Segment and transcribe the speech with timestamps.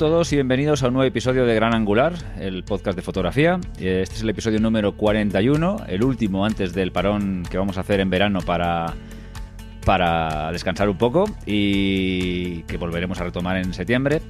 [0.00, 3.60] todos y bienvenidos a un nuevo episodio de Gran Angular, el podcast de fotografía.
[3.78, 8.00] Este es el episodio número 41, el último antes del parón que vamos a hacer
[8.00, 8.94] en verano para,
[9.84, 14.22] para descansar un poco y que volveremos a retomar en septiembre.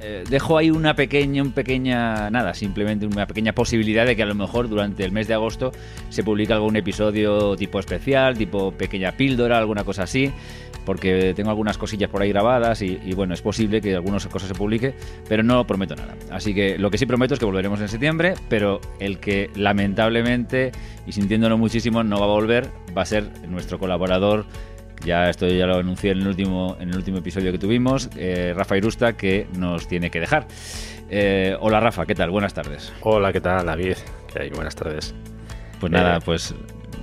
[0.00, 4.26] Eh, dejo ahí una pequeña, un pequeña, nada, simplemente una pequeña posibilidad de que a
[4.26, 5.70] lo mejor durante el mes de agosto
[6.08, 10.32] se publique algún episodio tipo especial, tipo pequeña píldora, alguna cosa así
[10.84, 14.54] porque tengo algunas cosillas por ahí grabadas y, bueno, es posible que algunas cosas se
[14.54, 14.94] publique,
[15.28, 16.14] pero no prometo nada.
[16.30, 20.72] Así que lo que sí prometo es que volveremos en septiembre, pero el que lamentablemente
[21.06, 24.46] y sintiéndolo muchísimo no va a volver va a ser nuestro colaborador.
[25.04, 28.54] Ya esto ya lo anuncié en el último, en el último episodio que tuvimos, eh,
[28.56, 30.46] Rafa Irusta, que nos tiene que dejar.
[31.10, 32.30] Eh, hola Rafa, ¿qué tal?
[32.30, 32.92] Buenas tardes.
[33.02, 33.96] Hola, ¿qué tal David?
[34.32, 34.50] ¿Qué hay?
[34.50, 35.14] Buenas tardes.
[35.78, 36.54] Pues nada, eh, pues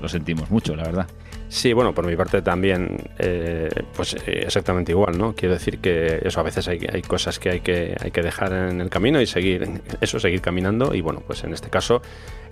[0.02, 1.08] lo sentimos mucho, la verdad.
[1.52, 5.36] Sí, bueno, por mi parte también, eh, pues eh, exactamente igual, ¿no?
[5.36, 8.54] Quiero decir que eso a veces hay, hay, cosas que hay, que hay que dejar
[8.54, 10.96] en el camino y seguir, eso, seguir caminando.
[10.96, 12.02] Y bueno, pues en este caso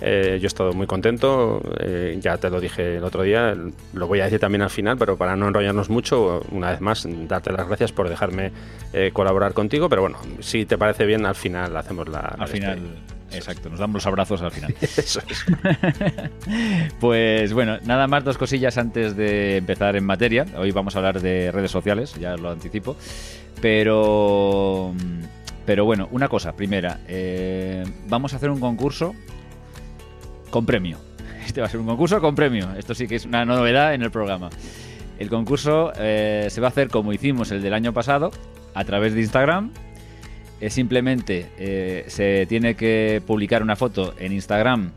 [0.02, 1.62] eh, yo he estado muy contento,
[2.20, 3.56] ya te lo dije el otro día,
[3.94, 7.08] lo voy a decir también al final, pero para no enrollarnos mucho, una vez más,
[7.26, 8.52] darte las gracias por dejarme
[9.14, 9.88] colaborar contigo.
[9.88, 12.20] Pero bueno, si te parece bien, al final hacemos la...
[12.20, 12.80] Al final...
[13.32, 14.74] Exacto, nos damos los abrazos al final.
[14.82, 15.46] Eso es.
[17.00, 20.46] pues bueno, nada más dos cosillas antes de empezar en materia.
[20.58, 22.96] Hoy vamos a hablar de redes sociales, ya lo anticipo.
[23.62, 24.94] Pero,
[25.66, 29.14] pero bueno, una cosa, primera, eh, vamos a hacer un concurso
[30.50, 30.98] con premio.
[31.46, 32.76] Este va a ser un concurso con premio.
[32.78, 34.50] Esto sí que es una novedad en el programa.
[35.18, 38.32] El concurso eh, se va a hacer como hicimos el del año pasado,
[38.76, 39.72] a través de Instagram
[40.60, 44.92] es simplemente eh, se tiene que publicar una foto en Instagram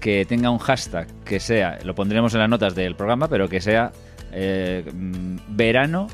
[0.00, 3.60] que tenga un hashtag que sea, lo pondremos en las notas del programa, pero que
[3.60, 3.92] sea
[4.32, 6.08] eh, mm, verano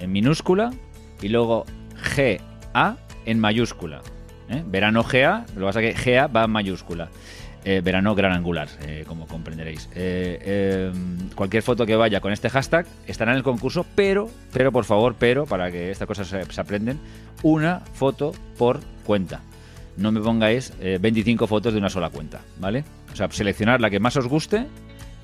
[0.00, 0.72] en minúscula
[1.20, 1.64] y luego
[2.16, 4.02] GA en mayúscula.
[4.48, 4.62] ¿eh?
[4.66, 7.10] Verano GA, lo que pasa es que GA va en mayúscula.
[7.64, 9.88] Eh, verano gran angular, eh, como comprenderéis.
[9.94, 10.90] Eh,
[11.36, 15.14] cualquier foto que vaya con este hashtag estará en el concurso, pero, pero por favor,
[15.16, 16.98] pero, para que estas cosas se, aprenden,
[17.44, 19.40] una foto por cuenta.
[19.96, 22.82] No me pongáis 25 fotos de una sola cuenta, ¿vale?
[23.12, 24.66] O sea, seleccionar la que más os guste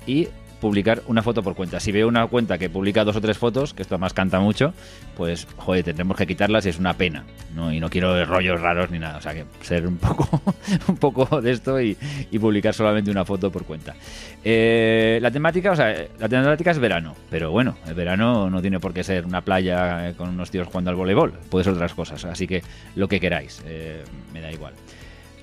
[0.05, 0.27] y
[0.59, 1.79] publicar una foto por cuenta.
[1.79, 4.73] Si veo una cuenta que publica dos o tres fotos, que esto más canta mucho,
[5.15, 7.23] pues, joder, tendremos que quitarlas y es una pena,
[7.55, 7.71] ¿no?
[7.73, 10.41] Y no quiero rollos raros ni nada, o sea, que ser un poco,
[10.87, 11.97] un poco de esto y,
[12.39, 13.95] publicar solamente una foto por cuenta.
[14.43, 18.79] Eh, la temática, o sea, la temática es verano, pero bueno, el verano no tiene
[18.79, 22.23] por qué ser una playa con unos tíos jugando al voleibol, puede ser otras cosas,
[22.23, 22.63] así que
[22.95, 24.03] lo que queráis, eh,
[24.33, 24.73] me da igual.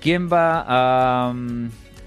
[0.00, 1.34] ¿Quién va a...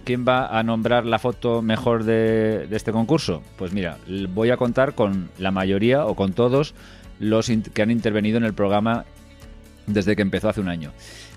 [0.09, 3.43] ¿Quién va a nombrar la foto mejor de, este concurso?
[3.57, 3.99] Pues mira,
[4.29, 6.73] voy a contar con la mayoría o con todos
[7.19, 9.05] los que han intervenido en el programa
[9.85, 10.93] desde que empezó hace un año.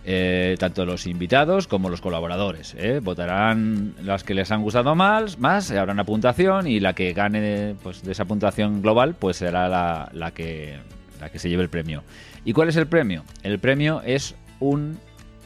[0.06, 2.74] Eh, tanto los invitados como los colaboradores.
[2.78, 3.00] ¿eh?
[3.02, 7.76] Votarán las que les han gustado más, más, habrá una puntuación y la que gane
[7.82, 10.78] pues, de esa puntuación global pues será la, que,
[11.20, 12.04] la que se lleve el premio.
[12.46, 13.22] ¿Y cuál es el premio?
[13.42, 14.98] El premio es un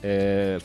[0.05, 0.61] eh.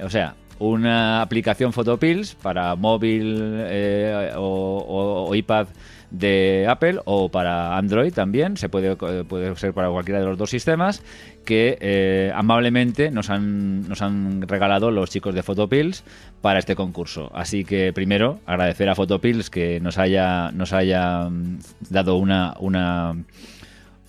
[0.00, 3.36] O sea, una aplicación Photopills para móvil
[3.66, 5.68] eh, o, iPad
[6.10, 10.50] de Apple o para Android también, se puede, puede ser para cualquiera de los dos
[10.50, 11.02] sistemas,
[11.44, 16.04] que eh, amablemente nos han, nos han regalado los chicos de Photopills
[16.40, 17.30] para este concurso.
[17.34, 21.58] Así que primero agradecer a Photopills que nos haya, nos haya mm,
[21.90, 23.16] dado una, una,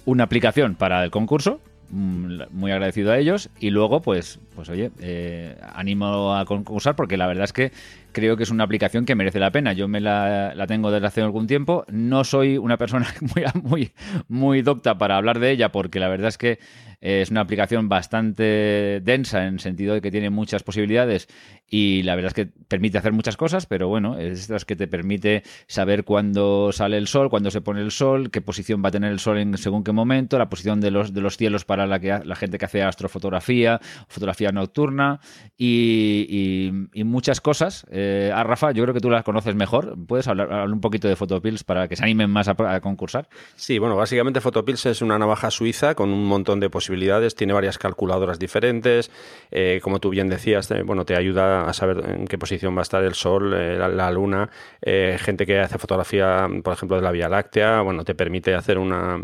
[0.05, 1.59] una aplicación para el concurso,
[1.91, 3.49] muy agradecido a ellos.
[3.59, 7.71] Y luego pues pues oye eh, animo a concursar porque la verdad es que
[8.11, 9.73] creo que es una aplicación que merece la pena.
[9.73, 11.85] Yo me la, la tengo desde hace algún tiempo.
[11.91, 13.91] No soy una persona muy muy
[14.27, 16.59] muy docta para hablar de ella porque la verdad es que
[17.01, 21.27] es una aplicación bastante densa en el sentido de que tiene muchas posibilidades
[21.69, 24.87] y la verdad es que permite hacer muchas cosas, pero bueno, es estas que te
[24.87, 28.91] permite saber cuándo sale el sol, cuándo se pone el sol, qué posición va a
[28.91, 31.87] tener el sol en según qué momento, la posición de los, de los cielos para
[31.87, 35.19] la, que, la gente que hace astrofotografía, fotografía nocturna
[35.57, 36.71] y,
[37.09, 37.87] muchas cosas.
[37.89, 39.97] Eh, a Rafa, yo creo que tú las conoces mejor.
[40.07, 43.27] ¿Puedes hablar, un poquito de Photopills para que se animen más a, concursar?
[43.55, 47.79] Sí, bueno, básicamente Photopills es una navaja suiza con un montón de posibilidades, tiene varias
[47.79, 49.09] calculadoras diferentes,
[49.49, 52.79] eh, como tú bien decías, eh, bueno, te ayuda a saber en qué posición va
[52.79, 54.49] a estar el Sol, eh, la, Luna,
[54.81, 58.77] eh, gente que hace fotografía, por ejemplo, de la Vía Láctea, bueno, te permite hacer
[58.77, 59.19] una,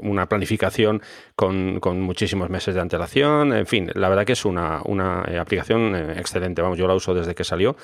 [0.00, 1.02] una planificación
[1.36, 3.52] con, con muchísimos meses de antelación.
[3.52, 6.62] En fin, la verdad que es una, una eh, aplicación excelente.
[6.62, 7.76] Vamos, yo la uso desde que salió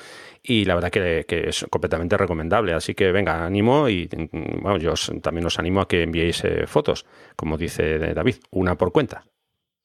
[0.42, 2.72] y la verdad que, que es completamente recomendable.
[2.72, 4.08] Así que venga, animo y
[4.60, 7.06] bueno, yo también os animo a que enviéis fotos,
[7.36, 9.24] como dice David, una por cuenta.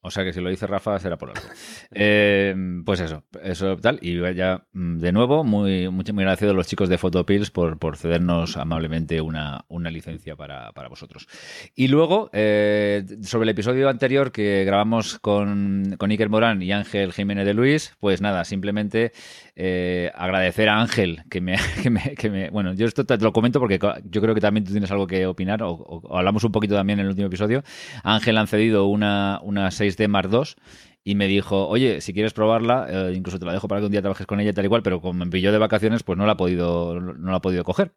[0.04, 1.42] O sea que si lo dice Rafa será por algo.
[1.94, 2.56] Eh,
[2.86, 4.00] pues eso, eso tal.
[4.02, 7.78] Y ya mm, de nuevo, muy, muy, muy agradecido a los chicos de Photopills por,
[7.80, 11.28] por cedernos amablemente una, una licencia para, para, vosotros.
[11.76, 17.12] Y luego, eh, sobre el episodio anterior que grabamos con, con Iker Morán y Ángel
[17.12, 19.12] Jiménez de Luis, pues nada, simplemente
[19.64, 21.56] eh, agradecer a Ángel que me,
[22.18, 25.06] que Bueno, yo esto te lo comento porque yo creo que también tú tienes algo
[25.06, 27.62] que opinar, o, hablamos un poquito también en el último episodio.
[28.04, 30.56] Ángel han cedido una, una 6D Mark II
[31.04, 33.92] y me dijo, oye, si quieres probarla, eh, incluso te la dejo para que un
[33.92, 36.26] día trabajes con ella tal y cual, pero como me pilló de vacaciones, pues no
[36.26, 37.92] la ha podido, no la ha podido coger.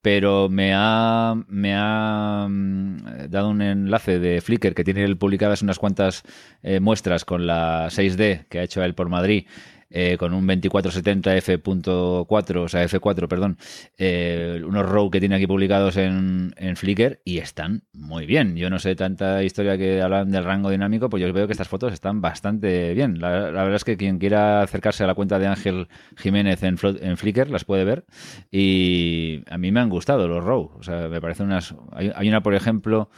[0.00, 5.78] Pero me ha, me ha mm, dado un enlace de Flickr que tiene publicadas unas
[5.78, 6.22] cuantas
[6.62, 9.44] eh, muestras con la 6D que ha hecho él por Madrid
[9.90, 13.58] eh, con un 2470 F.4, o sea, F4, perdón,
[13.98, 18.56] eh, unos RAW que tiene aquí publicados en, en, Flickr y están muy bien.
[18.56, 21.68] Yo no sé tanta historia que hablan del rango dinámico, pues yo veo que estas
[21.68, 23.20] fotos están bastante bien.
[23.20, 27.16] La, verdad es que quien quiera acercarse a la cuenta de Ángel Jiménez en, en
[27.16, 28.04] Flickr las puede ver
[28.50, 30.70] y a mí me han gustado los RAW.
[30.78, 31.74] O sea, me parecen unas...
[31.92, 33.10] hay una, por ejemplo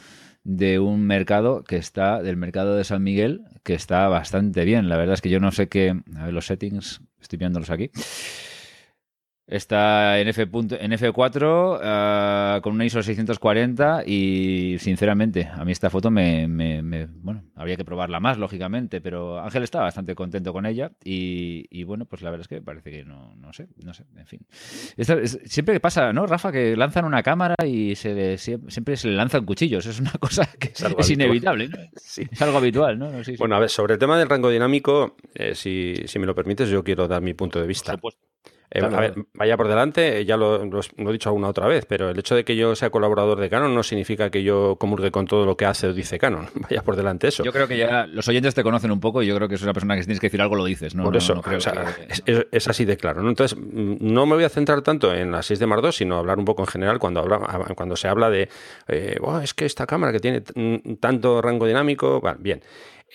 [0.43, 4.89] de un mercado que está, del mercado de San Miguel, que está bastante bien.
[4.89, 5.95] La verdad es que yo no sé qué.
[6.17, 7.91] A ver los settings, estoy viéndolos aquí.
[9.53, 10.41] Está en, F.
[10.41, 16.47] en F4 ah, con una ISO 640 y sinceramente a mí esta foto me,
[17.21, 22.05] bueno habría que probarla más lógicamente pero Ángel está bastante contento con ella y, bueno
[22.05, 24.39] pues la verdad es que parece que no, no sé no sé en fin.
[25.45, 29.85] Siempre pasa no Rafa que lanzan una cámara y se siempre se le lanzan cuchillos.
[29.85, 33.99] Es una cosa que es, inevitable es algo habitual no, bueno a ver sobre el
[33.99, 37.61] tema del rango dinámico eh, si, si me lo permites yo quiero dar mi punto
[37.61, 37.95] de vista
[38.75, 42.17] eh, a ver, vaya por delante, ya lo, he dicho alguna otra vez, pero el
[42.17, 45.45] hecho de que yo sea colaborador de Canon no significa que yo comulgue con todo
[45.45, 46.49] lo que hace o dice Canon.
[46.55, 47.43] Vaya por delante eso.
[47.43, 49.61] Yo creo que ya los oyentes te conocen un poco y yo creo que es
[49.61, 51.03] una persona que si tienes que decir algo lo dices, ¿no?
[51.03, 51.39] Por eso,
[52.25, 53.27] es, así de claro.
[53.27, 56.39] Entonces, mm, no me voy a centrar tanto en la 6 de Mar sino hablar
[56.39, 57.39] un poco en general cuando, habla,
[57.75, 58.49] cuando se habla de,
[58.87, 60.41] eh, es que esta cámara que tiene
[60.99, 62.61] tanto rango dinámico, bueno, bien.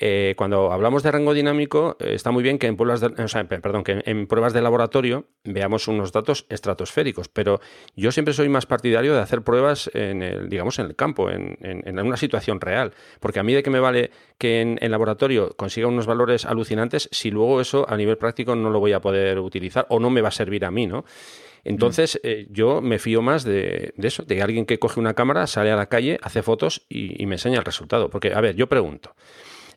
[0.00, 3.82] Eh, cuando hablamos de rango dinámico, eh, está muy bien que en pruebas de, perdón,
[3.82, 7.60] que en pruebas de laboratorio veamos unos datos estratosféricos, pero
[7.96, 11.58] yo siempre soy más partidario de hacer pruebas en el, digamos, en el campo, en,
[11.98, 15.88] una situación real, porque a mí de qué me vale que en, el laboratorio consiga
[15.88, 19.86] unos valores alucinantes si luego eso a nivel práctico no lo voy a poder utilizar
[19.88, 21.04] o no me va a servir a mí, ¿no?
[21.64, 25.72] Entonces, eh, yo me fío más de, eso, de alguien que coge una cámara, sale
[25.72, 28.08] a la calle, hace fotos y, y me enseña el resultado.
[28.08, 29.14] Porque, a ver, yo pregunto,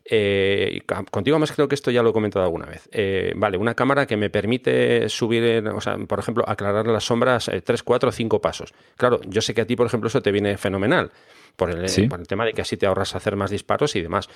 [0.04, 2.88] eh, contigo más creo que esto ya lo he comentado alguna vez.
[2.92, 7.50] Eh, vale, una cámara que me permite subir, o sea, por ejemplo, aclarar las sombras
[7.64, 8.74] 3, 4, 5 pasos.
[8.96, 11.10] Claro, yo sé que a ti, por ejemplo, eso te viene fenomenal.
[11.56, 14.30] Por el, por el, tema de que así te ahorras hacer más disparos y demás.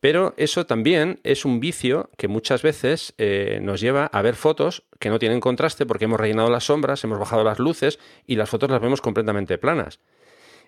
[0.00, 4.82] Pero eso también es un vicio que muchas veces eh, nos lleva a ver fotos
[4.98, 8.50] que no tienen contraste porque hemos rellenado las sombras, hemos bajado las luces y las
[8.50, 10.00] fotos las vemos completamente planas.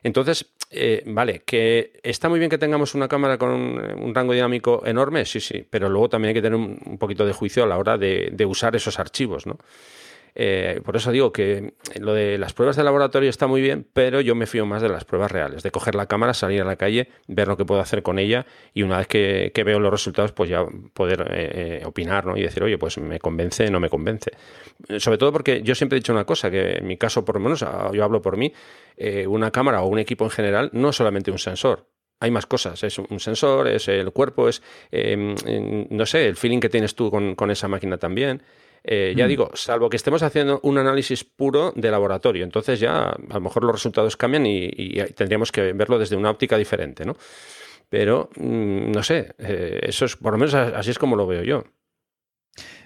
[0.02, 4.82] Entonces, eh, vale, que está muy bien que tengamos una cámara con un, rango dinámico
[4.84, 7.78] enorme, sí, sí, pero luego también hay que tener un, poquito de juicio a la
[7.78, 9.58] hora de, de usar esos archivos, ¿no?
[10.40, 14.21] Eh, por eso digo que lo de las pruebas de laboratorio está muy bien, pero
[14.21, 16.76] yo me fío más de las pruebas reales, de coger la cámara, salir a la
[16.76, 20.30] calle, ver lo que puedo hacer con ella y una vez que, veo los resultados,
[20.30, 20.64] pues ya
[20.95, 22.37] poder eh, eh, opinar ¿no?
[22.37, 24.30] y decir, oye, pues me convence, no me convence.
[24.99, 27.40] Sobre todo porque yo siempre he dicho una cosa, que en mi caso, por lo
[27.40, 28.52] menos, yo hablo por mí,
[29.26, 31.88] una cámara o un equipo en general no es solamente un sensor,
[32.21, 32.80] hay más cosas.
[32.85, 37.50] Es un sensor, es el cuerpo, es, no sé, el feeling que tienes tú con
[37.50, 38.40] esa máquina también.
[38.85, 39.28] Eh, ya mm.
[39.28, 43.64] digo, salvo que estemos haciendo un análisis puro de laboratorio, entonces ya a lo mejor
[43.64, 44.70] los resultados cambian y,
[45.14, 47.16] tendríamos que verlo desde una óptica diferente, ¿no?
[47.88, 51.42] Pero, mm, no sé, eh, eso es, por lo menos así es como lo veo
[51.42, 51.64] yo.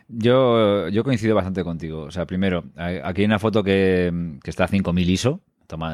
[0.09, 2.03] Yo, yo coincido bastante contigo.
[2.03, 5.41] O sea, primero, aquí hay una foto que, que está a 5000 ISO,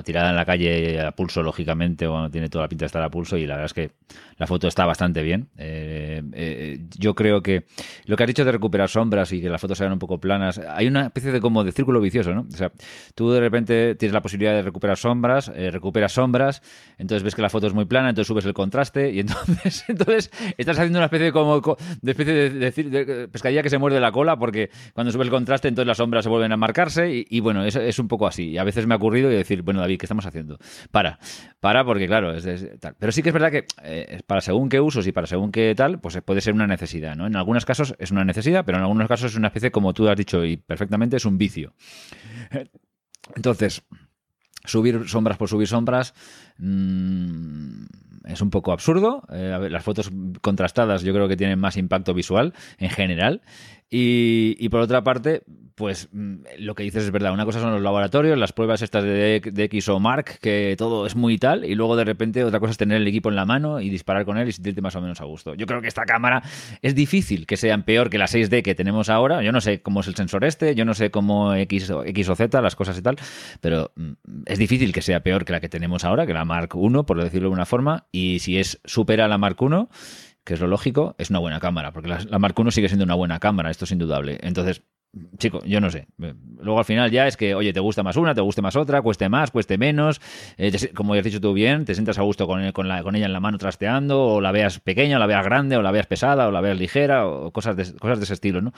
[0.05, 3.11] tirada en la calle a pulso, lógicamente, o tiene toda la pinta de estar a
[3.11, 3.91] pulso, y la verdad es que
[4.37, 5.49] la foto está bastante bien.
[5.57, 7.65] Eh, eh, yo creo que
[8.07, 10.59] lo que has dicho de recuperar sombras y que las fotos sean un poco planas,
[10.59, 12.47] hay una especie de como de círculo vicioso, ¿no?
[12.53, 12.73] O sea,
[13.15, 16.63] tú de repente tienes la posibilidad de recuperar sombras, eh, recuperas sombras,
[16.99, 20.31] entonces ves que la foto es muy plana, entonces subes el contraste, y entonces, entonces
[20.57, 21.61] estás haciendo una especie de como
[22.03, 25.89] de especie de, pescadilla que se muerde la cola, porque cuando subes el contraste, entonces
[25.89, 28.51] las sombras se vuelven a marcarse, y, bueno, es, es un poco así.
[28.51, 30.59] Y a veces me ha ocurrido y decir, decir, bueno, David, ¿qué estamos haciendo?
[30.91, 31.19] Para,
[31.61, 32.47] para, porque claro, es,
[32.81, 32.97] tal.
[32.99, 35.75] Pero sí que es verdad que eh, para según qué usos y para según qué
[35.77, 37.27] tal, pues puede ser una necesidad, ¿no?
[37.27, 40.09] En algunos casos es una necesidad, pero en algunos casos es una especie, como tú
[40.09, 41.75] has dicho y perfectamente, es un vicio.
[43.37, 43.83] Entonces,
[44.65, 46.15] subir sombras por subir sombras
[46.59, 47.85] mmm,
[48.29, 49.23] es un poco absurdo.
[49.31, 50.11] Eh, las fotos
[50.43, 53.43] contrastadas yo creo que tienen más impacto visual en general.
[53.91, 55.43] Y, por otra parte,
[55.75, 57.33] pues mm, lo que dices es verdad.
[57.33, 61.07] Una cosa son los laboratorios, las pruebas estas de, de, X o Mark, que todo
[61.07, 63.47] es muy tal, y luego de repente otra cosa es tener el equipo en la
[63.47, 65.55] mano y disparar con él y sentirte más o menos a gusto.
[65.55, 66.43] Yo creo que esta cámara
[66.83, 69.43] es difícil que sean peor que la 6D que tenemos ahora.
[69.43, 72.29] Yo no sé cómo es el sensor este, yo no sé cómo X o, X
[72.29, 73.17] o Z, las cosas y tal,
[73.63, 74.13] pero mm,
[74.45, 77.23] es difícil que sea peor que la que tenemos ahora, que la Mark 1, por
[77.23, 79.89] decirlo de una forma, y si es supera la Mark 1
[80.49, 83.05] que es lo lógico, es una buena cámara, porque la, la Mark 1 sigue siendo
[83.05, 84.39] una buena cámara, esto es indudable.
[84.41, 84.83] Entonces,
[85.37, 86.09] chico, yo no sé.
[86.17, 89.03] Luego al final ya es que, oye, te gusta más una, te guste más otra,
[89.03, 90.23] cueste más, cueste menos.
[90.57, 93.15] Eh, como ya has dicho tú bien, te sientas a gusto con, con, la, con,
[93.15, 95.91] ella en la mano trasteando, o la veas pequeña, o la veas grande, o la
[95.91, 98.73] veas pesada, o la veas ligera, o cosas de, cosas de ese estilo, ¿no?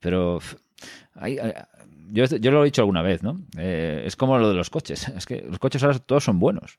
[0.00, 0.40] Pero
[1.14, 1.38] hay,
[2.10, 3.40] yo, yo, lo he dicho alguna vez, ¿no?
[3.56, 5.08] Eh, es como lo de los coches.
[5.08, 6.78] Es que los coches ahora todos son buenos.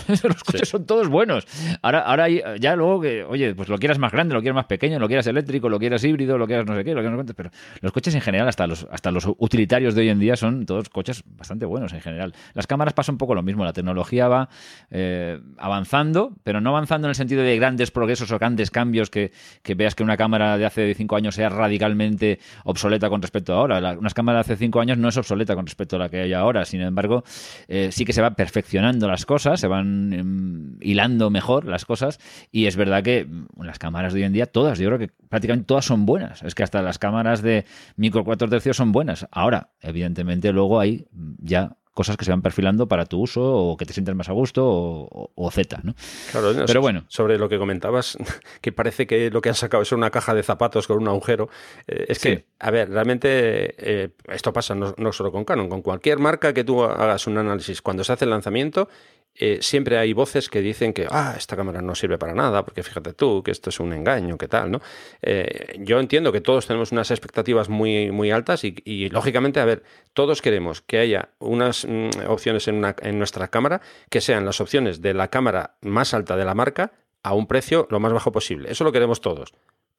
[0.08, 0.70] los coches sí.
[0.70, 1.46] son todos buenos.
[1.82, 4.98] Ahora, ahora ya luego que, oye, pues lo quieras más grande, lo quieras más pequeño,
[4.98, 7.34] lo quieras eléctrico, lo quieras híbrido, lo quieras no sé qué, lo quieras no sé
[7.34, 7.50] pero
[7.80, 10.88] los coches en general, hasta los, hasta los utilitarios de hoy en día, son todos
[10.88, 12.34] coches bastante buenos en general.
[12.54, 14.48] Las cámaras pasa un poco lo mismo, la tecnología va
[14.90, 19.32] eh, avanzando, pero no avanzando en el sentido de grandes progresos o grandes cambios que,
[19.62, 23.56] que veas que una cámara de hace cinco años sea radicalmente obsoleta con respecto a
[23.56, 23.80] ahora.
[23.80, 26.20] La, una cámara de hace cinco años no es obsoleta con respecto a la que
[26.20, 27.24] hay ahora, sin embargo,
[27.68, 32.18] eh, sí que se va perfeccionando las cosas, se van van hilando mejor las cosas
[32.50, 33.26] y es verdad que
[33.60, 36.42] las cámaras de hoy en día, todas, yo creo que prácticamente todas son buenas.
[36.42, 37.64] Es que hasta las cámaras de
[37.96, 39.26] micro 4 tercios son buenas.
[39.30, 41.06] Ahora, evidentemente, luego hay
[41.38, 44.32] ya cosas que se van perfilando para tu uso o que te sientes más a
[44.32, 45.94] gusto o, o, o Z, ¿no?
[46.30, 47.06] Claro, no, pero bueno.
[47.08, 48.18] Sobre lo que comentabas,
[48.60, 51.48] que parece que lo que han sacado es una caja de zapatos con un agujero.
[51.86, 55.80] Eh, es que, a ver, realmente eh, esto pasa no, no, solo con Canon, con
[55.80, 58.90] cualquier marca que tú hagas un análisis cuando se hace el lanzamiento.
[59.38, 62.82] Eh, siempre hay voces que dicen que ah, esta cámara no sirve para nada, porque
[62.82, 64.80] fíjate tú que esto es un engaño, que tal, ¿no?
[65.22, 69.82] Eh, yo entiendo que todos tenemos unas expectativas muy, muy altas y, lógicamente, a ver,
[70.14, 74.60] todos queremos que haya unas mm, opciones en, una, en nuestra cámara que sean las
[74.60, 78.32] opciones de la cámara más alta de la marca a un precio lo más bajo
[78.32, 78.70] posible.
[78.70, 79.52] Eso lo queremos todos.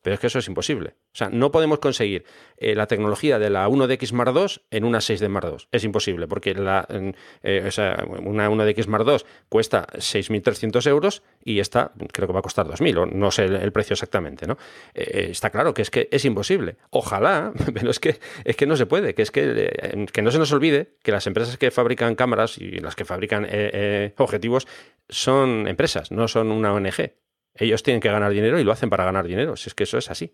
[0.08, 0.92] Pero es que eso es imposible.
[1.12, 2.24] O sea, no podemos conseguir
[2.56, 5.68] eh, la tecnología de la 1DX Mark II en una 6D Mark II.
[5.70, 7.70] Es imposible, porque eh,
[8.24, 9.18] una 1DX Mark II
[9.50, 13.74] cuesta 6.300 euros y esta creo que va a costar 2.000, o no sé el,
[13.74, 14.58] precio exactamente, ¿no?
[14.94, 16.78] Eh, está claro que es que es imposible.
[16.92, 19.14] Ojalá, pero es que, es que no se puede.
[19.14, 22.80] Que es que, que no se nos olvide que las empresas que fabrican cámaras y
[22.80, 23.46] las que fabrican
[24.16, 24.70] objetivos
[25.10, 27.12] son empresas, no son una ONG
[27.58, 29.56] ellos tienen que ganar dinero y lo hacen para ganar dinero.
[29.56, 30.34] Si es que eso es así.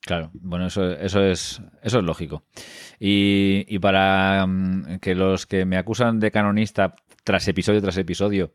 [0.00, 2.44] Claro, bueno, eso, eso, es, eso es lógico.
[3.00, 6.94] Y, y para um, que los que me acusan de canonista
[7.26, 8.52] tras episodio tras episodio,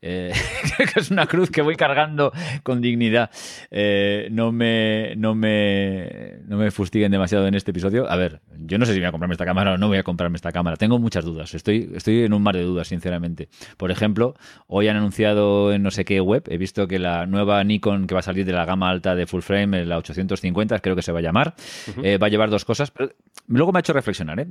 [0.00, 0.32] eh,
[0.94, 3.30] que es una cruz que voy cargando con dignidad,
[3.70, 8.10] eh, no, me, no, me, no me fustiguen demasiado en este episodio.
[8.10, 10.02] A ver, yo no sé si voy a comprarme esta cámara o no voy a
[10.02, 10.78] comprarme esta cámara.
[10.78, 11.54] Tengo muchas dudas.
[11.54, 13.50] Estoy, estoy en un mar de dudas, sinceramente.
[13.76, 14.36] Por ejemplo,
[14.68, 18.14] hoy han anunciado en no sé qué web, he visto que la nueva Nikon que
[18.14, 21.12] va a salir de la gama alta de full frame, la 850, creo que se
[21.12, 21.54] va a llamar,
[21.88, 22.06] uh -huh.
[22.06, 22.90] eh, va a llevar dos cosas.
[22.90, 23.10] Pero
[23.48, 24.40] luego me ha hecho reflexionar.
[24.40, 24.46] ¿eh?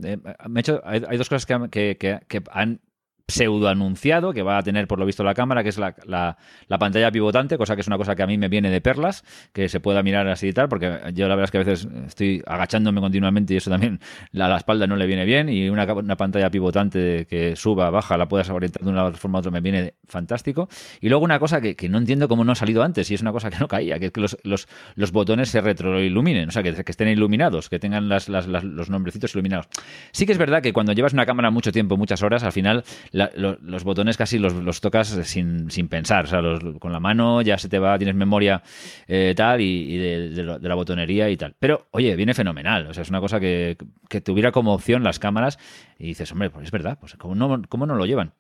[0.48, 2.80] Me ha hecho, hay, hay, dos cosas que, que, que, que han
[3.28, 6.38] pseudo anunciado que va a tener por lo visto la cámara, que es la, la,
[6.68, 9.24] la, pantalla pivotante, cosa que es una cosa que a mí me viene de perlas,
[9.54, 11.88] que se pueda mirar así y tal, porque yo la verdad es que a veces
[12.06, 14.00] estoy agachándome continuamente y eso también
[14.34, 18.18] a la espalda no le viene bien y una, una pantalla pivotante que suba, baja,
[18.18, 20.68] la puedas orientar de una forma a otra me viene fantástico.
[21.00, 23.22] Y luego una cosa que, que, no entiendo cómo no ha salido antes y es
[23.22, 26.52] una cosa que no caía, que es que los, los, los botones se retroiluminen, o
[26.52, 29.68] sea, que, estén iluminados, que tengan las, los nombrecitos iluminados.
[30.12, 32.84] Sí que es verdad que cuando llevas una cámara mucho tiempo, muchas horas, al final
[33.14, 36.42] la, lo, los botones casi los, los tocas sin, sin, pensar, o sea,
[36.80, 38.64] con la mano ya se te va, tienes memoria
[39.08, 41.56] eh, tal y, de, de, la botonería y tal.
[41.60, 43.78] Pero, oye, viene fenomenal, o sea, es una cosa que,
[44.10, 45.60] que tuviera como opción las cámaras
[46.00, 48.34] y dices, hombre, pues es verdad, pues ¿cómo no, cómo no lo llevan?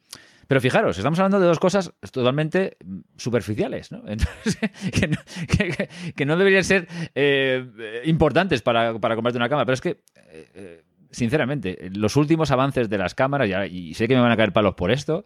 [0.48, 2.78] Pero fijaros, estamos hablando de dos cosas totalmente
[3.16, 4.00] superficiales, ¿no?
[4.08, 4.58] Entonces,
[6.16, 10.02] que, no deberían ser eh, importantes para, para comprarte una cámara, pero es que
[10.32, 14.52] eh, sinceramente, los últimos avances de las cámaras, y sé que me van a caer
[14.52, 15.24] palos por esto,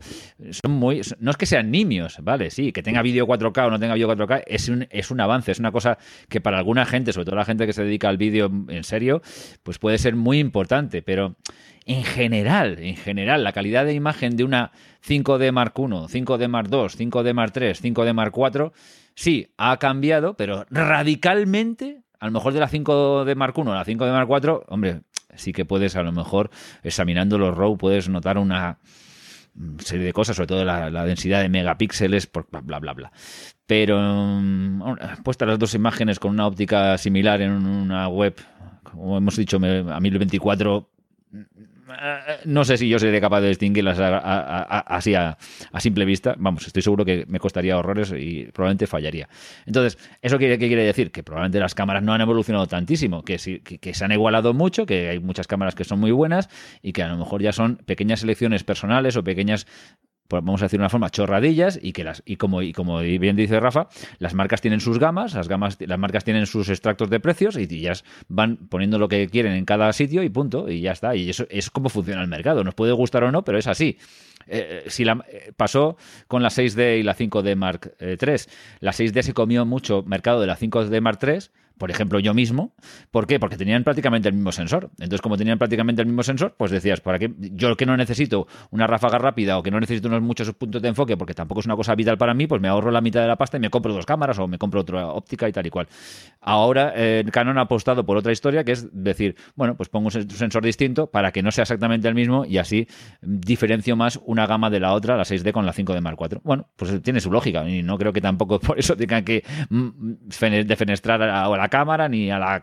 [0.51, 1.01] son muy.
[1.19, 2.51] No es que sean nimios, ¿vale?
[2.51, 5.51] Sí, que tenga vídeo 4K o no tenga vídeo 4K es un, es un avance,
[5.51, 5.97] es una cosa
[6.29, 9.21] que para alguna gente, sobre todo la gente que se dedica al vídeo en serio,
[9.63, 11.35] pues puede ser muy importante, pero
[11.85, 14.71] en general, en general, la calidad de imagen de una
[15.07, 18.71] 5D Mark I, 5D Mark II, 5D Mark III, 5D Mark IV,
[19.15, 23.85] sí, ha cambiado, pero radicalmente, a lo mejor de la 5D Mark I a la
[23.85, 25.01] 5D Mark IV, hombre,
[25.37, 26.49] sí que puedes, a lo mejor,
[26.83, 28.77] examinando los RAW, puedes notar una
[29.79, 33.11] serie de cosas, sobre todo la, densidad de megapíxeles, bla, bla, bla, bla.
[33.65, 34.81] Pero um,
[35.23, 38.35] puestas las dos imágenes con una óptica similar en una web,
[38.83, 40.89] como hemos dicho, a 1024
[42.45, 45.37] no sé si yo sería capaz de distinguirlas así a,
[45.79, 46.35] simple vista.
[46.37, 49.27] Vamos, estoy seguro que me costaría horrores y probablemente fallaría.
[49.65, 51.11] Entonces, ¿eso qué, quiere decir?
[51.11, 55.09] Que probablemente las cámaras no han evolucionado tantísimo, que, que, se han igualado mucho, que
[55.09, 56.49] hay muchas cámaras que son muy buenas
[56.81, 59.67] y que a lo mejor ya son pequeñas selecciones personales o pequeñas
[60.27, 63.35] pues vamos a decir una forma, chorradillas y que las y como y como bien
[63.35, 63.87] dice Rafa,
[64.19, 67.67] las marcas tienen sus gamas, las gamas las marcas tienen sus extractos de precios y,
[67.77, 71.29] ellas van poniendo lo que quieren en cada sitio y punto y ya está y
[71.29, 73.97] eso es como funciona el mercado, nos puede gustar o no, pero es así.
[74.49, 78.07] Eh, si la, eh, pasó con la 6D y la 5D Mark III.
[78.09, 78.37] Eh,
[78.79, 81.39] la 6D se comió mucho mercado de la 5D Mark III
[81.77, 82.73] por ejemplo, yo mismo.
[83.11, 83.39] ¿Por qué?
[83.39, 84.89] Porque tenían prácticamente el mismo sensor.
[84.99, 87.31] Entonces, como tenían prácticamente el mismo sensor, pues decías, ¿para qué?
[87.37, 90.87] Yo que no necesito una ráfaga rápida o que no necesito unos muchos puntos de
[90.87, 93.27] enfoque porque tampoco es una cosa vital para mí, pues me ahorro la mitad de
[93.27, 95.69] la pasta y me compro dos cámaras o me compro otra óptica y tal y
[95.69, 95.87] cual.
[96.41, 100.11] Ahora, eh, Canon ha apostado por otra historia que es decir, bueno, pues pongo un
[100.11, 102.87] sensor distinto para que no sea exactamente el mismo y así
[103.21, 106.41] diferencio más una gama de la otra, la 6D con la 5D Mark IV.
[106.43, 109.89] Bueno, pues tiene su lógica y no creo que tampoco por eso tengan que mm,
[110.65, 112.61] defenestrar a la cámara ni a la...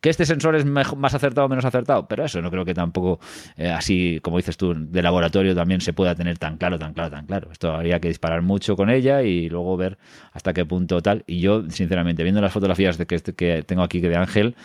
[0.00, 3.20] que este sensor es más acertado o menos acertado, pero eso no creo que tampoco,
[3.56, 7.10] eh, así como dices tú, de laboratorio también se pueda tener tan claro, tan claro,
[7.10, 7.50] tan claro.
[7.52, 9.98] Esto habría que disparar mucho con ella y luego ver
[10.32, 11.24] hasta qué punto tal.
[11.26, 14.56] Y yo, sinceramente, viendo las fotografías de que, este, que tengo aquí de Ángel,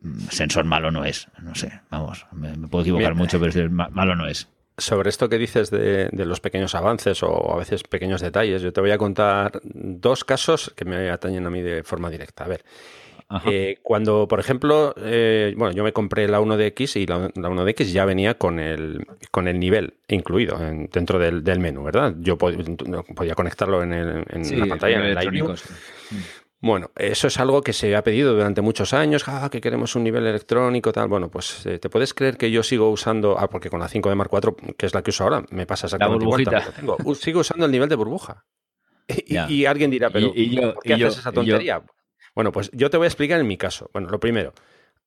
[0.00, 1.28] mm, sensor malo no es.
[1.40, 4.48] No sé, vamos, me, puedo equivocar mucho, pero malo no es.
[4.78, 8.80] Sobre esto que dices de, los pequeños avances o a veces pequeños detalles, yo te
[8.80, 12.44] voy a contar dos casos que me atañen a mí de forma directa.
[12.44, 12.64] A ver,
[13.46, 18.04] eh, cuando, por ejemplo, eh, bueno, yo me compré la 1DX y la, 1DX ya
[18.04, 22.14] venía con el, con el nivel incluido dentro del, menú, ¿verdad?
[22.18, 25.54] Yo podía conectarlo en, el, en la pantalla, en el iView.
[26.62, 30.04] Bueno, eso es algo que se ha pedido durante muchos años, ah, que queremos un
[30.04, 31.08] nivel electrónico, tal.
[31.08, 34.08] Bueno, pues eh, te puedes creer que yo sigo usando, ah, porque con la 5
[34.08, 37.16] de Mark IV, que es la que uso ahora, me pasa exactamente igual.
[37.16, 38.44] sigo usando el nivel de burbuja.
[39.08, 41.82] Y, alguien dirá, pero ¿por qué haces esa tontería?
[42.32, 43.90] Bueno, pues yo te voy a explicar en mi caso.
[43.92, 44.54] Bueno, lo primero,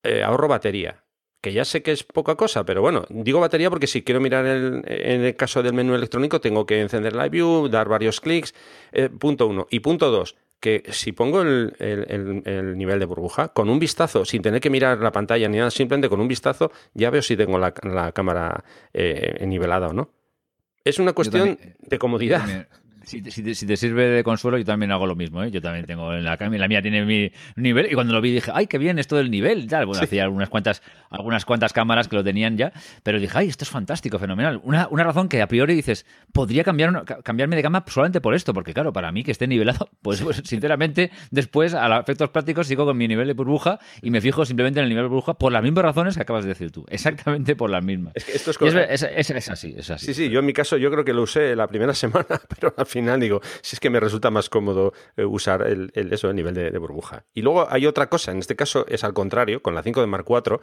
[0.03, 1.05] eh, ahorro batería
[1.45, 4.47] que ya sé que es poca cosa, pero bueno, digo batería porque si quiero mirar
[4.47, 8.55] el, en el caso del menú electrónico tengo que encender Live View, dar varios clics,
[8.91, 9.67] eh, punto uno.
[9.69, 14.61] Y punto dos, que si pongo el, nivel de burbuja, con un vistazo, sin tener
[14.61, 17.71] que mirar la pantalla ni nada, simplemente con un vistazo, ya veo si tengo la,
[17.71, 18.63] cámara
[18.93, 20.09] eh, nivelada o no.
[20.83, 22.67] Es una cuestión de comodidad.
[23.05, 25.43] Si te, sirve de consuelo, yo también hago lo mismo.
[25.43, 25.51] ¿eh?
[25.51, 27.91] Yo también tengo en la cámara, la mía tiene mi nivel.
[27.91, 29.67] Y cuando lo vi dije, ay, qué bien esto del nivel.
[29.67, 29.85] Tal.
[29.85, 32.73] Bueno, hacía algunas cuantas, algunas cuantas cámaras que lo tenían ya.
[33.03, 34.59] Pero dije, ay, esto es fantástico, fenomenal.
[34.63, 38.53] Una, una razón que a priori dices, podría cambiar, cambiarme de cama solamente por esto.
[38.53, 42.67] Porque claro, para mí que esté nivelado, pues, pues sinceramente, después a los efectos prácticos
[42.67, 45.33] sigo con mi nivel de burbuja y me fijo simplemente en el nivel de burbuja
[45.35, 46.85] por las mismas razones que acabas de decir tú.
[46.89, 48.13] Exactamente por las mismas.
[48.15, 50.07] Es que esto es, es, así, es así.
[50.07, 52.73] Sí, sí, yo en mi caso yo creo que lo usé la primera semana, pero
[52.77, 56.35] al final digo, si es que me resulta más cómodo eh, usar el, eso, el
[56.35, 57.25] nivel de, burbuja.
[57.33, 60.07] Y luego hay otra cosa, en este caso es al contrario, con la 5 de
[60.07, 60.59] Mark IV.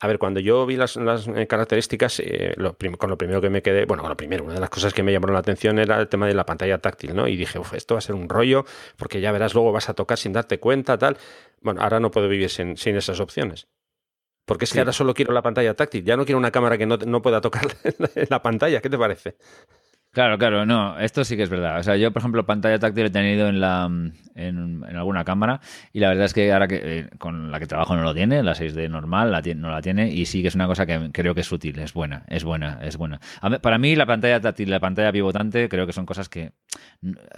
[0.00, 2.54] A ver, cuando yo vi las, eh, características, eh,
[2.98, 5.02] con lo primero que me quedé, bueno, con lo primero, una de las cosas que
[5.02, 7.28] me llamaron la atención era el tema de la pantalla táctil, ¿no?
[7.28, 8.64] Y dije, uff, esto va a ser un rollo,
[8.96, 11.16] porque ya verás, luego vas a tocar sin darte cuenta, tal.
[11.60, 13.68] Bueno, ahora no puedo vivir sin, esas opciones.
[14.44, 16.84] Porque es que ahora solo quiero la pantalla táctil, ya no quiero una cámara que
[16.84, 17.66] no, no pueda tocar
[18.28, 18.80] la pantalla.
[18.82, 19.36] ¿Qué te parece?
[20.14, 21.80] Claro, claro, no, esto sí que es verdad.
[21.80, 23.90] O sea, yo, por ejemplo, pantalla táctil he tenido en la
[24.36, 25.60] en, alguna cámara
[25.92, 28.40] y la verdad es que ahora que eh, con la que trabajo no lo tiene,
[28.44, 31.34] la 6D normal la no la tiene y sí que es una cosa que creo
[31.34, 33.20] que es útil, es buena, es buena, es buena.
[33.60, 36.52] para mí la pantalla táctil y la pantalla pivotante creo que son cosas que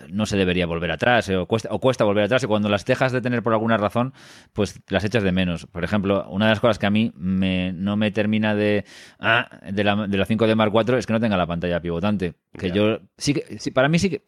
[0.09, 2.85] no se debería volver atrás eh, o, cuesta, o cuesta volver atrás y cuando las
[2.85, 4.13] dejas de tener por alguna razón,
[4.53, 5.67] pues las echas de menos.
[5.67, 8.85] Por ejemplo, una de las cosas que a mí me, no me termina de,
[9.19, 12.35] ah, de, la, de la 5D Mark IV es que no tenga la pantalla pivotante
[12.57, 14.23] que yo sí que para mí sí que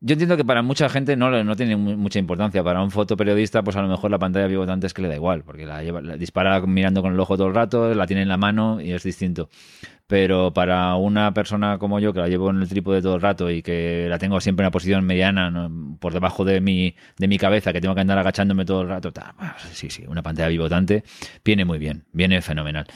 [0.00, 2.62] Yo entiendo que para mucha gente no, no tiene mucha importancia.
[2.62, 5.42] Para un fotoperiodista, pues a lo mejor la pantalla pivotante es que le da igual,
[5.44, 8.28] porque la, lleva, la dispara mirando con el ojo todo el rato, la tiene en
[8.28, 9.48] la mano y es distinto
[10.08, 13.50] pero para una persona como yo que la llevo en el trípode todo el rato
[13.50, 17.36] y que la tengo siempre en una posición mediana por debajo de mi, de mi
[17.36, 19.12] cabeza, que tengo que andar agachándome todo el rato,
[19.70, 21.04] sí, sí, una pantalla pivotante
[21.44, 22.86] viene muy bien, viene fenomenal.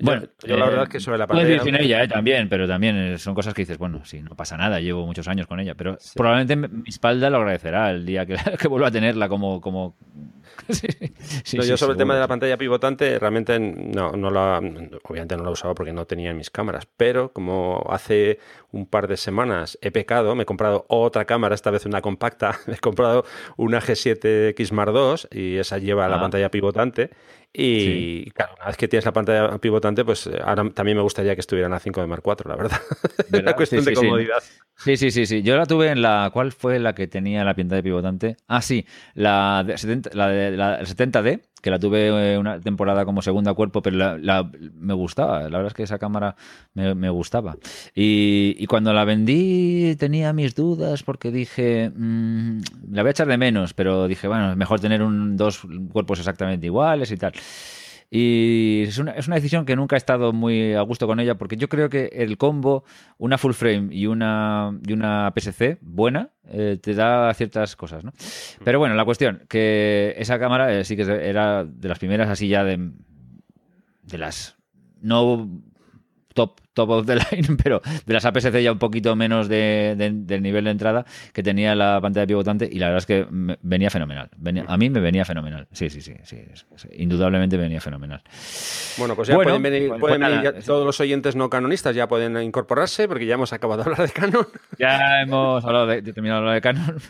[0.00, 1.62] bueno, yo la verdad es que sobre la pantalla...
[1.62, 4.80] sin ella eh, también, pero también son cosas que dices, bueno, sí, no pasa nada,
[4.80, 8.68] llevo muchos años con ella, pero probablemente mi espalda lo agradecerá el día que, que
[8.68, 9.96] vuelva a tenerla como, como
[11.44, 14.58] yo sobre el tema de la pantalla pivotante realmente no, no la,
[15.04, 18.38] obviamente no la usaba porque no tenía mis cámaras, pero como hace
[18.72, 22.58] un par de semanas he pecado, me he comprado otra cámara, esta vez una compacta,
[22.66, 23.24] me he comprado
[23.56, 26.20] una G7X Mark II y esa lleva la ah.
[26.20, 27.10] pantalla pivotante
[27.52, 31.34] y claro, una vez que tienes la pantalla pivotante, pues eh, ahora también me gustaría
[31.34, 32.80] que estuviera en la 5 de Mark IV, la verdad.
[33.32, 34.42] Una cuestión de comodidad.
[34.78, 34.96] Sí.
[34.96, 35.42] sí, sí, sí.
[35.42, 36.30] Yo la tuve en la.
[36.32, 38.36] ¿Cuál fue la que tenía la pantalla pivotante?
[38.46, 43.04] Ah, sí, la, de 70, la, de, la 70D, que la tuve eh, una temporada
[43.04, 45.42] como segunda cuerpo, pero la, me gustaba.
[45.42, 46.36] La verdad es que esa cámara
[46.74, 47.56] me, gustaba.
[47.94, 52.60] Y, cuando la vendí tenía mis dudas porque dije, mm,
[52.92, 55.62] la voy a echar de menos, pero dije, bueno, mejor tener un, dos
[55.92, 57.32] cuerpos exactamente iguales y tal.
[58.10, 61.34] Y es una, es una, decisión que nunca he estado muy a gusto con ella
[61.36, 62.84] porque yo creo que el combo,
[63.18, 68.12] una full frame y una, y una PSC buena, eh, te da ciertas cosas, ¿no?
[68.64, 72.48] Pero bueno, la cuestión, que esa cámara eh, sí que era de las primeras así
[72.48, 72.92] ya de,
[74.04, 74.56] de las
[75.02, 75.60] no
[76.34, 80.42] top, top of the line, pero de las APS-C ya un poquito menos de, del
[80.42, 83.26] nivel de entrada que tenía la pantalla pivotante y la verdad es que
[83.62, 84.30] venía fenomenal.
[84.66, 85.66] a mí me venía fenomenal.
[85.72, 86.38] Sí, sí, sí, sí,
[86.92, 88.22] indudablemente venía fenomenal.
[88.96, 93.26] Bueno, pues ya pueden venir, pues todos los oyentes no canonistas ya pueden incorporarse porque
[93.26, 94.46] ya hemos acabado de hablar de Canon.
[94.78, 97.00] Ya hemos hablado de, terminado de hablar de Canon,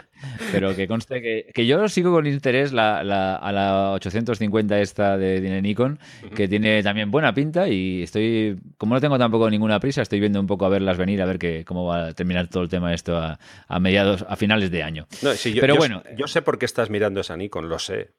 [0.52, 5.18] pero que conste que, que yo sigo con interés la, la, a la 850 esta
[5.18, 5.98] de, Nikon,
[6.34, 10.40] que tiene también buena pinta y estoy, como no tengo tampoco ninguna prisa, estoy viendo
[10.40, 12.94] un poco a verlas venir, a ver que, cómo va a terminar todo el tema
[12.94, 13.38] esto a,
[13.80, 15.06] mediados, a finales de año.
[15.20, 18.12] yo, Pero bueno, yo sé por qué estás mirando esa Nikon, lo sé.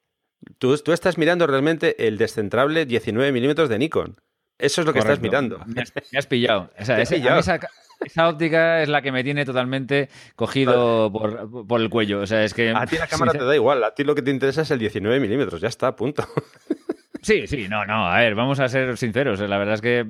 [0.58, 4.16] Tú, tú estás mirando realmente el descentrable 19 milímetros de Nikon.
[4.58, 5.62] Eso es lo que estás mirando.
[5.66, 5.82] Me
[6.18, 6.70] has, pillado.
[6.78, 12.20] esa óptica es la que me tiene totalmente cogido por, por, el cuello.
[12.20, 12.70] O sea, es que.
[12.70, 13.82] A ti la cámara te da igual.
[13.84, 15.60] A ti lo que te interesa es el 19 milímetros.
[15.60, 16.26] Ya está, punto.
[17.22, 18.06] Sí, sí, no, no.
[18.06, 19.40] A ver, vamos a ser sinceros.
[19.40, 20.04] La verdad es que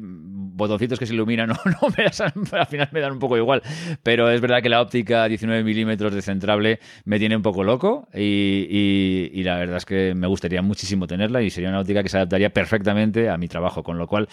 [0.61, 3.63] botoncitos que se iluminan no, no me al final me dan un poco igual.
[4.03, 9.29] Pero es verdad que la óptica 19 milímetros descentrable me tiene un poco loco y,
[9.33, 12.19] y, la verdad es que me gustaría muchísimo tenerla y sería una óptica que se
[12.19, 13.83] adaptaría perfectamente a mi trabajo.
[13.83, 14.29] Con lo cual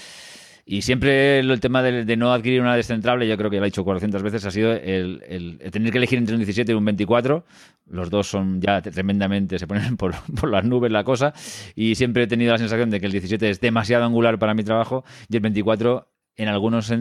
[0.69, 3.85] y siempre el tema de, no adquirir una descentrable, yo creo que lo he dicho
[3.85, 7.45] 400 veces, ha sido el, tener que elegir entre un 17 y un 24.
[7.85, 11.33] Los dos son ya tremendamente, se ponen por, por, las nubes la cosa.
[11.73, 14.65] Y siempre he tenido la sensación de que el 17 es demasiado angular para mi
[14.65, 16.05] trabajo y el 24
[16.37, 16.93] en algunos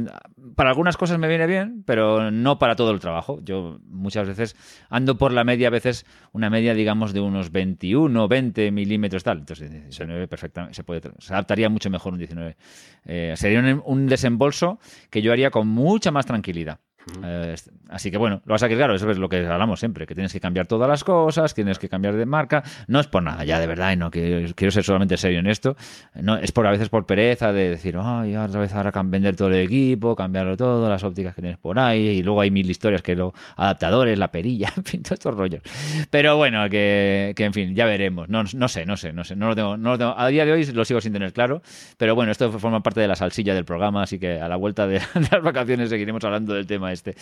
[0.54, 3.38] para algunas cosas me viene bien, pero no para todo el trabajo.
[3.42, 4.56] Yo muchas veces
[4.88, 9.38] ando por la media, a veces una media, digamos, de unos 21, 20 milímetros tal.
[9.38, 12.56] Entonces, 19 perfectamente se puede, se adaptaría mucho mejor un 19.
[13.04, 16.80] Eh, sería un desembolso que yo haría con mucha más tranquilidad.
[17.22, 17.54] Eh,
[17.88, 20.14] así que bueno, lo vas a que claro, eso es lo que hablamos siempre, que
[20.14, 23.44] tienes que cambiar todas las cosas, tienes que cambiar de marca, no es por nada,
[23.44, 25.76] ya de verdad, y no que quiero ser solamente serio en esto,
[26.14, 29.48] no es por a veces por pereza de decir, ay, otra vez ahora vender todo
[29.48, 33.02] el equipo, cambiarlo todo, las ópticas que tienes por ahí, y luego hay mil historias
[33.02, 35.62] que lo adaptadores, la perilla, en fin, todos estos rollos.
[36.10, 38.28] Pero bueno, que, en fin, ya veremos.
[38.28, 40.44] No, no sé, no sé, no sé, no lo, tengo, no lo tengo, a día
[40.44, 41.62] de hoy lo sigo sin tener claro,
[41.98, 44.88] pero bueno, esto forma parte de la salsilla del programa, así que a la vuelta
[44.88, 47.14] de, de las vacaciones seguiremos hablando del tema este.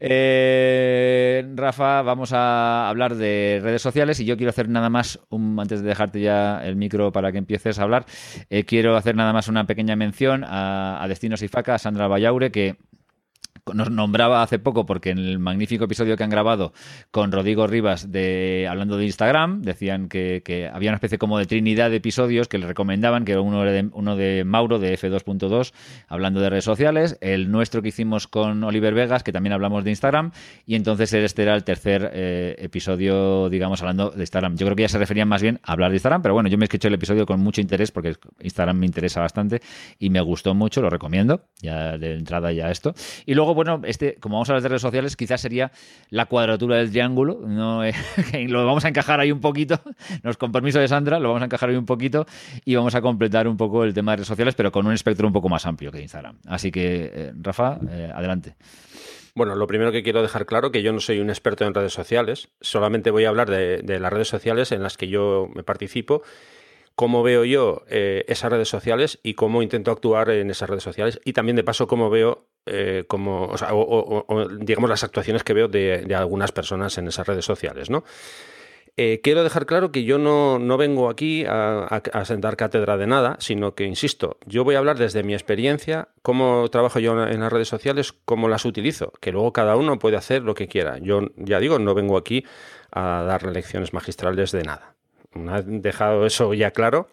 [0.00, 5.82] Eh, Rafa, vamos a hablar de redes sociales y yo quiero hacer nada más, antes
[5.82, 8.06] de dejarte ya el micro para que empieces a hablar,
[8.48, 12.08] eh, quiero hacer nada más una pequeña mención a, a Destinos y Faca, a Sandra
[12.08, 12.76] Vallaure, que
[13.74, 16.72] nos nombraba hace poco porque en el magnífico episodio que han grabado
[17.10, 21.90] con Rodrigo Rivas de hablando de Instagram decían que, había una especie como de trinidad
[21.90, 25.72] de episodios que le recomendaban que era uno de, uno de Mauro de F2.2
[26.08, 29.90] hablando de redes sociales el nuestro que hicimos con Oliver Vegas que también hablamos de
[29.90, 30.32] Instagram
[30.66, 34.56] y entonces este era el tercer eh, episodio digamos hablando de Instagram.
[34.56, 36.58] Yo creo que ya se referían más bien a hablar de Instagram pero bueno yo
[36.58, 39.60] me he escuchado el episodio con mucho interés porque Instagram me interesa bastante
[39.98, 42.94] y me gustó mucho lo recomiendo ya de entrada ya esto.
[43.26, 45.70] Y luego bueno, este, como vamos a hablar de redes sociales, quizás sería
[46.08, 47.40] la cuadratura del triángulo.
[47.46, 47.92] No, eh,
[48.48, 49.78] lo vamos a encajar ahí un poquito.
[50.22, 52.24] Nos, con permiso de Sandra, lo vamos a encajar ahí un poquito
[52.64, 55.26] y vamos a completar un poco el tema de redes sociales, pero con un espectro
[55.26, 56.38] un poco más amplio que Instagram.
[56.46, 58.54] Así que, eh, Rafa, eh, adelante.
[59.34, 61.92] Bueno, lo primero que quiero dejar claro que yo no soy un experto en redes
[61.92, 66.22] sociales, solamente voy a hablar de, las redes sociales en las que yo me participo,
[67.00, 71.18] cómo veo yo eh, esas redes sociales y cómo intento actuar en esas redes sociales
[71.24, 76.52] y también de paso cómo veo eh, o, digamos las actuaciones que veo de, algunas
[76.52, 78.04] personas en esas redes sociales, ¿no?
[78.98, 83.74] Eh, quiero dejar claro que yo no, vengo aquí a, sentar cátedra de nada, sino
[83.74, 87.68] que, insisto, yo voy a hablar desde mi experiencia, cómo trabajo yo en las redes
[87.68, 90.98] sociales, cómo las utilizo, que luego cada uno puede hacer lo que quiera.
[90.98, 92.44] Yo, ya digo, no vengo aquí
[92.92, 94.99] a dar lecciones magistrales de nada.
[95.34, 97.08] Vez dejado eso ya claro,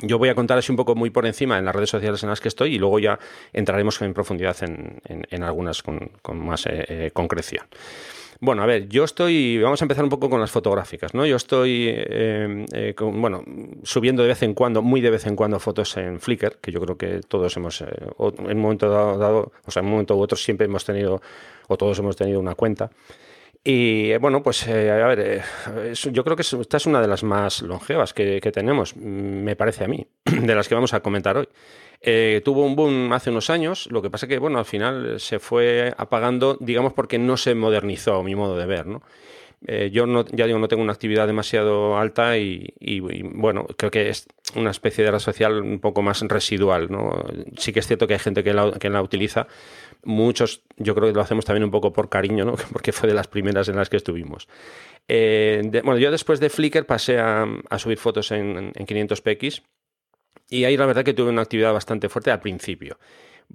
[0.00, 2.28] yo voy a contar así un poco muy por encima en las redes sociales en
[2.28, 3.18] las que estoy y luego ya
[3.52, 7.66] entraremos en profundidad en, algunas con, más eh, eh, concreción.
[8.38, 11.24] Bueno, a ver, yo estoy, vamos a empezar un poco con las fotográficas, ¿no?
[11.24, 13.42] Yo estoy, eh, eh, bueno,
[13.82, 16.80] subiendo de vez en cuando, muy de vez en cuando, fotos en Flickr, que yo
[16.80, 17.88] creo que todos hemos, en
[18.18, 21.22] un momento dado, o sea, en un momento u otro siempre hemos tenido,
[21.68, 22.90] o todos hemos tenido una cuenta.
[23.68, 25.42] Y bueno, pues a ver,
[25.92, 29.88] yo creo que esta es una de las más longevas que, tenemos, me parece a
[29.88, 31.48] mí, de las que vamos a comentar hoy.
[32.00, 35.40] Eh, tuvo un boom hace unos años, lo que pasa que, bueno, al final se
[35.40, 39.02] fue apagando, digamos, porque no se modernizó mi modo de ver, ¿no?
[39.66, 44.10] Eh, yo no, ya digo, no tengo una actividad demasiado alta y, bueno, creo que
[44.10, 47.24] es una especie de red social un poco más residual, ¿no?
[47.56, 49.48] Sí que es cierto que hay gente que la, que la utiliza,
[50.06, 52.54] muchos yo creo que lo hacemos también un poco por cariño, ¿no?
[52.72, 54.48] Porque fue de las primeras en las que estuvimos.
[55.08, 57.46] Eh, bueno, yo después de Flickr pasé a,
[57.78, 59.62] subir fotos en, en 500px
[60.48, 62.98] y ahí la verdad que tuve una actividad bastante fuerte al principio.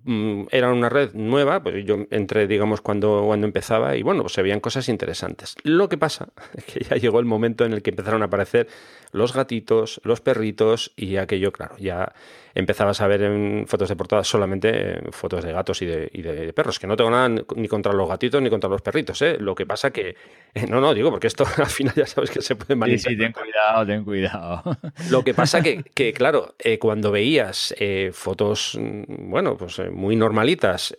[0.03, 4.33] Mm, era una red nueva, pues yo entré, digamos, cuando, cuando empezaba y bueno, pues
[4.33, 5.55] se veían cosas interesantes.
[5.63, 8.67] Lo que pasa es que ya llegó el momento en el que empezaron a aparecer
[9.11, 12.13] los gatitos, los perritos y aquello, claro, ya
[12.53, 16.79] empezabas a ver en fotos de portada solamente eh, fotos de gatos y de, perros,
[16.79, 19.37] que no tengo nada ni contra los gatitos ni contra los perritos, ¿eh?
[19.39, 20.15] Lo que pasa que,
[20.53, 22.99] eh, no, no, digo, porque esto al final ya sabes que se puede manipular.
[22.99, 24.77] Sí, sí, ten cuidado, ten cuidado.
[25.09, 27.73] Lo que pasa que, que claro, cuando veías
[28.13, 30.95] fotos, mm, bueno, pues muy normalitas,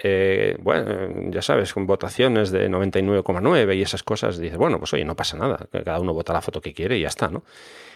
[0.61, 5.17] bueno, ya sabes, con votaciones de 99,9 y esas cosas, dices, bueno, pues oye, no
[5.17, 7.43] pasa nada, cada uno vota la foto que quiere y ya está, ¿no?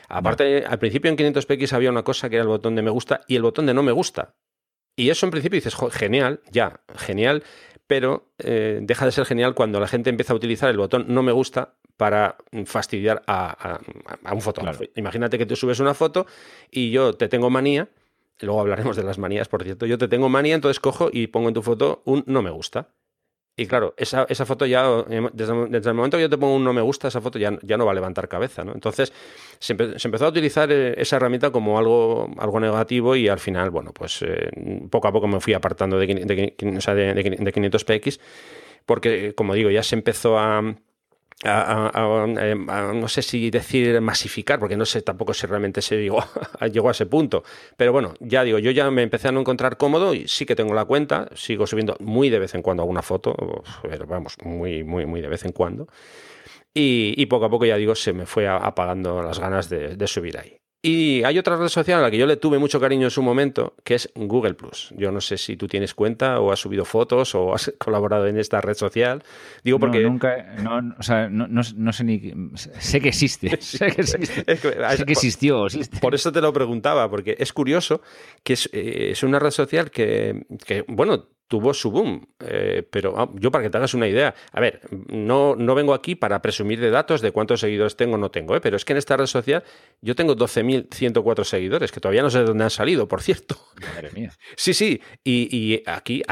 [0.09, 3.23] Aparte, al principio en 500px había una cosa que era el botón de me gusta
[3.27, 4.35] y el botón de no me gusta.
[4.97, 7.42] Y eso en principio dices, genial, ya, genial,
[7.87, 11.23] pero eh, deja de ser genial cuando la gente empieza a utilizar el botón no
[11.23, 13.81] me gusta para fastidiar a,
[14.33, 14.85] un fotógrafo.
[14.97, 16.27] Imagínate que tú subes una foto
[16.71, 17.88] y yo te tengo manía,
[18.40, 21.49] luego hablaremos de las manías, por cierto, yo te tengo manía, entonces cojo y pongo
[21.49, 22.88] en tu foto un no me gusta.
[23.59, 25.53] Y claro, esa, esa foto ya, eh, desde,
[25.88, 27.87] el momento que yo te pongo un no me gusta, esa foto ya, ya no
[27.87, 28.73] va a levantar cabeza, ¿no?
[28.75, 29.14] Entonces,
[29.59, 33.92] se, empezó a utilizar eh, esa herramienta como algo, algo negativo y al final, bueno,
[33.95, 34.51] pues eh,
[34.90, 38.21] poco a poco me fui apartando de, de, de, de 500px
[38.85, 40.62] porque, como digo, ya se empezó a,
[41.44, 46.25] no sé si decir masificar, porque no sé tampoco si realmente se llegó,
[46.72, 47.44] llegó a ese punto.
[47.77, 50.57] Pero bueno, ya digo, yo ya me empecé a no encontrar cómodo y sí que
[50.57, 54.83] tengo la cuenta, sigo subiendo muy de vez en cuando alguna foto, pero vamos, muy,
[54.85, 55.88] muy, muy de vez en cuando.
[56.79, 60.59] Y, poco a poco, ya digo, se me fue apagando las ganas de subir ahí.
[60.83, 63.23] Y hay otra red social a la que yo le tuve mucho cariño en su
[63.23, 64.93] momento, que es Google Plus.
[64.97, 68.39] Yo no sé si tú tienes cuenta o has subido fotos o has colaborado en
[68.39, 69.25] esta red social.
[69.65, 70.01] Digo porque.
[70.01, 70.55] No, nunca.
[70.62, 72.33] No, o sea, no, sé ni.
[72.55, 73.57] Sé que existe.
[73.61, 75.67] sé que, existió.
[76.01, 78.03] Por eso te lo preguntaba, porque es curioso
[78.45, 82.27] que es, eh, es una red social que, que, bueno, tuvo su boom.
[82.41, 85.95] Eh, pero ah, yo para que te hagas una idea, a ver, no, no vengo
[85.95, 88.61] aquí para presumir de datos de cuántos seguidores tengo o no tengo, ¿eh?
[88.61, 89.63] pero es que en esta red social
[90.01, 93.57] yo tengo 12.104 seguidores, que todavía no sé de dónde han salido, por cierto.
[93.81, 94.33] Madre mía.
[94.57, 96.23] Sí, sí, y, aquí,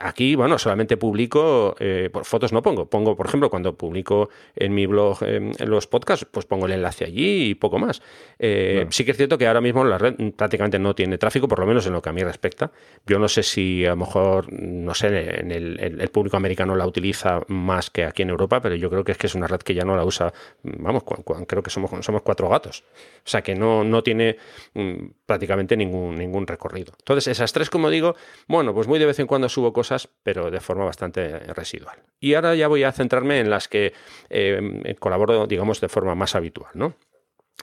[0.00, 4.74] aquí, bueno, solamente publico, eh, por fotos no pongo, pongo, por ejemplo, cuando publico en
[4.74, 8.00] mi blog en los podcasts, pues pongo el enlace allí y poco más.
[8.38, 11.66] Sí que es cierto que ahora mismo la red prácticamente no tiene tráfico, por lo
[11.66, 12.70] menos en lo que a mí respecta.
[13.06, 17.40] Yo no sé si a lo mejor no sé, en el, público americano la utiliza
[17.48, 19.74] más que aquí en Europa, pero yo creo que es que es una red que
[19.74, 21.04] ya no la usa, vamos,
[21.46, 22.84] creo que somos, somos cuatro gatos.
[23.18, 24.36] O sea que no, no tiene
[24.74, 26.92] mm, prácticamente ningún, ningún recorrido.
[26.98, 28.14] Entonces, esas tres, como digo,
[28.46, 31.98] bueno, pues muy de vez en cuando subo cosas, pero de forma bastante residual.
[32.20, 33.92] Y ahora ya voy a centrarme en las que
[34.30, 36.94] eh, colaboro, digamos, de forma más habitual, ¿no?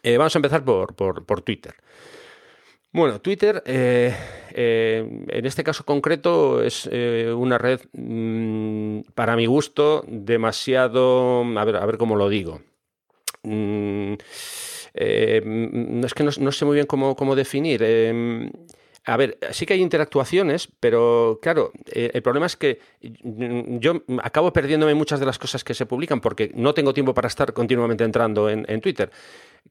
[0.03, 1.75] Eh, vamos a empezar por, por Twitter.
[2.93, 4.13] Bueno, Twitter, eh,
[4.53, 11.41] eh, en este caso concreto, es eh, una red, mm, para mi gusto, demasiado.
[11.57, 12.61] A ver, a ver cómo lo digo.
[13.43, 17.81] Mm, mm, es que no, sé muy bien cómo, cómo definir.
[19.05, 24.53] a ver, sí que hay interactuaciones, pero claro, eh, el problema es que yo acabo
[24.53, 28.03] perdiéndome muchas de las cosas que se publican porque no tengo tiempo para estar continuamente
[28.03, 29.11] entrando en, en Twitter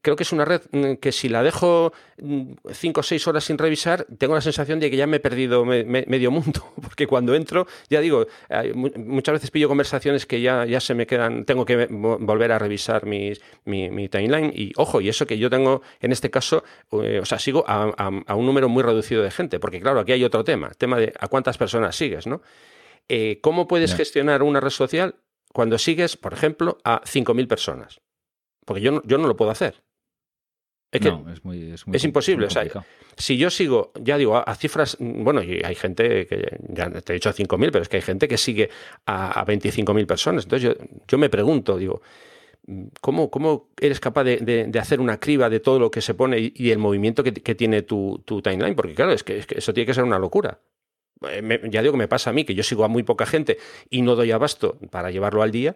[0.01, 3.43] creo que es una red mm, que si la dejo mm, cinco o seis horas
[3.43, 7.35] sin revisar, tengo la sensación de que ya me he perdido medio mundo, porque cuando
[7.35, 8.27] entro, ya digo,
[8.97, 13.05] muchas veces pillo conversaciones que ya, ya se me quedan, tengo que volver a revisar
[13.05, 13.33] mi,
[14.09, 16.63] timeline y ojo, y eso que yo tengo en este caso,
[17.03, 20.23] eh, o sea, sigo a, un número muy reducido de gente, porque claro, aquí hay
[20.23, 22.41] otro tema, tema de a cuántas personas sigues, ¿no?
[23.09, 25.15] Eh, ¿Cómo puedes gestionar una red social
[25.51, 27.99] cuando sigues, por ejemplo, a 5.000 personas?
[28.65, 29.75] Porque yo no, yo no lo puedo hacer.
[30.91, 31.07] Es que
[31.93, 32.47] es, imposible.
[32.47, 32.65] o sea,
[33.15, 37.15] si yo sigo, ya digo, a, cifras, bueno, y hay gente que, ya te he
[37.15, 38.69] dicho 5.000, pero es que hay gente que sigue
[39.05, 40.43] a, a 25.000 personas.
[40.43, 42.01] Entonces yo, yo me pregunto, digo,
[43.01, 46.51] ¿Cómo, ¿Cómo, eres capaz de, de, hacer una criba de todo lo que se pone
[46.53, 48.75] y, el movimiento que, que tiene tu, tu, timeline?
[48.75, 50.59] Porque claro, es que, es que, eso tiene que ser una locura.
[51.27, 53.57] Eh, ya digo que me pasa a mí, que yo sigo a muy poca gente
[53.89, 55.75] y no doy abasto para llevarlo al día.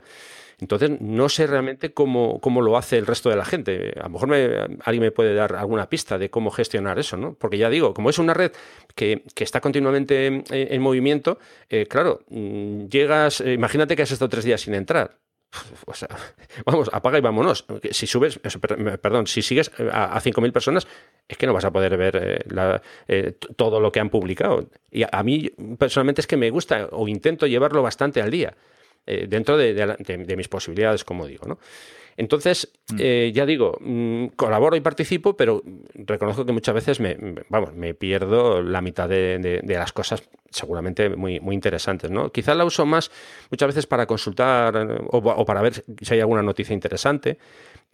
[0.59, 3.93] Entonces, no sé realmente cómo, cómo lo hace el resto de la gente.
[3.99, 4.33] A lo mejor
[4.83, 7.33] alguien me puede dar alguna pista de cómo gestionar eso, ¿no?
[7.33, 8.51] Porque ya digo, como es una red
[8.95, 11.39] que, está continuamente en, movimiento,
[11.69, 15.17] eh, claro, mm, llegas, eh, imagínate que has estado tres días sin entrar.
[16.65, 17.65] vamos, apaga y vámonos.
[17.91, 18.39] Si subes,
[19.01, 20.87] perdón, si sigues a, a 5.000 personas,
[21.27, 22.45] es que no vas a poder ver
[23.07, 24.69] eh, todo lo que han publicado.
[24.91, 28.55] Y a, mí, personalmente, es que me gusta o intento llevarlo bastante al día.
[29.07, 31.47] Eh, dentro de, mis posibilidades, como digo.
[31.47, 31.59] ¿no?
[32.17, 32.97] Entonces, mm.
[32.99, 35.61] eh, ya digo, mm, colaboro y participo, pero
[35.93, 37.17] reconozco que muchas veces me,
[37.49, 42.09] vamos, me pierdo la mitad de, las cosas seguramente muy, muy interesantes.
[42.09, 42.31] ¿no?
[42.31, 43.11] Quizás la uso más
[43.51, 47.37] muchas veces para consultar eh, o, para ver si hay alguna noticia interesante.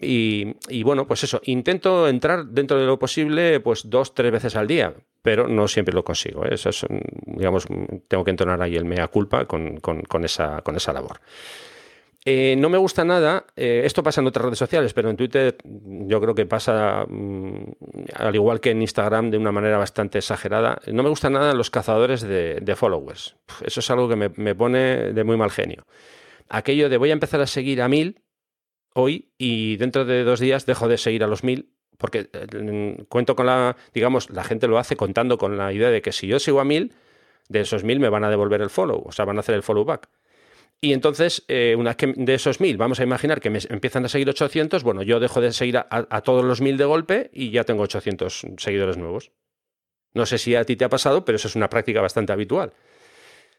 [0.03, 4.65] Y, bueno, pues eso, intento entrar dentro de lo posible pues dos, tres veces al
[4.65, 6.43] día, pero no siempre lo consigo.
[6.45, 6.55] ¿eh?
[6.55, 6.85] Eso es,
[7.25, 7.67] digamos,
[8.07, 11.21] tengo que entonar ahí el mea culpa con, con, esa, con esa labor.
[12.25, 15.57] Eh, no me gusta nada, eh, esto pasa en otras redes sociales, pero en Twitter
[15.63, 17.63] yo creo que pasa, mm,
[18.15, 20.79] al igual que en Instagram, de una manera bastante exagerada.
[20.91, 23.35] No me gusta nada los cazadores de, followers.
[23.63, 25.85] Eso es algo que me, me, pone de muy mal genio.
[26.49, 28.21] Aquello de voy a empezar a seguir a mil
[28.93, 31.69] hoy y dentro de dos días dejo de seguir a los mil
[32.01, 36.01] porque eh, cuento con la, digamos, la gente lo hace contando con la idea de
[36.01, 36.95] que si yo sigo a mil,
[37.47, 39.61] de esos mil me van a devolver el follow, o sea, van a hacer el
[39.61, 40.09] follow back.
[40.83, 44.03] Y entonces, eh, una vez que de esos mil, vamos a imaginar que me empiezan
[44.03, 47.51] a seguir 800, bueno, yo dejo de seguir a, todos los mil de golpe y
[47.51, 49.31] ya tengo 800 seguidores nuevos.
[50.15, 52.73] No sé si a ti te ha pasado, pero eso es una práctica bastante habitual.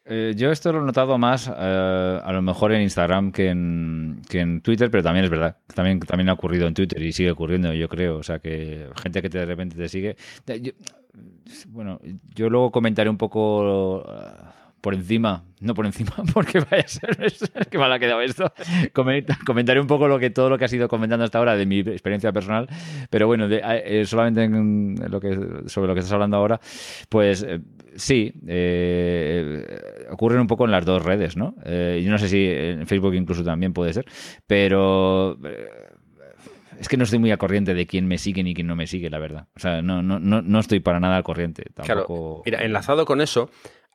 [0.05, 4.21] Eh, yo esto lo he notado más eh, a lo mejor en Instagram que en,
[4.29, 5.57] que en Twitter, pero también es verdad.
[5.75, 8.17] También, también ha ocurrido en Twitter y sigue ocurriendo, yo creo.
[8.19, 10.17] O sea, que gente que de repente te sigue.
[11.69, 12.01] bueno,
[12.35, 14.05] yo luego comentaré un poco
[14.83, 18.53] por encima, no por encima, porque vaya a ser, es que mal ha quedado esto.
[18.93, 21.79] Comentaré un poco lo que todo lo que has ido comentando hasta ahora de mi
[21.79, 22.69] experiencia personal,
[23.09, 26.61] pero bueno, eh, solamente en lo que sobre lo que estás hablando ahora,
[27.09, 27.61] pues eh,
[27.95, 31.55] sí, eh, ocurren un poco en las dos redes, ¿no?
[31.65, 34.05] yo no sé si en Facebook incluso también puede ser,
[34.47, 35.39] pero
[36.81, 38.89] es que no estoy muy al corriente de quién me sigue ni quién no me
[38.89, 39.47] sigue, la verdad.
[39.55, 41.65] O sea, no, no, no, no estoy para nada al corriente.
[41.75, 42.43] Tampoco...
[42.43, 43.51] Claro, mira, enlazado con eso,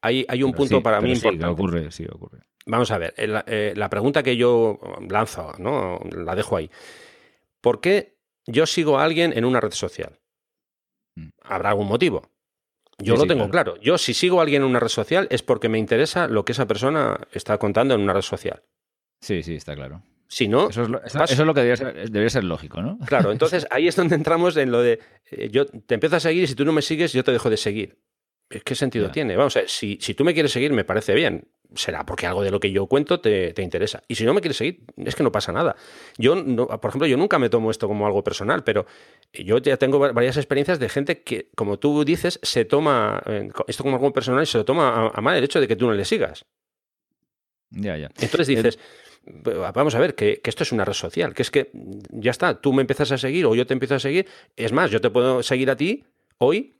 [0.08, 1.46] hay, un punto para mí importante.
[1.46, 2.40] Sí, ocurre, sí, ocurre.
[2.66, 6.00] Vamos a ver, eh, la pregunta que yo lanzo, ¿no?
[6.12, 6.70] La dejo ahí.
[7.62, 10.20] ¿Por qué yo sigo a alguien en una red social?
[11.16, 11.30] Mm.
[11.44, 12.32] Habrá algún motivo.
[13.00, 13.78] Yo lo tengo claro.
[13.80, 16.54] Yo si sigo a alguien en una red social es porque me interesa lo que
[16.54, 18.64] esa persona está contando en una red social.
[19.22, 20.02] Sí, sí, está claro.
[20.28, 22.98] Si no, eso es lo, eso, es lo que debería ser, lógico, ¿no?
[23.06, 25.00] Claro, entonces ahí es donde entramos en lo de
[25.32, 27.50] eh, yo te empiezo a seguir y si tú no me sigues, yo te dejo
[27.50, 27.98] de seguir.
[28.50, 29.36] ¿Qué sentido tiene?
[29.36, 31.50] Vamos a ver, si, si, tú me quieres seguir, me parece bien.
[31.76, 34.02] Será porque algo de lo que yo cuento te, te, interesa.
[34.08, 35.76] Y si no me quieres seguir, es que no pasa nada.
[36.18, 36.34] Yo,
[36.66, 38.86] por ejemplo, yo nunca me tomo esto como algo personal, pero
[39.34, 43.84] yo ya tengo varias experiencias de gente que, como tú dices, se toma eh, esto
[43.84, 45.94] como algo personal y se lo toma a, mal el hecho de que tú no
[45.94, 46.46] le sigas.
[47.70, 48.10] Ya, ya.
[48.18, 48.80] Entonces dices,
[49.76, 51.70] vamos a ver, que, que, esto es una red social, que es que
[52.12, 54.26] ya está, tú me empiezas a seguir o yo te empiezo a seguir.
[54.56, 56.06] Es más, yo te puedo seguir a ti
[56.38, 56.78] hoy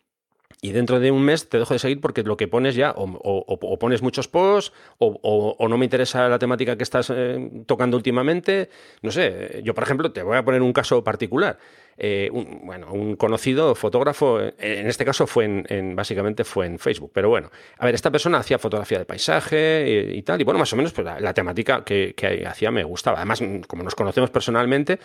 [0.60, 3.78] y dentro de un mes te dejo de seguir porque lo que pones ya, o,
[3.80, 8.70] pones muchos posts, o, no me interesa la temática que estás eh, tocando últimamente.
[9.04, 11.60] No sé, yo por ejemplo te voy a poner un caso particular.
[12.00, 17.12] Eh, bueno, un conocido fotógrafo, eh, en este caso fue en, básicamente fue en Facebook,
[17.14, 20.72] pero bueno, a ver, esta persona hacía fotografía de paisaje y, tal, y bueno, más
[20.74, 23.18] o menos pues la, temática que hacía me gustaba.
[23.18, 25.00] Además, como nos conocemos personalmente,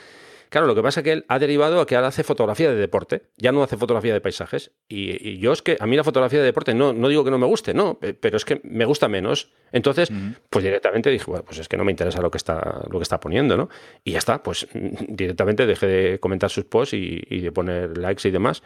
[0.52, 2.76] Claro, lo que pasa es que él ha derivado a que ahora hace fotografía de
[2.76, 4.70] deporte, ya no hace fotografía de paisajes.
[4.86, 7.38] Y, yo es que a mí la fotografía de deporte no, no digo que no
[7.38, 9.50] me guste, no, pero es que me gusta menos.
[9.72, 10.10] Entonces,
[10.50, 13.02] pues directamente dije, bueno, pues es que no me interesa lo que está, lo que
[13.02, 13.70] está poniendo, ¿no?
[14.04, 14.68] Y ya está, pues
[15.08, 18.62] directamente dejé de comentar sus posts y, y de poner likes y demás.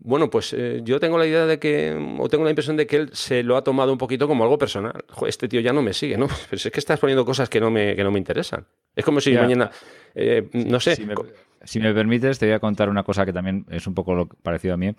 [0.00, 2.96] Bueno, pues eh, yo tengo la idea de que, o tengo la impresión de que
[2.96, 5.04] él se lo ha tomado un poquito como algo personal.
[5.26, 6.28] este tío ya no me sigue, ¿no?
[6.50, 8.66] Pero es que estás poniendo cosas que no me, que no me interesan.
[8.94, 9.70] Es como si mañana,
[10.14, 10.96] eh, no sé...
[10.96, 11.14] Si me,
[11.94, 14.76] permites, te voy a contar una cosa que también es un poco lo parecido a
[14.76, 14.90] mí.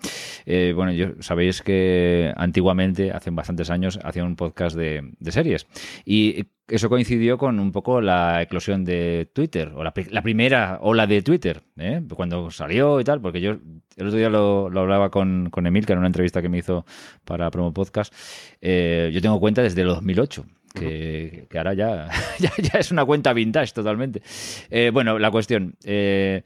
[0.46, 5.66] Eh, bueno, yo, sabéis que antiguamente, hace bastantes años, hacía un podcast de, series.
[6.04, 11.22] Y eso coincidió con un poco la eclosión de Twitter, o la, primera ola de
[11.22, 12.02] Twitter, ¿eh?
[12.14, 13.58] cuando salió y tal, porque yo
[13.96, 16.84] el otro día lo, hablaba con, con, Emil, que era una entrevista que me hizo
[17.24, 18.12] para Promo Podcast.
[18.60, 20.44] Eh, yo tengo cuenta desde el 2008.
[20.78, 22.08] Que, ahora ya,
[22.38, 24.22] ya, es una cuenta vintage totalmente.
[24.70, 25.76] Eh, bueno, la cuestión.
[25.84, 26.42] en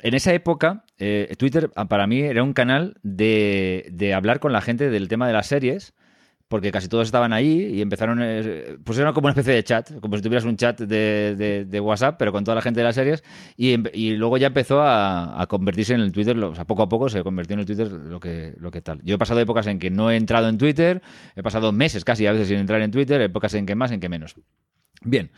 [0.00, 0.84] esa época,
[1.38, 5.26] Twitter ah, para mí era un canal de, de hablar con la gente del tema
[5.26, 5.94] de las series
[6.52, 9.98] porque casi todos estaban ahí y empezaron, eh, pues era como una especie de chat,
[10.00, 13.24] como si tuvieras un chat de, WhatsApp, pero con toda la gente de las series,
[13.56, 13.78] y,
[14.16, 17.54] luego ya empezó a, convertirse en el Twitter, o sea, poco a poco se convirtió
[17.54, 19.00] en el Twitter lo que, lo que tal.
[19.02, 21.00] Yo he pasado épocas en que no he entrado en Twitter,
[21.36, 24.00] he pasado meses casi a veces sin entrar en Twitter, épocas en que más, en
[24.00, 24.34] que menos.
[25.00, 25.30] Bien,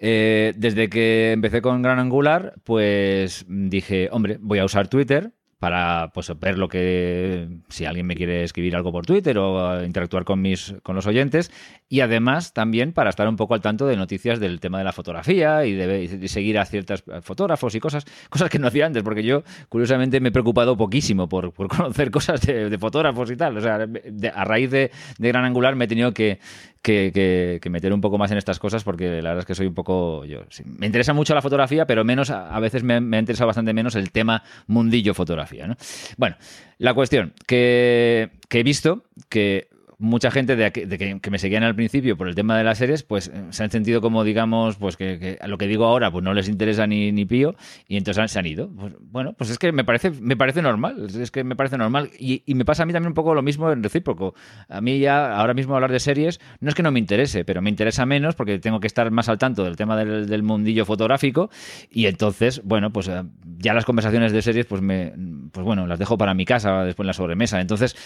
[0.00, 6.10] eh, desde que empecé con Gran Angular, pues dije, hombre, voy a usar Twitter para
[6.12, 10.42] pues, ver lo que si alguien me quiere escribir algo por Twitter o interactuar con
[10.42, 11.50] mis con los oyentes.
[11.88, 14.92] Y además también para estar un poco al tanto de noticias del tema de la
[14.92, 19.22] fotografía y de, seguir a ciertos fotógrafos y cosas cosas que no hacía antes porque
[19.22, 23.56] yo curiosamente me he preocupado poquísimo por, conocer cosas de, fotógrafos y tal.
[23.56, 23.86] O sea
[24.34, 26.38] a raíz de, Gran Angular me he tenido que,
[26.86, 29.74] que, meter un poco más en estas cosas porque la verdad es que soy un
[29.74, 33.48] poco yo me interesa mucho la fotografía pero menos a, veces me, me ha interesado
[33.48, 35.46] bastante menos el tema mundillo fotográfico
[36.16, 36.36] bueno,
[36.78, 39.68] la cuestión, que he visto que
[39.98, 43.28] mucha gente de, que, me seguían al principio por el tema de las series, pues
[43.28, 46.34] eh, se han sentido como, digamos, pues que, a lo que digo ahora, pues no
[46.34, 47.54] les interesa ni, pío,
[47.88, 48.68] y entonces se han ido.
[48.68, 52.10] Pues, bueno, pues es que me parece, me parece normal, es que me parece normal.
[52.18, 54.34] Y, me pasa a mí también un poco lo mismo en recíproco.
[54.68, 57.62] A mí ya, ahora mismo hablar de series, no es que no me interese, pero
[57.62, 60.84] me interesa menos porque tengo que estar más al tanto del tema del, del mundillo
[60.84, 61.50] fotográfico,
[61.90, 63.22] y entonces, bueno, pues eh,
[63.58, 65.12] ya las conversaciones de series, pues me,
[65.52, 67.60] pues bueno, las dejo para mi casa, después en la sobremesa.
[67.60, 67.96] Entonces,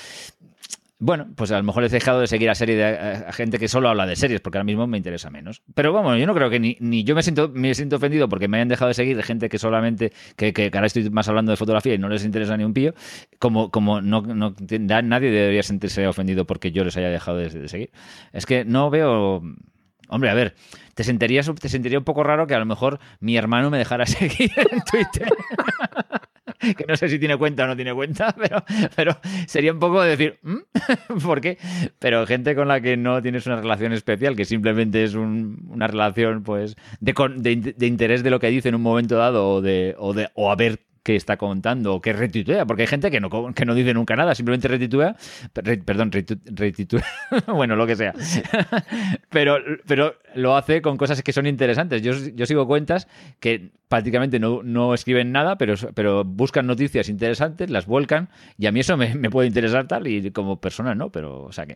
[1.00, 3.88] bueno, pues a lo mejor he dejado de seguir a serie de gente que solo
[3.88, 5.62] habla de series, porque ahora mismo me interesa menos.
[5.74, 8.58] Pero vamos, yo no creo que ni, yo me siento, me siento ofendido porque me
[8.58, 11.56] hayan dejado de seguir de gente que solamente, que, que, ahora estoy más hablando de
[11.56, 12.94] fotografía y no les interesa ni un pío,
[13.38, 17.90] como, como no, no nadie debería sentirse ofendido porque yo les haya dejado de, seguir.
[18.34, 19.42] Es que no veo.
[20.10, 20.54] Hombre, a ver,
[20.94, 24.04] te sentiría, te sentiría un poco raro que a lo mejor mi hermano me dejara
[24.06, 25.28] seguir en Twitter.
[26.76, 30.02] que no sé si tiene cuenta o no tiene cuenta, pero, pero sería un poco
[30.02, 30.58] de decir, ¿Mm?
[31.24, 31.58] ¿por qué?
[31.98, 36.42] Pero gente con la que no tienes una relación especial, que simplemente es una relación
[36.42, 39.94] pues de, de, de, interés de lo que dice en un momento dado o de,
[39.98, 43.30] o de o haber que está contando o que retituea, porque hay gente que no,
[43.54, 45.16] que no dice nunca nada, simplemente retitúa,
[45.52, 47.02] perdón, retitúa,
[47.46, 48.12] bueno, lo que sea,
[49.30, 52.02] pero, pero lo hace con cosas que son interesantes.
[52.02, 53.08] Yo, yo sigo cuentas
[53.40, 58.72] que prácticamente no, no, escriben nada, pero, pero buscan noticias interesantes, las vuelcan, y a
[58.72, 61.72] mí eso me, me, puede interesar tal, y como persona no, pero, o sea que,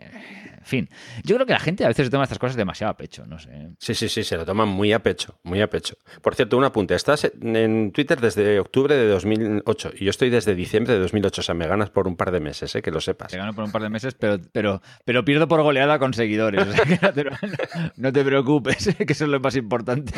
[0.65, 0.89] en fin.
[1.25, 3.39] Yo creo que la gente a veces se toma estas cosas demasiado a pecho, no
[3.39, 3.71] sé.
[3.79, 5.97] Sí, sí, sí, se lo toman muy a pecho, muy a pecho.
[6.23, 10.55] Por cierto, un apunte, estás en Twitter desde octubre de 2008 y yo estoy desde
[10.55, 11.41] diciembre de 2008.
[11.41, 12.81] O sea, me ganas por un par de meses, ¿eh?
[12.81, 13.33] que lo sepas.
[13.33, 16.67] Te gano por un par de meses, pero, pero, pero pierdo por goleada con seguidores.
[17.97, 20.15] no, te, preocupes, que eso es lo más importante.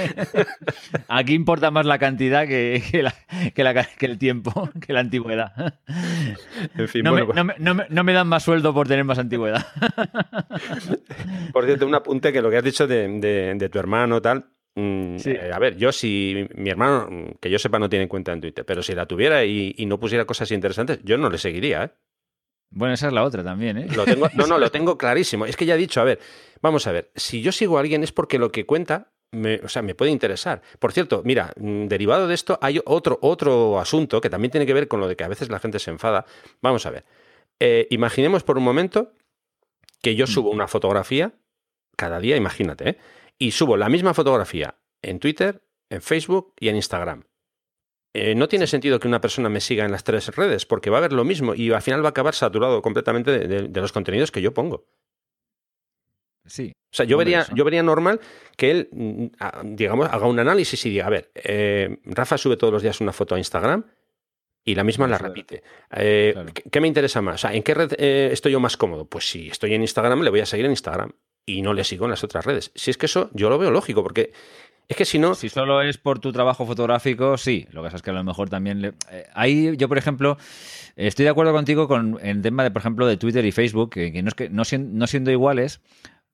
[1.09, 2.83] Aquí importa más la cantidad que,
[3.55, 5.81] que, el tiempo, que la antigüedad.
[6.77, 9.67] En fin, no, me, pues no, me, dan más sueldo por tener más antigüedad.
[11.53, 13.09] Por cierto, un apunte que lo que has dicho de,
[13.59, 14.45] de tu hermano tal,
[14.79, 18.33] Mm, eh, a ver, yo si mi hermano, mm, que yo sepa, no tiene cuenta
[18.33, 21.85] en Twitter, pero si la tuviera y, no pusiera cosas interesantes, yo no le seguiría,
[21.85, 21.91] ¿eh?
[22.69, 23.87] Bueno, esa es la otra también, ¿eh?
[23.97, 25.47] Lo tengo, no, no, lo tengo clarísimo.
[25.47, 26.19] Es que ya he dicho, a ver,
[26.61, 29.69] vamos a ver, si yo sigo a alguien es porque lo que cuenta me, o
[29.69, 30.63] sea, me puede interesar.
[30.79, 34.75] Por cierto, mira, mm, derivado de esto hay otro, otro asunto que también tiene que
[34.75, 36.27] ver con lo de que a veces la gente se enfada.
[36.63, 37.05] Vamos a ver.
[37.61, 39.13] Eh, imaginemos por un momento
[40.03, 41.33] que yo subo una fotografía
[41.97, 42.99] cada día, imagínate, ¿eh?
[43.39, 47.25] y subo la misma fotografía en Twitter, en Facebook y en Instagram.
[48.19, 50.99] Eh, no tiene sentido que una persona me siga en las tres redes, porque va
[50.99, 54.31] a ver lo mismo y al final va a acabar saturado completamente de, los contenidos
[54.31, 54.87] que yo pongo.
[56.47, 56.73] Sí.
[56.93, 58.21] O sea, yo vería, yo vería normal
[58.57, 59.27] que él, mm,
[59.75, 63.13] digamos, haga un análisis y diga, a ver, eh, Rafa sube todos los días una
[63.13, 63.85] foto a Instagram
[64.65, 65.63] y la misma la repite.
[65.95, 66.35] Eh,
[66.71, 67.35] ¿Qué me interesa más?
[67.37, 69.05] O sea, ¿En qué red eh, estoy yo más cómodo?
[69.05, 71.13] Pues si estoy en Instagram, le voy a seguir en Instagram
[71.45, 72.73] y no le sigo en las otras redes.
[72.75, 74.33] Si es que eso yo lo veo lógico, porque
[74.89, 75.35] es que si no.
[75.35, 77.67] Si solo es por tu trabajo fotográfico, sí.
[77.71, 78.81] Lo que pasa es que a lo mejor también.
[78.81, 78.95] Le...
[79.35, 80.39] ahí yo, por ejemplo,
[80.97, 84.23] estoy de acuerdo contigo con el tema, de, por ejemplo, de Twitter y Facebook, que,
[84.23, 85.81] no, es que no, no siendo iguales,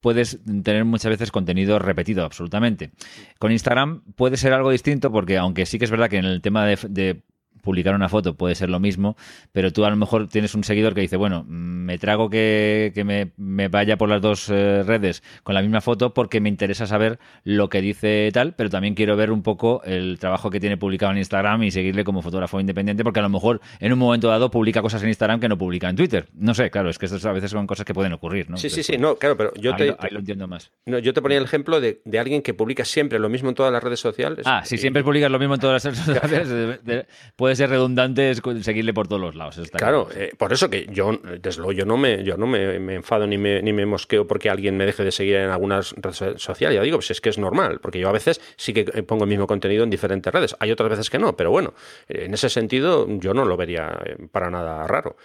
[0.03, 2.91] puedes tener muchas veces contenido repetido, absolutamente.
[3.39, 6.43] Con Instagram puede ser algo distinto porque, aunque sí que es verdad que en el
[6.43, 7.23] tema de
[7.63, 9.17] publicar una foto puede ser lo mismo,
[9.53, 12.93] pero tú a lo mejor tienes un seguidor que dice, bueno, me trago que,
[13.37, 17.19] me, vaya por las dos eh, redes con la misma foto porque me interesa saber
[17.45, 21.13] lo que dice tal, pero también quiero ver un poco el trabajo que tiene publicado
[21.13, 24.51] en Instagram y seguirle como fotógrafo independiente porque a lo mejor en un momento dado
[24.51, 26.29] publica cosas en Instagram que no publica en Twitter.
[26.35, 28.57] No sé, claro, es que estas a veces son cosas que pueden ocurrir, ¿no?
[28.57, 29.95] Sí, sí, sí, no, claro, pero yo te...
[30.11, 30.73] lo entiendo más.
[30.87, 33.73] No, yo te ponía el ejemplo de, alguien que publica siempre lo mismo en todas
[33.73, 34.47] las redes sociales.
[34.47, 37.07] Ah, si siempre publicas lo mismo en todas las redes sociales,
[37.37, 39.61] puede ser redundante es seguirle por todos los lados.
[39.73, 43.27] claro, eh, por eso que yo, desde luego, yo no me, yo no me, enfado
[43.27, 46.77] ni me, ni me mosqueo porque alguien me deje de seguir en algunas redes sociales.
[46.77, 49.31] Ya digo, pues es que es normal, porque yo a veces sí que pongo el
[49.31, 50.57] mismo contenido en diferentes redes.
[50.61, 51.75] Hay otras veces que no, pero bueno,
[52.09, 55.17] eh, en ese sentido yo no lo vería eh, para nada raro.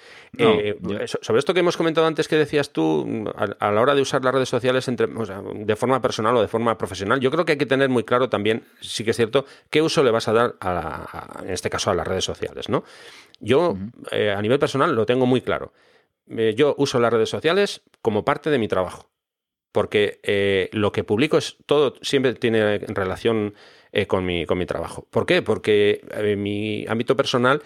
[1.21, 4.33] Sobre esto que hemos comentado antes que decías tú, a, la hora de usar las
[4.33, 7.65] redes sociales entre, de forma personal o de forma profesional, yo creo que hay que
[7.65, 11.41] tener muy claro también, sí que es cierto, qué uso le vas a dar, a,
[11.43, 12.69] en este caso, a las redes sociales.
[12.69, 12.83] ¿no?
[13.39, 13.77] Yo,
[14.11, 15.73] eh, a nivel personal, lo tengo muy claro.
[16.29, 19.09] Eh, yo uso las redes sociales como parte de mi trabajo,
[19.71, 23.53] porque eh, lo que publico es todo, siempre tiene relación
[24.07, 25.07] con, mi, con mi trabajo.
[25.09, 25.41] ¿Por qué?
[25.41, 26.01] Porque
[26.37, 27.63] mi ámbito personal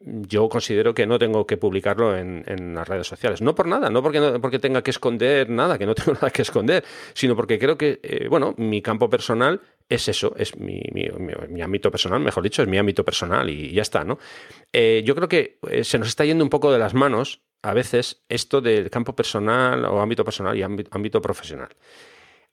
[0.00, 3.42] yo considero que no tengo que publicarlo en, las redes sociales.
[3.42, 6.30] No por nada, no porque, no porque tenga que esconder nada, que no tengo nada
[6.30, 6.84] que esconder,
[7.14, 10.80] sino porque creo que, bueno, mi campo personal es eso, es mi,
[11.62, 14.18] ámbito personal, mejor dicho, es mi ámbito personal y ya está, ¿no?
[14.72, 17.74] Eh, yo creo que eh, se nos está yendo un poco de las manos a
[17.74, 21.70] veces esto del campo personal o ámbito personal y ámbito profesional.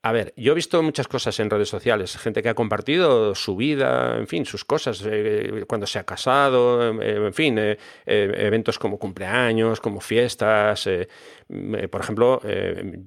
[0.05, 3.55] A ver, yo he visto muchas cosas en redes sociales, gente que ha compartido su
[3.55, 8.77] vida, en fin, sus cosas, eh, cuando se ha casado, en fin, eh, eh, eventos
[8.77, 10.87] como cumpleaños, como fiestas,
[11.89, 12.39] por ejemplo,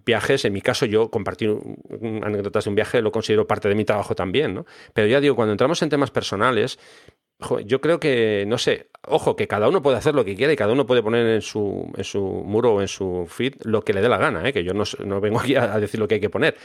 [0.04, 0.44] viajes.
[0.44, 1.56] En mi caso, yo compartir
[2.20, 4.66] anécdotas de un viaje lo considero parte de mi trabajo también, ¿no?
[4.92, 6.80] Pero ya digo, cuando entramos en temas personales,
[7.64, 10.56] yo creo que, no sé, ojo, que cada uno puede hacer lo que quiera y
[10.56, 13.92] cada uno puede poner en su, en su muro o en su feed lo que
[13.92, 14.52] le dé la gana, ¿eh?
[14.52, 16.56] que yo no, vengo aquí a, decir lo que hay que poner.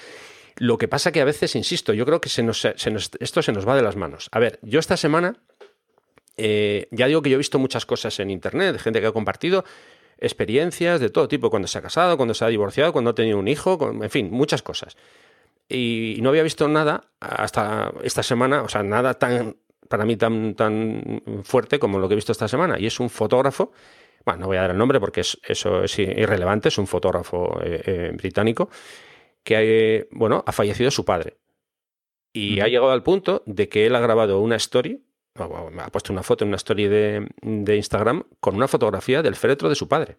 [0.57, 3.67] Lo que pasa que a veces, insisto, yo creo que se nos, esto se nos
[3.67, 4.29] va de las manos.
[4.31, 5.35] A ver, yo esta semana,
[6.37, 9.65] eh, ya digo que yo he visto muchas cosas en Internet, gente que ha compartido
[10.19, 13.37] experiencias de todo tipo, cuando se ha casado, cuando se ha divorciado, cuando ha tenido
[13.37, 14.95] un hijo, en fin, muchas cosas.
[15.67, 19.55] Y no había visto nada hasta esta semana, o sea, nada tan
[19.93, 22.79] para mí tan, tan fuerte como lo que he visto esta semana.
[22.79, 23.73] Y es un fotógrafo,
[24.25, 27.83] bueno, no voy a dar el nombre porque eso es irrelevante, es un fotógrafo eh,
[27.85, 28.71] eh, británico
[29.43, 31.37] que bueno, ha fallecido su padre.
[32.33, 36.23] Y ha llegado al punto de que él ha grabado una story, ha puesto una
[36.23, 40.17] foto en una story de, Instagram con una fotografía del féretro de su padre.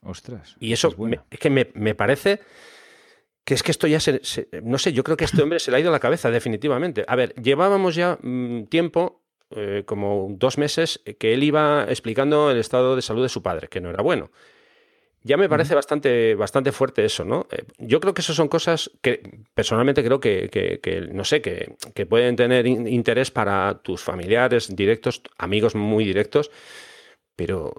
[0.00, 0.56] Ostras.
[0.60, 2.40] Y eso es, que me, me parece
[3.44, 4.20] que es que esto ya se,
[4.62, 7.04] no sé, yo creo que este hombre se le ha ido a la cabeza definitivamente.
[7.06, 12.58] A ver, llevábamos ya mm, tiempo, eh, como dos meses, que él iba explicando el
[12.58, 14.30] estado de salud de su padre, que no era bueno.
[15.26, 17.46] Ya me parece bastante, bastante fuerte eso, ¿no?
[17.50, 19.22] Eh, yo creo que eso son cosas que
[19.54, 25.74] personalmente creo que, no sé, que, que pueden tener interés para tus familiares directos, amigos
[25.74, 26.50] muy directos,
[27.36, 27.72] pero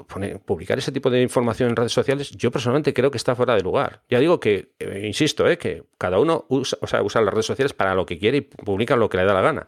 [0.46, 3.62] publicar ese tipo de información en redes sociales, yo personalmente creo que está fuera de
[3.62, 4.02] lugar.
[4.10, 7.46] Ya digo que, eh, insisto, eh, que cada uno usa, o sea, usa las redes
[7.46, 9.68] sociales para lo que quiere y publica lo que le da la gana.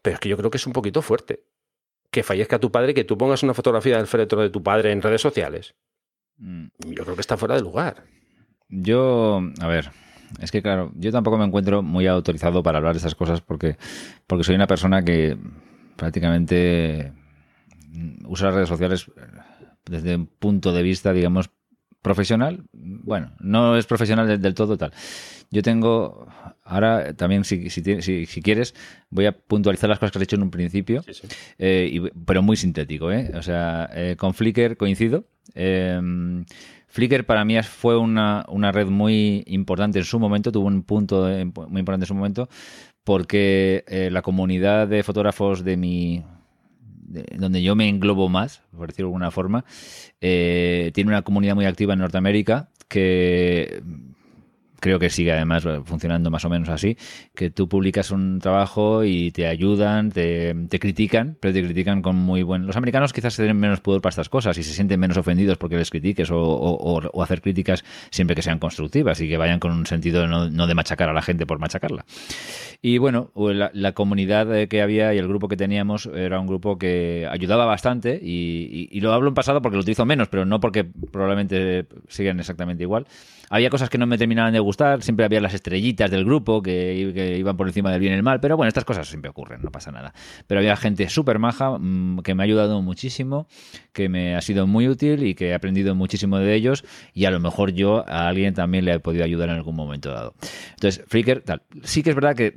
[0.00, 1.44] Pero es que yo creo que es un poquito fuerte.
[2.10, 5.02] Que fallezca tu padre, que tú pongas una fotografía del féretro de tu padre en
[5.02, 5.74] redes sociales.
[6.38, 6.66] Mm.
[6.78, 8.04] Yo creo que está fuera de lugar.
[8.68, 9.90] Yo, a ver,
[10.40, 13.76] es que claro, yo tampoco me encuentro muy autorizado para hablar de esas cosas porque,
[14.26, 15.36] porque soy una persona que
[15.96, 17.12] prácticamente
[18.26, 19.20] usar las redes sociales eh,
[19.84, 21.50] desde un punto de vista, digamos,
[22.00, 22.64] profesional.
[22.72, 24.92] Bueno, no es profesional del, todo tal.
[25.50, 26.26] Yo tengo,
[26.64, 28.74] ahora también, si, si, quieres,
[29.10, 31.04] voy a puntualizar las cosas que has hecho en un principio,
[31.58, 33.12] eh, pero muy sintético.
[33.12, 33.30] ¿eh?
[33.34, 35.24] O sea, con Flickr coincido.
[35.54, 36.44] Em,
[36.88, 41.28] Flickr para mí fue una, una, red muy importante en su momento, tuvo un punto
[41.68, 42.48] muy importante en su momento,
[43.04, 46.24] porque la comunidad de fotógrafos de mi,
[47.36, 49.64] donde yo me englobo más, por decirlo de alguna forma,
[50.20, 53.82] eh, tiene una comunidad muy activa en Norteamérica que
[54.82, 56.98] creo que sigue además funcionando más o menos así,
[57.34, 62.42] que tú publicas un trabajo y te ayudan, te, critican, pero te critican con muy
[62.42, 62.66] buen...
[62.66, 65.56] Los americanos quizás se den menos pudor para estas cosas y se sienten menos ofendidos
[65.56, 69.86] porque les critiques o, hacer críticas siempre que sean constructivas y que vayan con un
[69.86, 72.04] sentido no, no de machacar a la gente por machacarla.
[72.84, 77.28] Y bueno, la, comunidad que había y el grupo que teníamos era un grupo que
[77.30, 81.86] ayudaba bastante y, lo hablo en pasado porque lo utilizo menos, pero no porque probablemente
[82.08, 83.06] sigan exactamente igual.
[83.50, 87.36] Había cosas que no me terminaban de gustar, siempre había las estrellitas del grupo que,
[87.38, 89.70] iban por encima del bien y el mal, pero bueno, estas cosas siempre ocurren, no
[89.70, 90.12] pasa nada.
[90.46, 93.46] Pero había gente súper maja mm, que me ha ayudado muchísimo,
[93.92, 97.30] que me ha sido muy útil y que he aprendido muchísimo de ellos y a
[97.30, 100.34] lo mejor yo a alguien también le he podido ayudar en algún momento dado.
[100.70, 101.62] Entonces, Flickr, tal.
[101.82, 102.56] Sí que es verdad que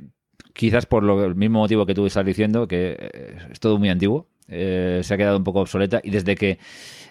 [0.52, 3.90] quizás por lo, el mismo motivo que tú estás diciendo, que eh, es todo muy
[3.90, 6.58] antiguo, eh, se ha quedado un poco obsoleta y desde que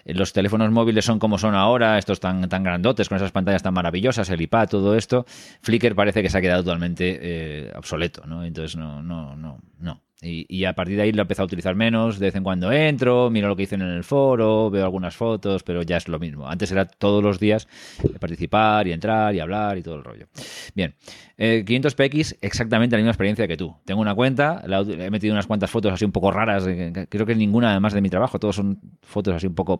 [0.04, 3.74] los teléfonos móviles son como son ahora, estos tan, tan grandotes, con esas pantallas tan
[3.74, 5.26] maravillosas, el iPad, todo esto,
[5.62, 8.44] Flickr parece que se ha quedado totalmente eh, obsoleto, ¿no?
[8.44, 10.00] Entonces no, no, no, no.
[10.22, 12.18] Y, a partir de ahí lo he empezado a utilizar menos.
[12.18, 15.62] De vez en cuando entro, miro lo que dicen en el foro, veo algunas fotos,
[15.62, 16.48] pero ya es lo mismo.
[16.48, 17.68] Antes era todos los días
[18.18, 20.26] participar y entrar y hablar y todo el rollo.
[20.74, 20.94] Bien,
[21.38, 23.76] 500px, eh, exactamente la misma experiencia que tú.
[23.84, 26.64] Tengo una cuenta, he metido unas cuantas fotos así un poco raras,
[27.08, 29.78] creo que ninguna además de mi trabajo, todos son fotos así un poco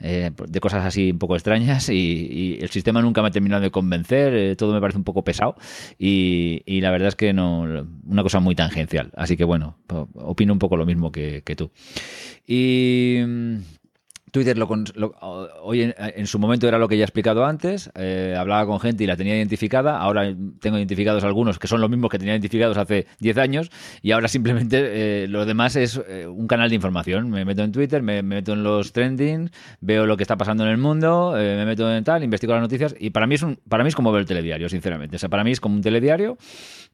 [0.00, 3.70] eh, de cosas así un poco extrañas y, el sistema nunca me ha terminado de
[3.70, 5.56] convencer, eh, todo me parece un poco pesado
[5.98, 7.62] y, la verdad es que no,
[8.06, 9.10] una cosa muy tangencial.
[9.16, 9.76] Así que bueno bueno,
[10.14, 11.70] opino un poco lo mismo que, que tú.
[12.44, 13.56] Y mm,
[14.34, 14.68] Twitter lo,
[15.62, 19.04] hoy en, su momento era lo que ya he explicado antes, eh, hablaba con gente
[19.04, 22.76] y la tenía identificada, ahora tengo identificados algunos que son los mismos que tenía identificados
[22.76, 23.70] hace 10 años
[24.02, 27.30] y ahora simplemente eh, lo demás es eh, un canal de información.
[27.30, 30.70] Me meto en Twitter, me, meto en los trending, veo lo que está pasando en
[30.70, 33.84] el mundo, me meto en tal, investigo las noticias y para mí es un, para
[33.84, 35.14] mí es como ver el telediario, sinceramente.
[35.14, 36.36] O sea, para mí es como un telediario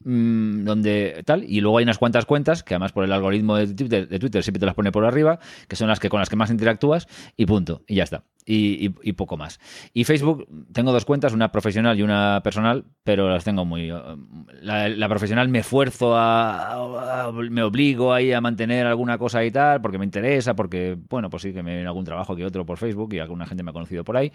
[0.04, 3.74] mm, donde tal y luego hay unas cuantas cuentas que además por el algoritmo de
[3.74, 5.38] Twitter, de Twitter siempre te las pone por arriba,
[5.68, 8.24] que son las que con las que más interactúas y punto, y ya está.
[8.46, 9.60] Y, poco más.
[9.92, 13.92] Y Facebook, tengo dos cuentas, una profesional y una personal, pero las tengo muy...
[14.62, 19.98] La, profesional me esfuerzo a, me obligo ahí a mantener alguna cosa y tal, porque
[19.98, 23.14] me interesa, porque, bueno, pues sí que me viene algún trabajo que otro por Facebook
[23.14, 24.32] y alguna gente me ha conocido por ahí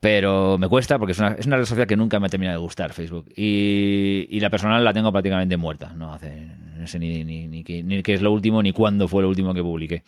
[0.00, 2.58] pero me cuesta porque es una, es una red social que nunca me ha terminado
[2.58, 3.26] de gustar, Facebook.
[3.36, 5.92] Y, y la personal la tengo prácticamente muerta.
[5.94, 6.46] No, hace,
[6.76, 9.54] no sé ni, ni, ni, ni qué es lo último ni cuándo fue lo último
[9.54, 10.04] que publiqué.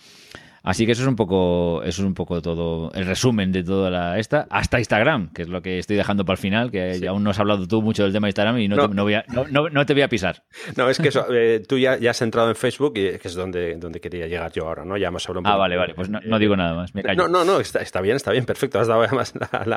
[0.62, 3.90] Así que eso es un poco, eso es un poco todo el resumen de toda
[3.90, 7.24] la esta, hasta Instagram, que es lo que estoy dejando para el final, que aún
[7.24, 9.86] no has hablado tú mucho del tema de Instagram y no, Te, voy a, no,
[9.86, 10.42] te voy a pisar.
[10.76, 13.76] No, es que eh, tú ya, ya, has entrado en Facebook y que es donde,
[13.76, 14.96] donde quería llegar yo ahora, ¿no?
[14.96, 15.56] Ya hemos hablado un ah, poco.
[15.56, 17.22] Ah, vale, vale, pues no, digo nada más, me callo.
[17.22, 19.32] No, no, no, está, está bien, está bien, perfecto, has dado además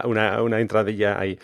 [0.05, 1.37] una, una, entradilla ahí.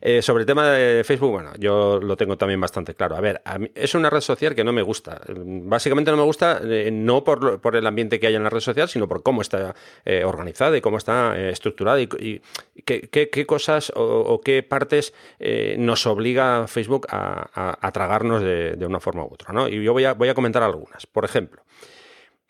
[0.00, 3.16] Eh, sobre el tema de Facebook, bueno, yo lo tengo también bastante claro.
[3.16, 3.42] A ver,
[3.74, 5.20] es una red social que no me gusta.
[5.28, 8.60] Básicamente no me gusta, eh, no por, por el ambiente que hay en la red
[8.60, 9.74] social, sino por cómo está
[10.04, 12.40] eh, organizada y cómo está eh, estructurada y,
[12.84, 19.28] qué, cosas o, qué partes eh, nos obliga Facebook a, tragarnos de, una forma u
[19.32, 19.52] otra.
[19.52, 19.68] ¿no?
[19.68, 21.06] Y yo voy a, voy a comentar algunas.
[21.06, 21.62] Por ejemplo,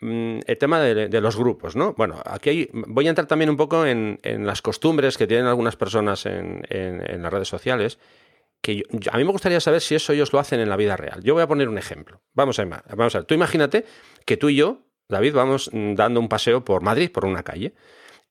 [0.01, 1.93] mm, el tema de, los grupos, ¿no?
[1.93, 6.25] Bueno, aquí voy a entrar también un poco en, las costumbres que tienen algunas personas
[6.25, 6.63] en,
[7.21, 7.99] las redes sociales,
[8.61, 11.21] que a mí me gustaría saber si eso ellos lo hacen en la vida real.
[11.23, 12.21] Yo voy a poner un ejemplo.
[12.33, 13.25] Vamos a, vamos a ver.
[13.25, 13.85] Tú imagínate
[14.25, 17.73] que tú y yo David, vamos dando un paseo por Madrid, por una calle.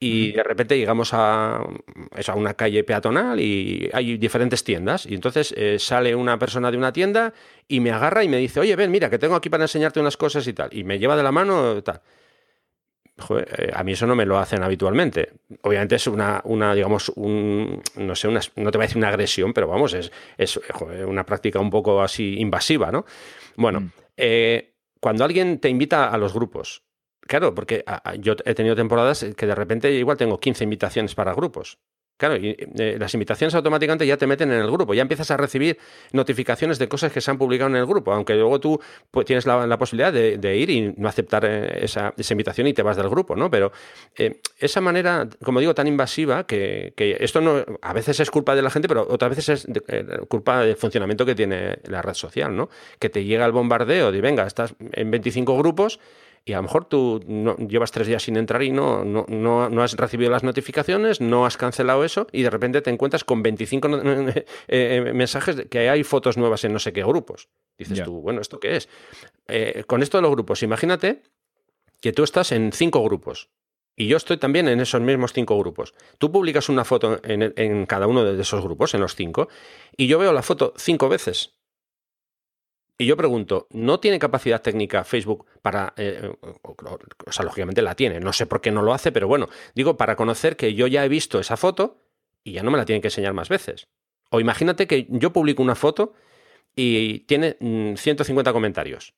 [0.00, 5.06] Y de repente llegamos a, a una calle peatonal y hay diferentes tiendas.
[5.06, 7.32] Y entonces eh, sale una persona de una tienda
[7.68, 10.16] y me agarra y me dice, oye, ven, mira, que tengo aquí para enseñarte unas
[10.16, 10.68] cosas y tal.
[10.72, 12.02] Y me lleva de la mano tal.
[13.30, 15.32] Eh, a mí eso no me lo hacen habitualmente.
[15.62, 19.08] Obviamente es una, una digamos, un, no sé, una, no te voy a decir una
[19.08, 20.60] agresión, pero vamos, es, es
[21.06, 23.06] una práctica un poco así invasiva, ¿no?
[23.56, 23.90] Bueno, mm.
[24.16, 24.73] eh,
[25.04, 26.82] cuando alguien te invita a los grupos,
[27.20, 27.84] claro, porque
[28.20, 31.78] yo he tenido temporadas que de repente igual tengo 15 invitaciones para grupos.
[32.16, 35.36] Claro, y eh, las invitaciones automáticamente ya te meten en el grupo, ya empiezas a
[35.36, 35.78] recibir
[36.12, 39.46] notificaciones de cosas que se han publicado en el grupo, aunque luego tú pues, tienes
[39.46, 43.34] la, posibilidad de, ir y no aceptar eh, esa, invitación y te vas del grupo,
[43.34, 43.50] ¿no?
[43.50, 43.72] Pero
[44.16, 48.62] eh, esa manera, como digo, tan invasiva, que, esto no, a veces es culpa de
[48.62, 49.88] la gente, pero otras veces es
[50.28, 52.68] culpa del funcionamiento que tiene la red social, ¿no?
[53.00, 55.98] Que te llega el bombardeo de, venga, estás en 25 grupos
[56.46, 59.82] y a lo mejor tú no, llevas tres días sin entrar y no, no, no,
[59.82, 63.88] has recibido las notificaciones, no has cancelado eso y de repente te encuentras con 25
[64.68, 67.48] eh, mensajes de que hay fotos nuevas en no sé qué grupos.
[67.78, 68.88] Dices tú, bueno, ¿esto qué es?
[69.48, 71.22] Eh, con esto de los grupos, imagínate
[72.00, 73.48] que tú estás en cinco grupos
[73.96, 75.94] Y yo estoy también en esos mismos cinco grupos.
[76.18, 79.48] Tú publicas una foto en, cada uno de esos grupos, en los cinco,
[79.96, 81.54] y yo veo la foto cinco veces.
[82.96, 85.94] Y yo pregunto, ¿no tiene capacidad técnica Facebook para...
[85.96, 86.32] Eh,
[86.62, 89.96] o sea, lógicamente la tiene, no sé por qué no lo hace, pero bueno, digo,
[89.96, 91.98] para conocer que yo ya he visto esa foto
[92.44, 93.88] y ya no me la tienen que enseñar más veces.
[94.30, 96.12] O imagínate que yo publico una foto
[96.76, 99.14] y tiene 150 mm, comentarios.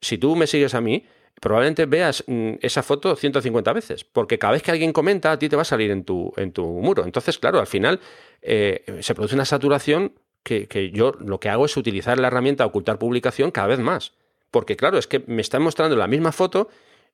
[0.00, 1.04] Si tú me sigues a mí,
[1.40, 5.48] probablemente veas mm, esa foto 150 veces, porque cada vez que alguien comenta, a ti
[5.48, 7.04] te va a salir en tu, en tu muro.
[7.04, 8.00] Entonces, claro, al final
[8.42, 10.12] eh, se produce una saturación
[10.42, 14.12] que, yo lo que hago es utilizar la herramienta ocultar publicación cada vez más.
[14.50, 16.68] Porque, claro, es que me están mostrando la misma foto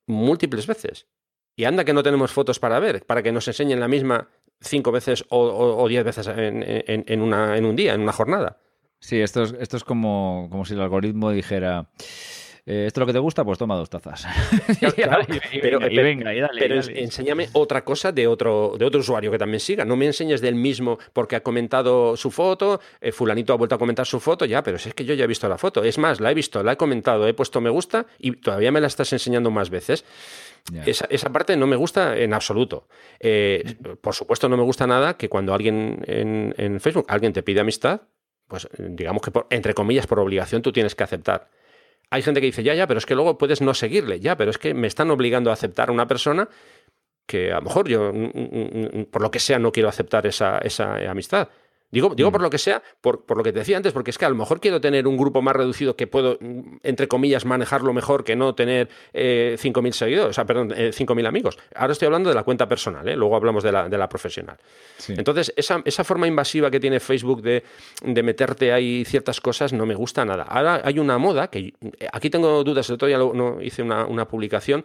[0.07, 1.07] múltiples veces.
[1.57, 4.29] Y anda que no tenemos fotos para ver, para que nos enseñen la misma
[4.61, 8.59] cinco veces o, diez veces en, una, en un día, en una jornada.
[9.01, 11.91] Sí, esto es, esto es como, como si el algoritmo dijera
[12.70, 13.44] eh, ¿esto es lo que te gusta?
[13.46, 14.26] Pues toma dos tazas.
[15.62, 19.60] pero, venga, y dale, pero enséñame otra cosa de otro, de otro usuario que también
[19.60, 19.86] siga.
[19.86, 23.78] No me enseñes del mismo porque ha comentado su foto, eh, fulanito ha vuelto a
[23.78, 25.82] comentar su foto, ya, pero si es que yo ya he visto la foto.
[25.82, 28.82] Es más, la he visto, la he comentado, he puesto me gusta y todavía me
[28.82, 30.04] la estás enseñando más veces.
[30.84, 32.86] Esa, parte no me gusta en absoluto.
[33.18, 37.42] Eh, por supuesto, no me gusta nada que cuando alguien en, en Facebook, alguien te
[37.42, 38.02] pide amistad,
[38.46, 41.48] pues digamos que entre comillas por obligación tú tienes que aceptar
[42.11, 44.50] hay gente que dice, ya, ya, pero es que luego puedes no seguirle, ya, pero
[44.50, 46.48] es que me están obligando a aceptar a una persona
[47.26, 50.26] que a lo mejor yo, mm, mm, mm, por lo que sea, no quiero aceptar
[50.26, 51.48] esa, esa amistad.
[51.91, 54.18] Digo, digo por lo que sea, por, por, lo que te decía antes, porque es
[54.18, 56.39] que a lo mejor quiero tener un grupo más reducido que puedo,
[56.82, 61.26] entre comillas, manejarlo mejor que no tener eh, 5.000 seguidores, o sea, perdón, eh, 5.000
[61.26, 61.59] amigos.
[61.74, 63.16] Ahora estoy hablando de la cuenta personal, ¿eh?
[63.16, 64.59] luego hablamos de la, de la profesional.
[65.09, 67.64] Entonces, esa, esa, forma invasiva que tiene Facebook de,
[68.03, 70.43] de, meterte ahí ciertas cosas no me gusta nada.
[70.43, 71.72] Ahora hay una moda que
[72.12, 74.84] aquí tengo dudas, el otro día no, hice una, una publicación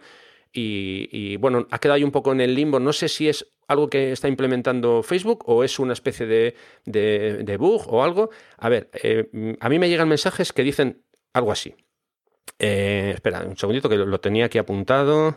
[0.56, 2.78] y, bueno, ha quedado ahí un poco en el limbo.
[2.78, 7.56] No sé si es algo que está implementando Facebook o es una especie de, de,
[7.56, 8.30] bug o algo.
[8.58, 11.02] A ver, eh, a mí me llegan mensajes que dicen
[11.32, 11.74] algo así.
[12.58, 15.36] Eh, espera, un segundito que lo, tenía aquí apuntado.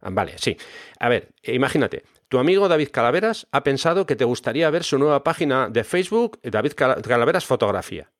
[0.00, 0.56] Ah, vale, sí.
[0.98, 2.02] A ver, imagínate.
[2.28, 6.40] Tu amigo David Calaveras ha pensado que te gustaría ver su nueva página de Facebook,
[6.42, 8.10] David Calaveras Fotografía.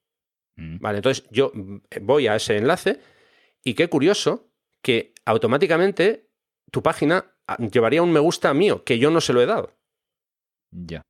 [0.54, 0.78] Mm.
[0.78, 1.50] Vale, entonces yo
[2.00, 3.00] voy a ese enlace
[3.64, 4.50] y qué curioso
[4.80, 6.28] que automáticamente
[6.70, 9.72] tu página ah, llevaría un me gusta mío, que yo no se lo he dado.
[10.70, 11.02] Ya.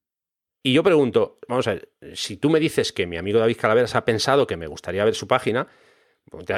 [0.63, 3.95] Y yo pregunto, vamos a ver, si tú me dices que mi amigo David Calaveras
[3.95, 5.69] ha pensado que me gustaría ver su página,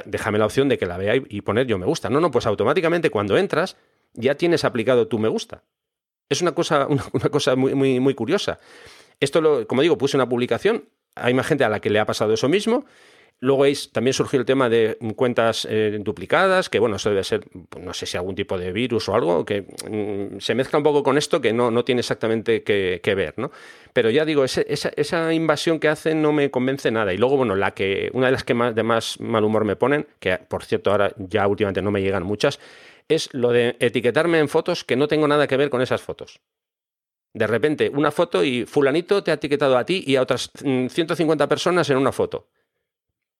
[0.04, 2.08] déjame la opción de que la vea y poner yo me gusta.
[2.08, 3.76] No, no, pues automáticamente cuando entras
[4.14, 5.64] ya tienes aplicado tu me gusta.
[6.28, 8.58] Es una cosa, una, cosa muy, muy, muy curiosa.
[9.20, 12.06] Esto, lo, como digo, puse una publicación, hay más gente a la que le ha
[12.06, 12.84] pasado eso mismo
[13.40, 17.84] Luego también surgió el tema de cuentas eh, duplicadas, que bueno, eso debe ser, pues,
[17.84, 21.02] no sé si algún tipo de virus o algo, que mm, se mezcla un poco
[21.02, 23.50] con esto que no, no tiene exactamente que, ver, ¿no?
[23.92, 27.12] Pero ya digo, esa, esa, invasión que hacen no me convence nada.
[27.12, 29.76] Y luego, bueno, la que, una de las que más, de más mal humor me
[29.76, 32.58] ponen, que por cierto ahora ya últimamente no me llegan muchas,
[33.08, 36.40] es lo de etiquetarme en fotos que no tengo nada que ver con esas fotos.
[37.34, 41.44] De repente, una foto y fulanito te ha etiquetado a ti y a otras 150
[41.44, 42.48] mm, personas en una foto.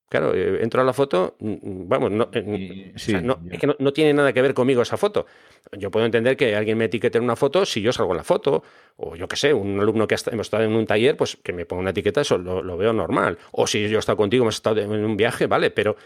[0.09, 4.15] Claro, eh, entro a la foto, mm, mm, vamos, no, eh, es que no, tiene
[4.15, 5.27] nada que ver conmigo esa foto.
[5.73, 8.25] Yo puedo entender que alguien me etiquete en una foto si yo salgo en la
[8.25, 8.63] foto,
[8.99, 11.53] o yo qué sé, un alumno que ha hemos estado en un taller, pues que
[11.53, 13.37] me ponga una etiqueta, eso lo, veo normal.
[13.51, 15.97] O si yo he estado contigo, hemos estado en un viaje, vale, pero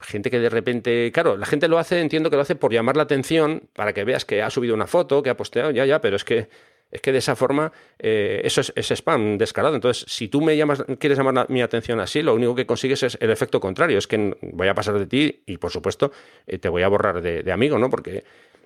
[0.00, 2.96] gente que de repente, claro, la gente lo hace, entiendo que lo hace por llamar
[2.96, 6.00] la atención, para que veas que ha subido una foto, que ha posteado, ya, ya,
[6.00, 6.48] pero es que
[6.90, 9.74] es que de esa forma eh, eso es, spam descarado.
[9.74, 13.18] Entonces, si tú me llamas, quieres llamar mi atención así, lo único que consigues es
[13.20, 13.98] el efecto contrario.
[13.98, 16.12] Es que voy a pasar de ti y, por supuesto,
[16.46, 17.90] eh, te voy a borrar de, amigo, ¿no?
[17.90, 18.24] Porque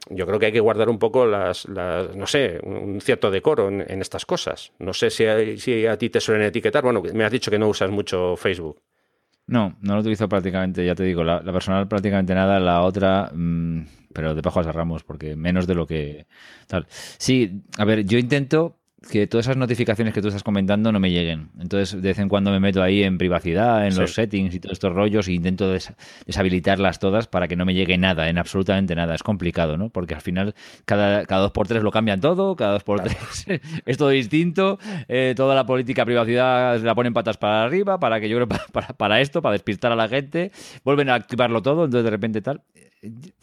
[0.08, 4.00] yo creo que hay que guardar un poco las, no sé, un cierto decoro en,
[4.00, 4.72] estas cosas.
[4.78, 6.82] No sé si a, si a ti te suelen etiquetar.
[6.82, 8.80] Bueno, me has dicho que no usas mucho Facebook.
[9.46, 13.86] No, no lo utilizo prácticamente, ya te digo, la, personal prácticamente nada, la otra, mm,
[14.12, 16.26] pero de pajas a ramos, porque menos de lo que
[16.66, 16.86] tal.
[16.88, 18.78] Sí, a ver, yo intento
[19.10, 21.50] que todas esas notificaciones que tú estás comentando no me lleguen.
[21.60, 24.74] Entonces, de vez en cuando me meto ahí en privacidad, en los settings y todos
[24.74, 25.72] estos rollos e intento
[26.26, 29.14] deshabilitarlas todas para que no me llegue nada, en absolutamente nada.
[29.14, 29.90] Es complicado, ¿no?
[29.90, 33.46] Porque al final cada, cada dos por tres lo cambian todo, cada dos por tres
[33.86, 34.78] es todo distinto,
[35.08, 38.88] eh, toda la política privacidad la ponen patas para arriba, para que yo creo para,
[38.88, 40.52] para, esto, para despistar a la gente,
[40.84, 42.62] vuelven a activarlo todo, entonces de repente tal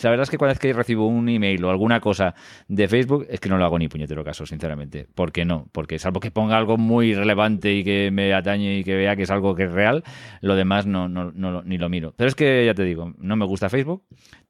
[0.01, 2.33] la verdad es que cada vez que recibo un email o alguna cosa
[2.67, 5.07] de Facebook, es que no lo hago ni puñetero caso, sinceramente.
[5.13, 5.67] ¿Por qué no?
[5.71, 9.23] Porque salvo que ponga algo muy relevante y que me atañe y que vea que
[9.23, 10.03] es algo que es real,
[10.41, 12.13] lo demás no, ni lo miro.
[12.17, 14.03] Pero es que ya te digo, no me gusta Facebook.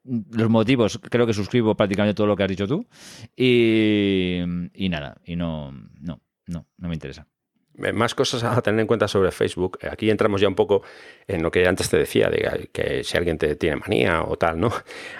[0.03, 2.87] Los motivos, creo que suscribo prácticamente todo lo que has dicho tú.
[3.35, 4.39] Y,
[4.73, 7.27] y nada, y no, no, no, no me interesa.
[7.77, 9.79] Eh, más cosas a tener en cuenta sobre Facebook.
[9.81, 10.83] Eh, aquí entramos ya un poco
[11.27, 14.59] en lo que antes te decía, de que si alguien te tiene manía o tal,
[14.59, 14.71] ¿no?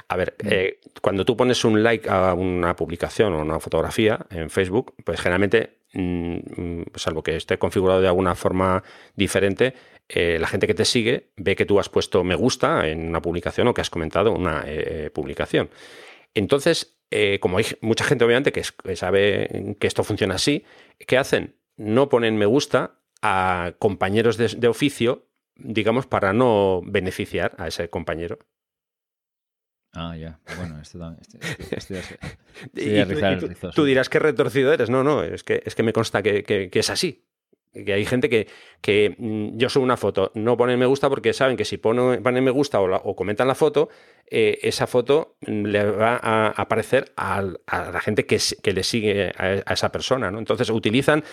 [0.08, 0.48] A ver, mm.
[0.50, 5.20] eh, cuando tú pones un like a una publicación o una fotografía en Facebook, pues
[5.20, 8.84] generalmente, mm, mm, salvo que esté configurado de alguna forma
[9.16, 9.74] diferente,
[10.14, 13.70] la gente que te sigue ve que tú has puesto me gusta en una publicación
[13.70, 14.66] o que has comentado una
[15.14, 15.70] publicación.
[16.34, 16.98] Entonces,
[17.40, 18.66] como hay mucha gente obviamente que
[18.98, 20.66] sabe que esto funciona así,
[21.08, 21.56] ¿qué hacen?
[21.82, 28.40] No ponen me gusta a compañeros de, oficio, digamos, para no beneficiar a ese compañero.
[29.94, 30.40] Ah, ya.
[30.58, 31.22] Bueno, esto también.
[33.76, 34.90] tú, dirás que retorcido eres.
[34.90, 37.26] No, no, es que, es que me consta que es así
[37.74, 38.48] que hay gente que,
[38.82, 42.22] que, mm, yo subo una foto, no ponen me gusta porque saben que si ponen,
[42.22, 43.90] me gusta o, comentan la foto,
[44.28, 49.74] eh, esa foto le va a aparecer a, la gente que, que le sigue a,
[49.74, 50.32] esa persona.
[50.32, 50.40] ¿no?
[50.40, 51.24] Entonces utilizan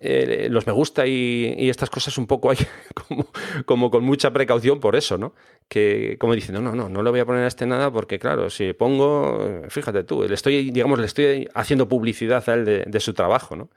[0.00, 2.58] eh, los me gusta y, estas cosas un poco hay
[2.94, 3.26] como,
[3.64, 5.34] como, con mucha precaución por eso, ¿no?
[5.68, 8.48] Que como diciendo, no, no, no le voy a poner a este nada porque claro,
[8.50, 13.12] si pongo, fíjate tú, le estoy, digamos, le estoy haciendo publicidad a él de su
[13.12, 13.70] trabajo, ¿no?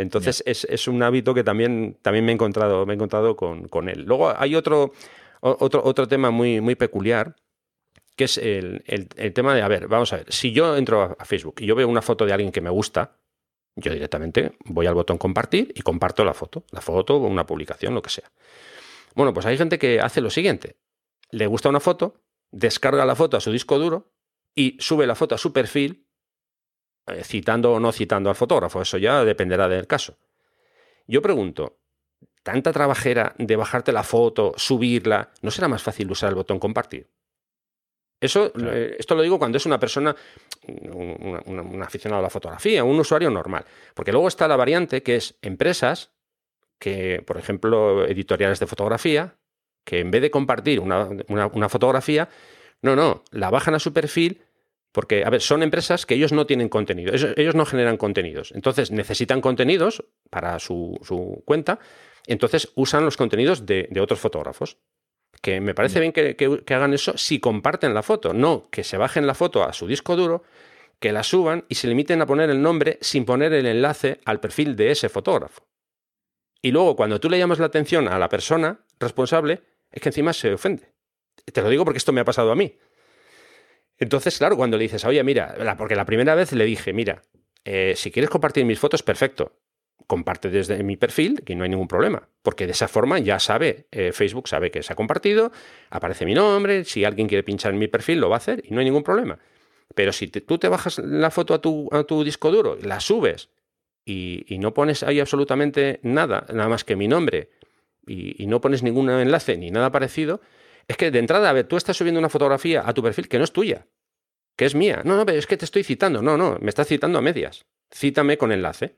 [0.00, 4.04] Entonces es, un hábito que también, también me he encontrado, me he encontrado con, él.
[4.04, 4.92] Luego hay otro,
[5.40, 7.36] otro, otro tema muy, muy peculiar,
[8.16, 8.82] que es el,
[9.34, 11.86] tema de, a ver, vamos a ver, si yo entro a Facebook y yo veo
[11.86, 13.16] una foto de alguien que me gusta,
[13.76, 17.94] yo directamente voy al botón compartir y comparto la foto, la foto o una publicación,
[17.94, 18.30] lo que sea.
[19.14, 20.76] Bueno, pues hay gente que hace lo siguiente,
[21.30, 24.12] le gusta una foto, descarga la foto a su disco duro
[24.54, 26.06] y sube la foto a su perfil
[27.22, 30.16] citando o no citando al fotógrafo, eso ya dependerá del caso.
[31.06, 31.78] Yo pregunto,
[32.42, 37.08] ¿tanta trabajera de bajarte la foto, subirla, no será más fácil usar el botón compartir?
[38.20, 40.14] Eso, eh, esto lo digo cuando es una persona,
[40.68, 43.64] un, aficionado a la fotografía, un usuario normal.
[43.94, 46.12] Porque luego está la variante que es empresas
[46.78, 49.36] que, por ejemplo, editoriales de fotografía,
[49.84, 52.28] que en vez de compartir una, una fotografía,
[52.82, 54.42] no, no, la bajan a su perfil
[54.92, 58.52] porque, a ver, son empresas que ellos no tienen contenido, ellos, no generan contenidos.
[58.52, 60.98] Entonces necesitan contenidos para su,
[61.44, 61.78] cuenta,
[62.26, 64.78] entonces usan los contenidos de, otros fotógrafos.
[65.40, 69.26] Que me parece bien que, hagan eso si comparten la foto, no que se bajen
[69.26, 70.42] la foto a su disco duro,
[70.98, 74.40] que la suban y se limiten a poner el nombre sin poner el enlace al
[74.40, 75.66] perfil de ese fotógrafo.
[76.60, 80.32] Y luego, cuando tú le llamas la atención a la persona responsable, es que encima
[80.34, 80.92] se ofende.
[81.50, 82.76] Te lo digo porque esto me ha pasado a mí.
[84.00, 87.22] Entonces, claro, cuando le dices, oye, mira, porque la primera vez le dije, mira,
[87.64, 89.52] eh, si quieres compartir mis fotos, perfecto.
[90.06, 92.26] Comparte desde mi perfil, que no hay ningún problema.
[92.42, 95.52] Porque de esa forma ya sabe, eh, Facebook sabe que se ha compartido,
[95.90, 98.72] aparece mi nombre, si alguien quiere pinchar en mi perfil, lo va a hacer y
[98.72, 99.38] no hay ningún problema.
[99.94, 103.50] Pero si tú te bajas la foto a tu, a tu disco duro, la subes
[104.06, 107.50] y, no pones ahí absolutamente nada, nada más que mi nombre,
[108.06, 110.40] y, y no pones ningún enlace ni nada parecido,
[110.90, 113.38] es que de entrada, a ver, tú estás subiendo una fotografía a tu perfil que
[113.38, 113.86] no es tuya,
[114.56, 115.02] que es mía.
[115.04, 116.20] No, no, pero es que te estoy citando.
[116.20, 117.64] No, no, me estás citando a medias.
[117.94, 118.96] Cítame con enlace.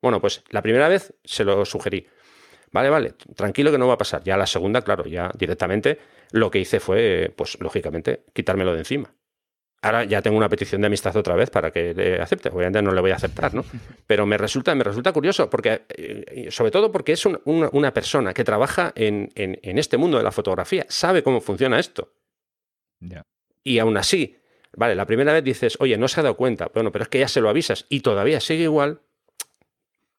[0.00, 2.08] Bueno, pues la primera vez se lo sugerí.
[2.72, 4.24] Vale, vale, tranquilo que no va a pasar.
[4.24, 6.00] Ya la segunda, claro, ya directamente
[6.32, 9.14] lo que hice fue, pues lógicamente, quitármelo de encima.
[9.84, 12.48] Ahora ya tengo una petición de amistad otra vez para que le acepte.
[12.50, 13.64] Obviamente no le voy a aceptar, ¿no?
[14.06, 18.44] Pero me resulta, me resulta curioso, porque, eh, sobre todo porque es una, persona que
[18.44, 22.12] trabaja en, este mundo de la fotografía, sabe cómo funciona esto.
[23.64, 24.38] Y aún así,
[24.76, 27.18] vale, la primera vez dices, oye, no se ha dado cuenta, bueno, pero es que
[27.18, 29.00] ya se lo avisas y todavía sigue igual,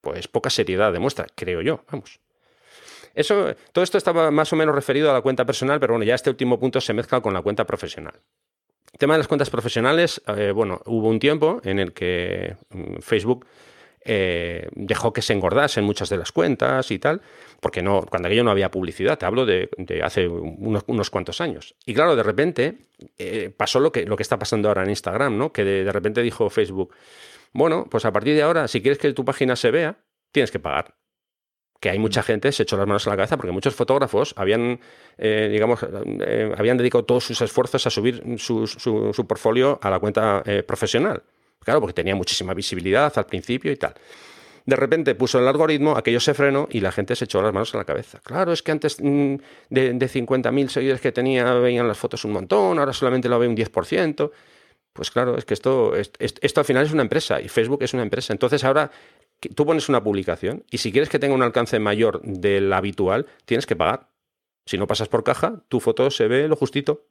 [0.01, 2.19] pues poca seriedad demuestra, creo yo, vamos.
[3.15, 6.15] Eso, todo esto estaba más o menos referido a la cuenta personal, pero bueno, ya
[6.15, 8.19] este último punto se mezcla con la cuenta profesional.
[8.97, 13.45] Tema de las cuentas profesionales, eh, bueno, hubo un tiempo en el que mm, Facebook
[14.05, 17.21] eh, dejó que se engordasen muchas de las cuentas y tal,
[17.59, 19.69] porque no, cuando aquello no había publicidad, te hablo de,
[20.03, 21.75] hace unos, cuantos años.
[21.85, 22.77] Y claro, de repente
[23.17, 25.51] eh, pasó lo que, lo que está pasando ahora en Instagram, ¿no?
[25.51, 26.93] Que de repente dijo Facebook,
[27.51, 29.97] bueno, pues a partir de ahora, si quieres que tu página se vea,
[30.31, 30.93] tienes que pagar
[31.83, 34.79] que hay mucha gente se echó las manos a la cabeza porque muchos fotógrafos habían,
[35.17, 35.85] eh, digamos,
[36.25, 40.63] eh, habían dedicado todos sus esfuerzos a subir su, su, portfolio a la cuenta eh,
[40.63, 41.21] profesional.
[41.59, 43.95] Claro, porque tenía muchísima visibilidad al principio y tal.
[44.65, 47.75] de repente puso el algoritmo, aquello se frenó y la gente se echó las manos
[47.75, 48.21] a la cabeza.
[48.23, 49.35] Claro, es que antes mm,
[49.69, 53.49] de, de 50.000 seguidores que tenía veían las fotos un montón, ahora solamente lo ve
[53.49, 54.31] un 10%.
[54.93, 58.03] Pues claro, es que esto, esto al final es una empresa y Facebook es una
[58.03, 58.31] empresa.
[58.31, 58.91] Entonces ahora
[59.49, 63.65] tú pones una publicación y si quieres que tenga un alcance mayor del habitual, tienes
[63.65, 64.09] que pagar.
[64.65, 67.07] Si no pasas por caja, tu foto se ve lo justito.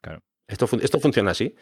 [0.00, 0.22] Claro.
[0.48, 1.56] Esto, esto funciona así.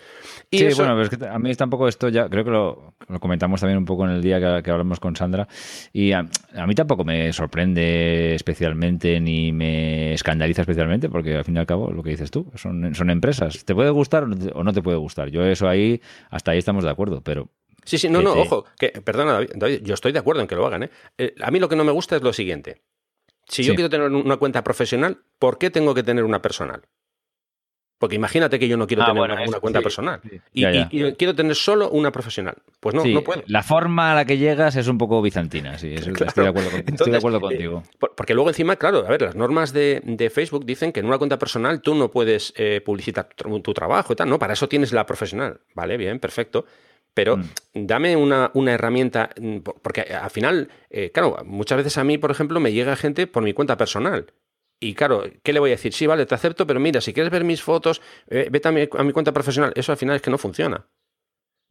[0.50, 3.78] Y sí, bueno, es que a mí tampoco esto ya, creo que lo, comentamos también
[3.78, 5.48] un poco en el día que, hablamos con Sandra,
[5.92, 11.61] y a, mí tampoco me sorprende especialmente ni me escandaliza especialmente, porque al fin y
[11.61, 13.64] al cabo, lo que dices tú, son, son empresas.
[13.64, 15.30] ¿Te puede gustar o no te puede gustar?
[15.30, 17.48] Yo eso ahí, hasta ahí estamos de acuerdo, pero
[17.85, 20.66] Sí, sí, no, no, ojo, que, perdona, David, yo estoy de acuerdo en que lo
[20.66, 20.85] hagan.
[20.85, 20.91] ¿eh?
[21.18, 21.35] ¿eh?
[21.41, 22.82] a mí lo que no me gusta es lo siguiente.
[23.47, 26.82] Si yo quiero tener una cuenta profesional, ¿por qué tengo que tener una personal?
[27.99, 30.20] Porque imagínate que yo no quiero ah, tener una, cuenta personal
[30.53, 30.62] y,
[31.14, 32.57] quiero tener solo una profesional.
[32.80, 33.43] Pues no, no puedo.
[33.47, 37.11] La forma a la que llegas es un poco bizantina, sí, estoy, de acuerdo, estoy,
[37.12, 37.82] de acuerdo, contigo.
[37.87, 41.18] Eh, porque luego encima, claro, a ver, las normas de, Facebook dicen que en una
[41.18, 44.39] cuenta personal tú no puedes eh, publicitar tu, tu, trabajo y tal, ¿no?
[44.39, 45.61] Para eso tienes la profesional.
[45.74, 46.66] Vale, bien, perfecto.
[47.14, 47.44] Pero mm.
[47.74, 52.60] dame una, herramienta, mm, porque al final, eh, claro, muchas veces a mí, por ejemplo,
[52.60, 54.32] me llega gente por mi cuenta personal.
[54.80, 55.94] Y claro, ¿qué le voy a decir?
[55.94, 58.86] Sí, vale, te acepto, pero mira, si quieres ver mis fotos, eh, vete a mi,
[59.12, 59.72] cuenta profesional.
[59.76, 60.86] Eso al final es que no funciona.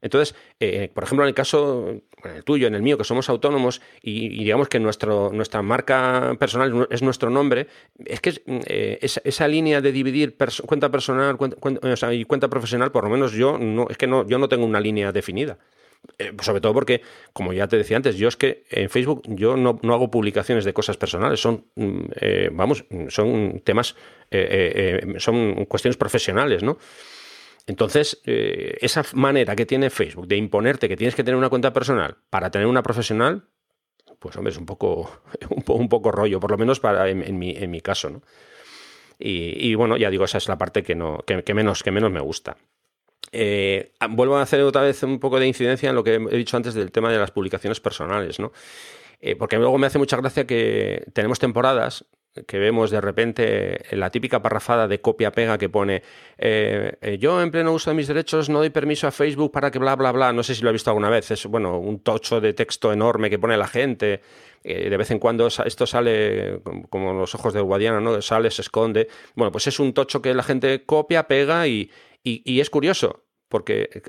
[0.04, 3.30] Entonces, eh, por ejemplo, en el caso, en el tuyo, en el mío, que somos
[3.30, 7.68] autónomos y, digamos que nuestro, nuestra marca personal es nuestro nombre,
[8.06, 10.36] es que eh, esa, línea de dividir
[10.66, 11.38] cuenta personal
[12.12, 14.82] y cuenta profesional, por lo menos yo no, es que no, yo no tengo una
[14.82, 15.58] línea definida.
[16.18, 17.01] Eh, sobre todo porque,
[17.32, 20.74] como ya te decía antes, yo es que en Facebook yo no, hago publicaciones de
[20.74, 22.01] cosas personales, son, mm,
[22.51, 23.95] vamos, son temas,
[25.20, 26.78] son cuestiones profesionales, ¿no?
[27.66, 31.72] Entonces, eh, esa manera que tiene Facebook de imponerte que tienes que tener una cuenta
[31.72, 33.47] personal para tener una profesional,
[34.20, 37.72] pues hombre, es un poco, un, poco rollo, por lo menos para, en, mi, en
[37.72, 38.22] mi, caso, ¿no?
[39.20, 42.20] Y, bueno, ya digo, esa es la parte que, no, que, menos, que menos me
[42.20, 42.57] gusta.
[43.32, 46.57] Eh, vuelvo a hacer otra vez un poco de incidencia en lo que he dicho
[46.57, 48.51] antes del tema de las publicaciones personales, ¿no?
[49.22, 52.05] Eh, porque luego me hace mucha gracia que tenemos temporadas
[52.47, 56.01] que vemos de repente la típica parrafada de copia-pega que pone
[56.38, 59.69] eh, eh, yo en pleno uso de mis derechos no doy permiso a Facebook para
[59.69, 60.34] que bla, bla, bla.
[60.34, 61.29] No sé si lo he visto alguna vez.
[61.31, 64.21] Es, bueno, un tocho de texto enorme que pone la gente.
[64.63, 68.21] Eh, de vez en cuando esto sale como los ojos de Guadiana, ¿no?
[68.21, 69.07] Sale, se esconde.
[69.36, 71.91] Bueno, pues es un tocho que la gente copia, pega y,
[72.23, 73.25] y, es curioso.
[73.49, 74.01] Porque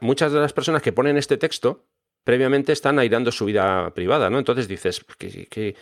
[0.00, 1.86] muchas de las personas que ponen este texto
[2.22, 4.38] previamente están airando su vida privada, ¿no?
[4.38, 5.74] Entonces dices, que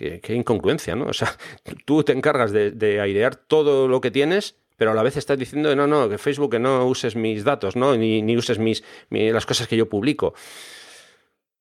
[0.00, 1.06] Qué, incongruencia, ¿no?
[1.06, 1.36] O sea,
[1.84, 5.76] tú te encargas de, airear todo lo que tienes, pero a la vez estás diciendo,
[5.76, 7.94] no, no, que Facebook que no uses mis datos, ¿no?
[7.96, 10.32] Ni, ni uses mis, las cosas que yo publico.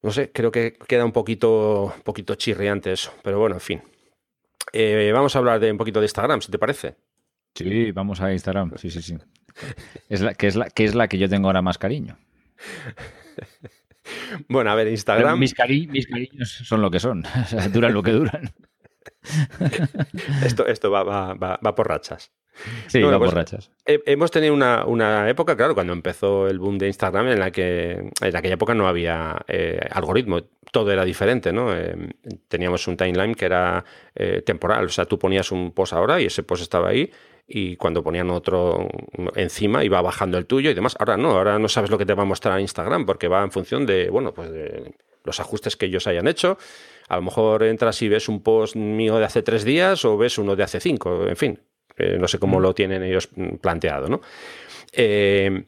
[0.01, 3.81] No sé, creo que queda un poquito, poquito chirriante eso, pero bueno, en fin.
[4.71, 6.95] Eh, vamos a hablar de un poquito de Instagram, si te parece.
[7.55, 9.17] Sí, vamos a Instagram, sí, sí, sí.
[10.07, 12.17] Es la, que, es la, que es la que yo tengo ahora más cariño.
[14.47, 15.39] Bueno, a ver, Instagram.
[15.39, 17.23] mis, cariños son lo que son,
[17.73, 18.53] duran lo que duran.
[20.43, 22.31] esto esto va, va, va, por rachas.
[22.87, 23.71] Sí, va por pues, rachas.
[23.85, 28.35] hemos tenido una, época, claro, cuando empezó el boom de Instagram, en la que en
[28.35, 30.41] aquella época no había eh, algoritmo,
[30.71, 31.75] todo era diferente, ¿no?
[31.75, 31.95] Eh,
[32.47, 33.83] teníamos un timeline que era
[34.15, 37.11] eh, temporal, o sea, tú ponías un post ahora y ese post estaba ahí
[37.49, 38.87] y cuando ponían otro
[39.35, 40.95] encima iba bajando el tuyo y demás.
[40.99, 43.51] Ahora no, ahora no sabes lo que te va a mostrar Instagram porque va en
[43.51, 44.93] función de, bueno, pues de
[45.23, 46.57] los ajustes que ellos hayan hecho.
[47.07, 50.37] A lo mejor entras y ves un post mío de hace tres días o ves
[50.37, 51.59] uno de hace cinco, en fin.
[51.97, 52.61] Eh, no sé cómo mm.
[52.61, 53.29] lo tienen ellos
[53.59, 54.21] planteado, ¿no?
[54.93, 55.65] Eh,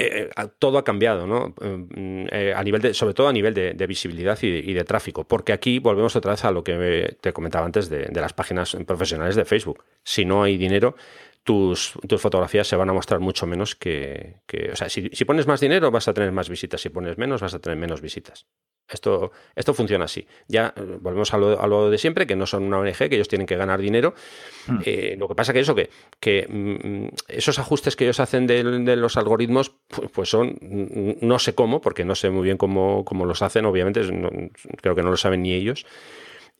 [0.00, 1.54] eh, todo ha cambiado, ¿no?
[1.60, 6.16] a nivel de, sobre todo a nivel de, visibilidad y de, tráfico, porque aquí volvemos
[6.16, 9.84] otra vez a lo que te comentaba antes de, las páginas profesionales de Facebook.
[10.02, 10.96] Si no hay dinero,
[11.44, 14.40] tus, fotografías se van a mostrar mucho menos que...
[14.72, 17.40] o sea, si, si, pones más dinero vas a tener más visitas, si pones menos
[17.40, 18.46] vas a tener menos visitas.
[18.90, 20.26] Esto, esto funciona así.
[20.48, 23.46] Ya eh, volvemos a lo, de siempre, que no son una ONG, que ellos tienen
[23.46, 24.14] que ganar dinero.
[24.66, 24.78] Hmm.
[24.84, 28.62] Eh, lo que pasa que eso, que, que mm, esos ajustes que ellos hacen de,
[28.96, 29.76] los algoritmos,
[30.12, 34.00] pues, son, mm, no sé cómo, porque no sé muy bien cómo, los hacen, obviamente,
[34.80, 35.86] creo que no lo saben ni ellos.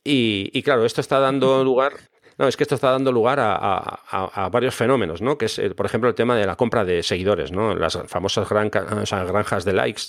[0.03, 1.93] Y, claro, esto está dando lugar
[2.37, 5.37] no, es que esto está dando lugar a, varios fenómenos, ¿no?
[5.37, 7.75] Que es, por ejemplo, el tema de la compra de seguidores, ¿no?
[7.75, 10.03] Las famosas granjas de likes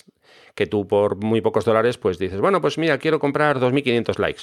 [0.54, 4.42] que tú por muy pocos dólares pues dices, bueno, pues mira, quiero comprar 2.500 likes.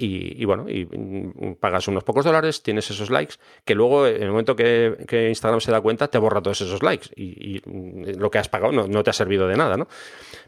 [0.00, 3.34] Y, bueno, y mm, pagas unos pocos dólares, tienes esos likes,
[3.64, 7.08] que luego en el momento que, Instagram se da cuenta te borra todos esos likes
[7.16, 9.88] y, mm, lo que has pagado no, te ha servido de nada, ¿no?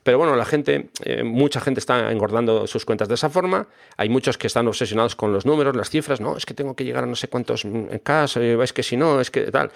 [0.04, 4.08] Pero bueno, la gente, eh, mucha gente está engordando sus cuentas de esa forma, hay
[4.08, 7.02] muchos que están obsesionados con los números, las cifras, no, es que tengo que llegar
[7.02, 7.66] a no sé cuántos
[8.04, 9.72] K, eh, es que si no, es que tal.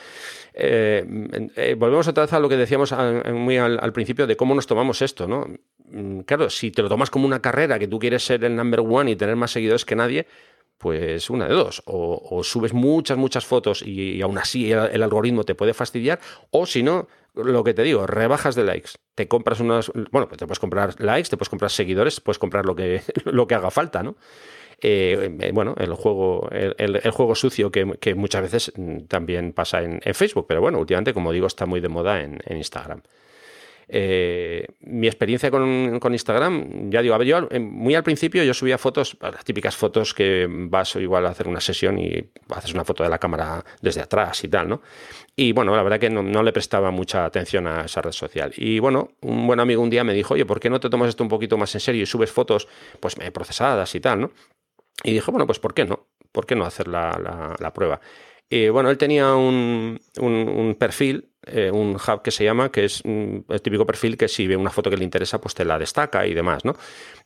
[0.54, 2.94] Eh, volvemos otra vez a lo que decíamos
[3.32, 5.46] muy al principio de cómo nos tomamos esto, ¿no?
[5.94, 8.80] Mm, claro, si te lo tomas como una carrera, que tú quieres ser el number
[8.80, 10.26] one y tener más seguidores que nadie,
[10.76, 11.82] pues una de dos.
[11.86, 16.18] O, subes muchas, muchas fotos y, aún así el, algoritmo te puede fastidiar,
[16.50, 18.90] o si no, lo que te digo, rebajas de likes.
[19.14, 19.92] Te compras unas.
[20.10, 23.46] Bueno, pues te puedes comprar likes, te puedes comprar seguidores, puedes comprar lo que, lo
[23.46, 24.16] que haga falta, ¿no?
[24.82, 30.00] Eh, eh, bueno, el juego, el, juego sucio que, muchas veces mm, también pasa en,
[30.14, 33.00] Facebook, pero bueno, últimamente, como digo, está muy de moda en Instagram.
[33.88, 38.54] Eh, mi experiencia con, Instagram, ya digo, a ver, yo eh, muy al principio yo
[38.54, 42.84] subía fotos, las típicas fotos que vas igual a hacer una sesión y haces una
[42.84, 44.82] foto de la cámara desde atrás y tal, ¿no?
[45.36, 48.52] Y bueno, la verdad que no, le prestaba mucha atención a esa red social.
[48.56, 51.08] Y bueno, un buen amigo un día me dijo, oye, ¿por qué no te tomas
[51.08, 52.68] esto un poquito más en serio y subes fotos
[53.00, 54.30] pues procesadas y tal, ¿no?
[55.02, 56.06] Y dije, bueno, pues ¿por qué no?
[56.30, 58.00] ¿Por qué no hacer la prueba?
[58.48, 63.02] Y bueno, él tenía un, un, perfil, eh, un hub que se llama, que es
[63.04, 66.26] el típico perfil que si ve una foto que le interesa, pues te la destaca
[66.26, 66.74] y demás, ¿no?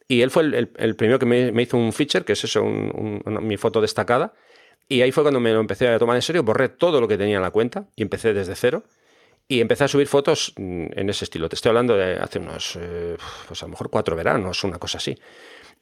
[0.07, 3.57] Y él fue el, el, primero que me, hizo un feature, que es eso, mi
[3.59, 4.33] foto destacada.
[4.89, 7.19] Y ahí fue cuando me lo empecé a tomar en serio, borré todo lo que
[7.19, 8.85] tenía en la cuenta y empecé desde cero.
[9.47, 11.49] Y empecé a subir fotos mm, en ese estilo.
[11.49, 13.17] Te estoy hablando de hace unos, eh,
[13.47, 15.19] pues a lo mejor cuatro veranos, una cosa así.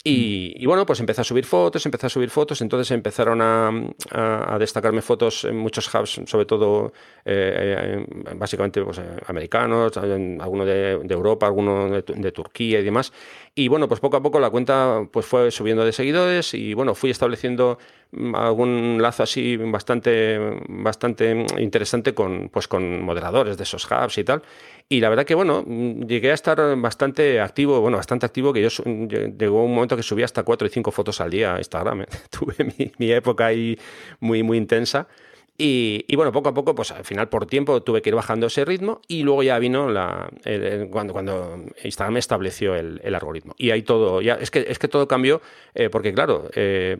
[0.04, 5.02] Y, bueno, pues empecé a subir fotos, empecé a subir fotos, entonces empezaron a, destacarme
[5.02, 6.92] fotos en muchos hubs, sobre todo
[7.24, 13.12] eh, eh, básicamente pues, eh, americanos, algunos de, Europa, algunos de, Turquía y demás.
[13.54, 16.94] Y bueno, pues poco a poco la cuenta pues fue subiendo de seguidores y bueno,
[16.94, 20.38] fui estableciendo mm, algún lazo así bastante,
[20.68, 24.42] bastante interesante con, pues con moderadores de esos hubs y tal.
[24.88, 28.62] Y la verdad que, bueno, mm, llegué a estar bastante activo, bueno, bastante activo, que
[28.62, 28.68] yo
[29.38, 32.06] llegó un momento que subía hasta cuatro y cinco fotos al día a Instagram.
[32.30, 33.78] Tuve mi, mi época ahí
[34.20, 35.08] muy, muy intensa.
[35.58, 38.64] Y, bueno, poco a poco, pues al final por tiempo tuve que ir bajando ese
[38.64, 40.28] ritmo y luego ya vino la,
[40.90, 43.54] cuando, cuando Instagram estableció el, algoritmo.
[43.56, 45.40] Y ahí todo, ya es que, es que todo cambió
[45.74, 46.98] eh, porque claro, eh,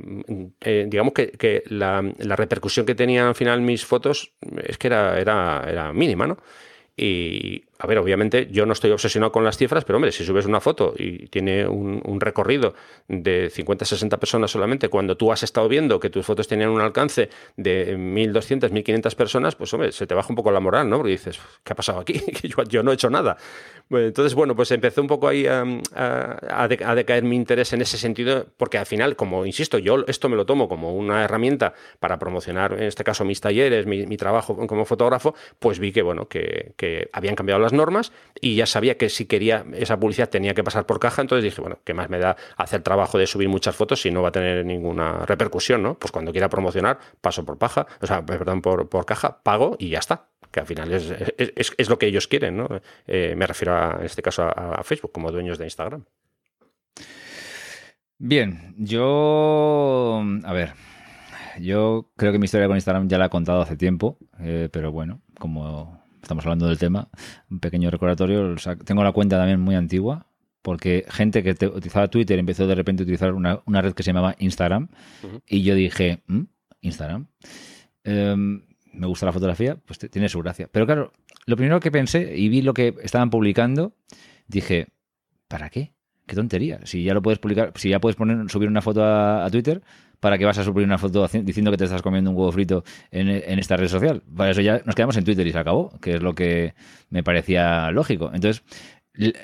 [0.60, 4.32] eh, digamos que, la, la, repercusión que tenían al final mis fotos
[4.64, 6.38] es que era, era, era mínima, ¿no?
[6.96, 10.46] Y, a ver, obviamente yo no estoy obsesionado con las cifras, pero hombre, si subes
[10.46, 12.74] una foto y tiene un, recorrido
[13.08, 16.80] de 50, 60 personas solamente, cuando tú has estado viendo que tus fotos tenían un
[16.80, 20.96] alcance de 1.200, 1.500 personas, pues hombre, se te baja un poco la moral, ¿no?
[20.96, 22.22] Porque dices, ¿qué ha pasado aquí?
[22.68, 23.36] yo, no he hecho nada.
[23.90, 28.78] Entonces, bueno, pues empezó un poco ahí a, decaer mi interés en ese sentido, porque
[28.78, 32.84] al final, como insisto, yo esto me lo tomo como una herramienta para promocionar, en
[32.84, 37.10] este caso, mis talleres, mi, mi trabajo como fotógrafo, pues vi que, bueno, que, que
[37.12, 40.86] habían cambiado las normas y ya sabía que si quería esa publicidad tenía que pasar
[40.86, 44.00] por caja, entonces dije, bueno, ¿qué más me da hacer trabajo de subir muchas fotos
[44.00, 45.98] si no va a tener ninguna repercusión, ¿no?
[45.98, 49.90] Pues cuando quiera promocionar, paso por paja, o sea, perdón, por, por caja, pago y
[49.90, 52.68] ya está que al final es, es, lo que ellos quieren, ¿no?
[53.06, 56.04] Eh, me refiero a, en este caso a, Facebook como dueños de Instagram.
[58.18, 60.72] Bien, yo, a ver,
[61.60, 64.92] yo creo que mi historia con Instagram ya la he contado hace tiempo, eh, pero
[64.92, 67.08] bueno, como estamos hablando del tema,
[67.48, 68.56] un pequeño recordatorio.
[68.84, 70.26] tengo la cuenta también muy antigua,
[70.60, 74.34] porque gente que utilizaba Twitter empezó de repente a utilizar una, red que se llamaba
[74.38, 74.88] Instagram,
[75.46, 76.42] y yo dije, ¿Mm?
[76.80, 77.28] Instagram.
[78.02, 78.62] Em,
[78.92, 80.68] me gusta la fotografía, pues tiene su gracia.
[80.70, 81.12] Pero claro,
[81.46, 83.94] lo primero que pensé y vi lo que estaban publicando,
[84.48, 84.88] dije,
[85.46, 85.92] ¿para qué?
[86.26, 86.80] Qué tontería.
[86.84, 89.80] Si ya lo puedes publicar, si ya puedes poner, subir una foto a Twitter,
[90.20, 92.84] para que vas a subir una foto diciendo que te estás comiendo un huevo frito
[93.10, 94.22] en, esta red social.
[94.36, 96.74] Para eso ya nos quedamos en Twitter y se acabó, que es lo que
[97.10, 98.30] me parecía lógico.
[98.32, 98.64] Entonces,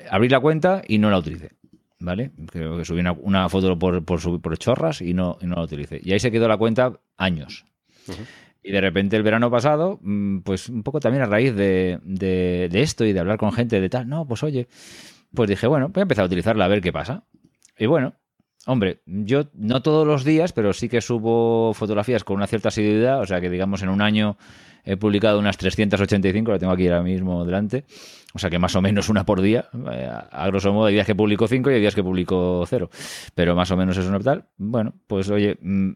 [0.09, 1.51] abrí la cuenta y no la utilicé.
[1.99, 2.31] ¿Vale?
[2.47, 6.01] Creo que subí una, foto por, por, chorras y no, no la utilicé.
[6.03, 7.65] Y ahí se quedó la cuenta años.
[8.61, 12.81] Y de repente el verano pasado, mm, pues un poco también a raíz de, de,
[12.81, 14.67] esto y de hablar con gente de tal, no, pues oye,
[15.33, 17.23] pues dije, bueno, voy a empezar a utilizarla a ver qué pasa.
[17.77, 18.13] Y bueno,
[18.65, 23.19] Hombre, yo no todos los días, pero sí que subo fotografías con una cierta asiduidad,
[23.19, 24.37] o sea que digamos en un año
[24.83, 27.85] he publicado unas 385, la tengo aquí ahora mismo delante.
[28.35, 29.65] O sea que más o menos una por día.
[29.91, 32.89] Eh, a grosso modo, hay días que publico cinco y hay días que publico cero.
[33.35, 34.45] Pero más o menos es una tal.
[34.57, 35.91] Bueno, pues oye, mm,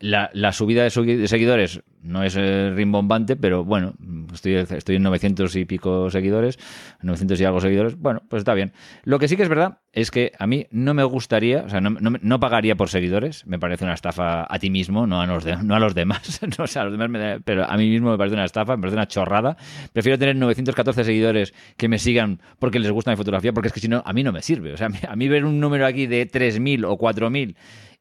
[0.00, 0.90] la, subida de,
[1.28, 3.94] seguidores no es eh, rimbombante, pero bueno,
[4.32, 6.58] estoy, estoy en 900 y pico seguidores,
[7.02, 7.96] 900 y algo seguidores.
[7.98, 8.72] Bueno, pues está bien.
[9.04, 11.82] Lo que sí que es verdad es que a mí no me gustaría, o sea,
[11.82, 13.46] no, pagaría por seguidores.
[13.46, 16.40] Me parece una estafa a ti mismo, no a los, no a los demás.
[16.58, 19.06] no, a los demás pero a mí mismo me parece una estafa, me parece una
[19.06, 19.56] chorrada.
[19.92, 23.80] Prefiero tener 914 seguidores que me sigan porque les gusta mi fotografía, porque es que
[23.80, 24.72] si no, a mí no me sirve.
[24.72, 27.54] O sea, a mí ver un número aquí de 3.000 o 4.000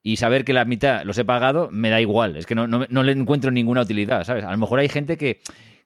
[0.03, 2.35] y saber que la mitad los he pagado, me da igual.
[2.35, 4.43] Es que no, no le encuentro ninguna utilidad, ¿sabes?
[4.43, 5.41] A lo mejor hay gente que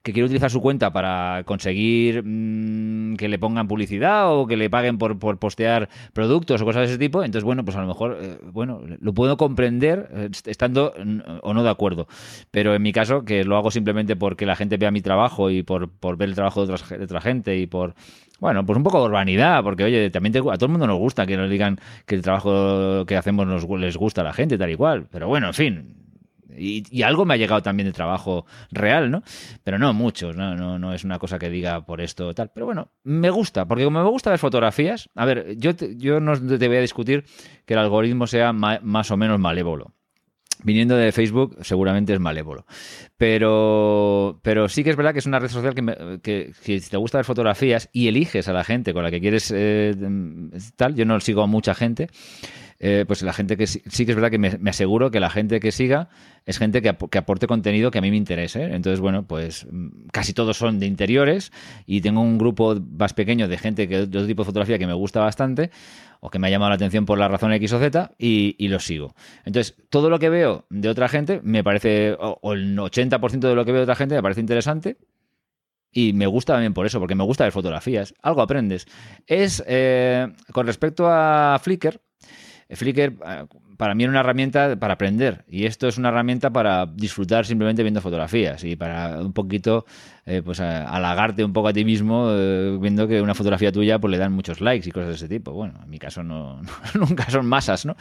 [0.06, 4.70] que quiere utilizar su cuenta para conseguir mm, que le pongan publicidad o que le
[4.70, 7.88] paguen por, por, postear productos o cosas de ese tipo, entonces, bueno, pues a lo
[7.88, 10.94] mejor, eh, bueno, lo puedo comprender eh, estando
[11.42, 12.06] o no de acuerdo.
[12.52, 15.64] Pero en mi caso, que lo hago simplemente porque la gente vea mi trabajo y
[15.64, 17.96] por, por ver el trabajo de, otra gente y por,
[18.38, 21.26] bueno, pues un poco de urbanidad, porque oye, también a todo el mundo nos gusta
[21.26, 24.70] que nos digan que el trabajo que hacemos nos, les gusta a la gente, tal
[24.70, 25.08] y cual.
[25.10, 25.96] Pero bueno, en fin,
[26.56, 29.22] y, algo me ha llegado también de trabajo real, ¿no?
[29.64, 30.54] Pero no mucho, ¿no?
[30.54, 32.50] No, no es una cosa que diga por esto tal.
[32.54, 36.34] Pero bueno, me gusta, porque como me gusta ver fotografías, a ver, yo, yo no
[36.34, 37.24] te voy a discutir
[37.64, 39.96] que el algoritmo sea más o menos malévolo.
[40.62, 42.64] Viniendo de Facebook, seguramente es malévolo.
[43.16, 45.74] Pero, pero sí que es verdad que es una red social
[46.22, 49.52] que, si te gusta ver fotografías y eliges a la gente con la que quieres
[49.54, 49.94] eh,
[50.76, 52.08] tal, yo no sigo a mucha gente,
[52.78, 55.60] eh, pues la gente que sí, que es verdad que me, aseguro que la gente
[55.60, 56.08] que siga
[56.44, 58.64] es gente que, aporte contenido que a mí me interese.
[58.64, 61.52] Entonces, bueno, pues mm, casi todos son de interiores
[61.86, 64.86] y tengo un grupo más pequeño de gente que de otro tipo de fotografía que
[64.86, 65.70] me gusta bastante
[66.20, 68.68] o que me ha llamado la atención por la razón X o Z y, y
[68.68, 69.14] los sigo.
[69.44, 73.64] Entonces, todo lo que veo de otra gente me parece, o, el 80% de lo
[73.64, 74.98] que veo de otra gente me parece interesante,
[75.92, 78.14] y me gusta también por eso, porque me gusta ver fotografías.
[78.20, 78.86] Algo aprendes.
[79.26, 82.02] Es, eh, con respecto a Flickr,
[82.70, 86.86] Flickr eh, para mí era una herramienta para aprender y esto es una herramienta para
[86.86, 89.86] disfrutar simplemente viendo fotografías y para un poquito
[90.28, 94.10] eh, pues halagarte un poco a ti mismo eh, viendo que una fotografía tuya pues
[94.10, 95.52] le dan muchos likes y cosas de ese tipo.
[95.52, 96.60] Bueno, en mi caso no,
[96.94, 97.94] nunca son masas, ¿no?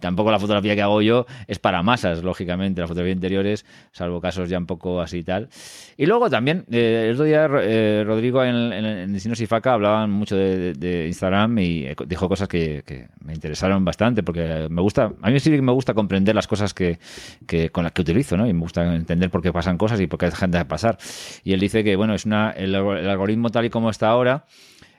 [0.00, 4.48] tampoco la fotografía que hago yo es para masas, lógicamente, la fotografía interiores, salvo casos
[4.48, 5.48] ya un poco así y tal.
[5.96, 10.34] Y luego también, eh, el otro día Rodrigo en, en, en y Faca hablaban mucho
[10.34, 12.82] de, Instagram y dijo cosas que,
[13.24, 16.74] me interesaron bastante porque me gusta, a mí sí que me gusta comprender las cosas
[16.74, 16.98] que,
[17.46, 18.48] que, con las que utilizo, ¿no?
[18.48, 20.98] Y me gusta entender por qué pasan cosas y por qué dejan de pasar.
[21.44, 24.46] Y dice que, bueno, es una, el, algoritmo tal y como está ahora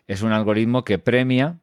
[0.08, 1.60] es un algoritmo que premia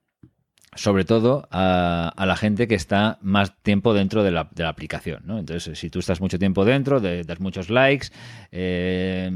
[0.74, 5.22] sobre todo a, la gente que está más tiempo dentro de la, aplicación.
[5.24, 5.38] ¿no?
[5.38, 8.08] Entonces, si tú estás mucho tiempo dentro, das muchos likes,
[8.52, 9.30] eh,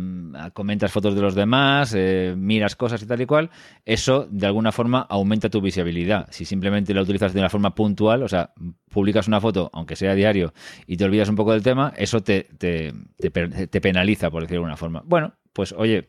[0.52, 3.50] comentas fotos de los demás, eh, miras cosas y tal y cual,
[3.84, 6.28] eso de alguna forma aumenta tu visibilidad.
[6.30, 8.52] Si simplemente la utilizas de una forma puntual, o sea,
[8.88, 10.52] publicas una foto, aunque sea diario,
[10.86, 14.64] y te olvidas un poco del tema, eso te, te, te penaliza, por decirlo de
[14.64, 15.02] alguna forma.
[15.04, 16.08] Bueno, pues oye,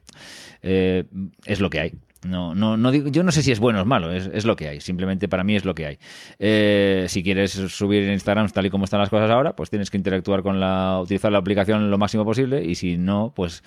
[0.62, 1.06] eh,
[1.46, 1.94] es lo que hay.
[2.26, 4.56] No, no, no digo, yo no sé si es bueno o es malo, es, lo
[4.56, 4.80] que hay.
[4.80, 6.00] Simplemente para mí es lo que hay.
[6.40, 9.92] Eh, si quieres subir en Instagram tal y como están las cosas ahora, pues tienes
[9.92, 13.62] que interactuar con la, utilizar la aplicación lo máximo posible y si no, pues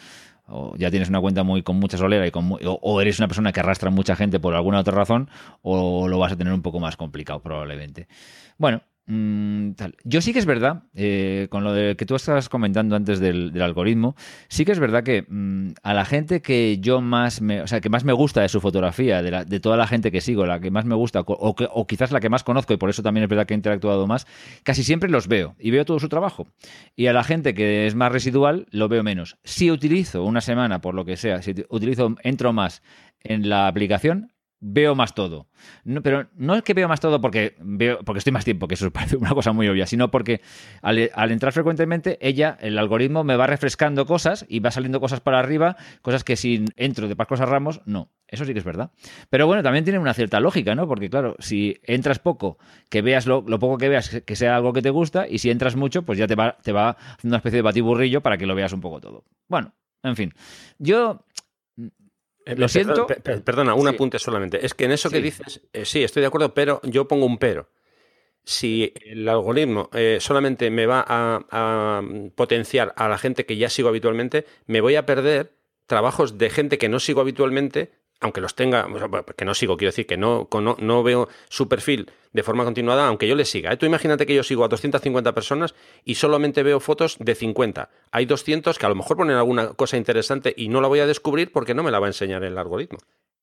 [0.76, 3.60] ya tienes una cuenta muy con mucha solera y con o, eres una persona que
[3.60, 5.28] arrastra mucha gente por alguna otra razón
[5.62, 8.06] o lo vas a tener un poco más complicado probablemente.
[8.56, 9.70] Bueno, Mm,
[10.02, 14.16] Yo sí que es verdad, eh, con lo que tú estás comentando antes del, algoritmo,
[14.48, 17.80] sí que es verdad que mm, a la gente que yo más me, o sea,
[17.80, 20.58] que más me gusta de su fotografía, de, de toda la gente que sigo, la
[20.58, 23.22] que más me gusta, o, o, quizás la que más conozco, y por eso también
[23.22, 24.26] es verdad que he interactuado más,
[24.64, 26.48] casi siempre los veo y veo todo su trabajo.
[26.96, 29.38] Y a la gente que es más residual, lo veo menos.
[29.44, 32.82] Si utilizo una semana, por lo que sea, si utilizo, entro más
[33.20, 34.32] en la aplicación,
[34.68, 35.46] veo más todo.
[35.84, 38.74] No, pero no es que veo más todo porque veo porque estoy más tiempo, que
[38.74, 40.40] eso parece una cosa muy obvia, sino porque
[40.82, 40.98] al,
[41.30, 45.76] entrar frecuentemente, ella, el algoritmo, me va refrescando cosas y va saliendo cosas para arriba,
[46.02, 48.10] cosas que si entro de Pascos a Ramos, no.
[48.28, 48.90] Eso sí que es verdad.
[49.30, 50.88] Pero bueno, también tiene una cierta lógica, ¿no?
[50.88, 52.58] Porque claro, si entras poco,
[52.90, 55.76] que veas lo, poco que veas, que sea algo que te gusta, y si entras
[55.76, 58.56] mucho, pues ya te va, te va haciendo una especie de batiburrillo para que lo
[58.56, 59.24] veas un poco todo.
[59.48, 59.72] Bueno,
[60.02, 60.34] en fin.
[60.78, 61.24] Yo
[62.54, 63.06] Lo siento.
[63.44, 64.64] perdona, un apunte solamente.
[64.64, 67.38] Es que en eso que dices, eh, sí, estoy de acuerdo, pero yo pongo un
[67.38, 67.68] pero.
[68.44, 72.02] Si el algoritmo eh, solamente me va a,
[72.36, 75.52] potenciar a la gente que ya sigo habitualmente, me voy a perder
[75.86, 77.90] trabajos de gente que no sigo habitualmente
[78.20, 78.86] aunque los tenga,
[79.36, 83.06] que no sigo, quiero decir que no, no, no veo su perfil de forma continuada,
[83.06, 83.72] aunque yo le siga.
[83.72, 83.76] ¿eh?
[83.76, 85.74] Tú imagínate que yo sigo a 250 personas
[86.04, 87.90] y solamente veo fotos de 50.
[88.10, 91.06] Hay 200 que a lo mejor ponen alguna cosa interesante y no la voy a
[91.06, 92.98] descubrir porque no me la va a enseñar el algoritmo.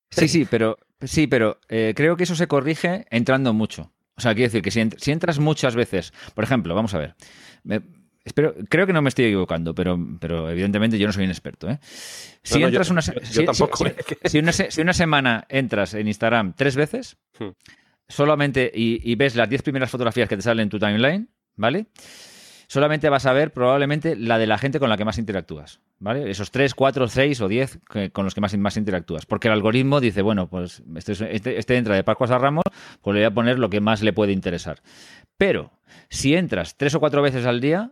[0.09, 3.91] Sí, sí, pero, sí, pero eh, creo que eso se corrige entrando mucho.
[4.15, 7.15] O sea, quiero decir que si, entras muchas veces, por ejemplo, vamos a ver,
[8.23, 11.69] espero, creo que no me estoy equivocando, pero, pero evidentemente yo no soy un experto.
[11.69, 11.79] ¿eh?
[12.41, 17.49] Si entras una, si, una, semana entras en Instagram tres veces, hmm.
[18.07, 21.87] solamente y, ves las diez primeras fotografías que te salen en tu timeline, ¿vale?
[22.67, 26.31] solamente vas a ver probablemente la de la gente con la que más interactúas, ¿vale?
[26.31, 27.79] Esos 3, 4, 6 o 10
[28.11, 29.27] con los que más, más interactúas.
[29.27, 32.63] Porque el algoritmo dice, bueno, pues este, este, este entra de Pascuas a Ramos,
[33.01, 34.81] pues le voy a poner lo que más le puede interesar.
[35.37, 35.71] Pero
[36.09, 37.91] si entras tres o cuatro veces al día,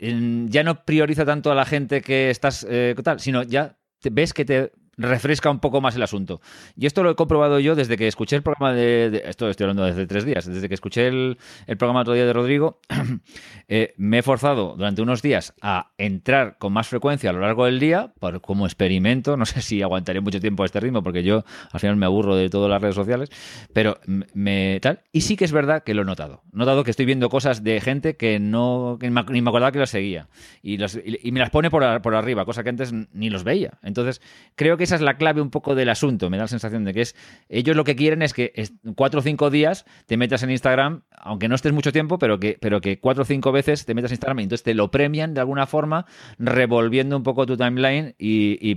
[0.00, 3.78] ya no prioriza tanto a la gente que estás eh, tal, sino ya
[4.10, 6.40] ves que te refresca un poco más el asunto.
[6.76, 9.22] Y esto lo he comprobado yo desde que escuché el programa de...
[9.26, 10.46] esto estoy hablando desde tres días.
[10.46, 11.38] Desde que escuché el,
[11.78, 12.80] programa otro día de Rodrigo,
[13.68, 17.66] eh, me he forzado durante unos días a entrar con más frecuencia a lo largo
[17.66, 19.36] del día por, como experimento.
[19.36, 22.36] No sé si aguantaré mucho tiempo a este ritmo porque yo al final me aburro
[22.36, 23.30] de todas las redes sociales.
[23.72, 23.98] Pero
[24.34, 25.00] me tal.
[25.12, 26.42] Y sí que es verdad que lo he notado.
[26.52, 29.90] He notado que estoy viendo cosas de gente que no ni me acordaba que las
[29.90, 30.28] seguía.
[30.62, 33.78] Y, y, me las pone por, por arriba, cosa que antes ni los veía.
[33.82, 34.22] Entonces
[34.54, 36.30] creo que esa es la clave un poco del asunto.
[36.30, 37.16] Me da la sensación de que es.
[37.48, 38.52] Ellos lo que quieren es que
[38.94, 42.56] cuatro o cinco días te metas en Instagram, aunque no estés mucho tiempo, pero que,
[42.60, 45.34] pero que cuatro o cinco veces te metas en Instagram y entonces te lo premian
[45.34, 46.06] de alguna forma,
[46.38, 48.74] revolviendo un poco tu timeline y,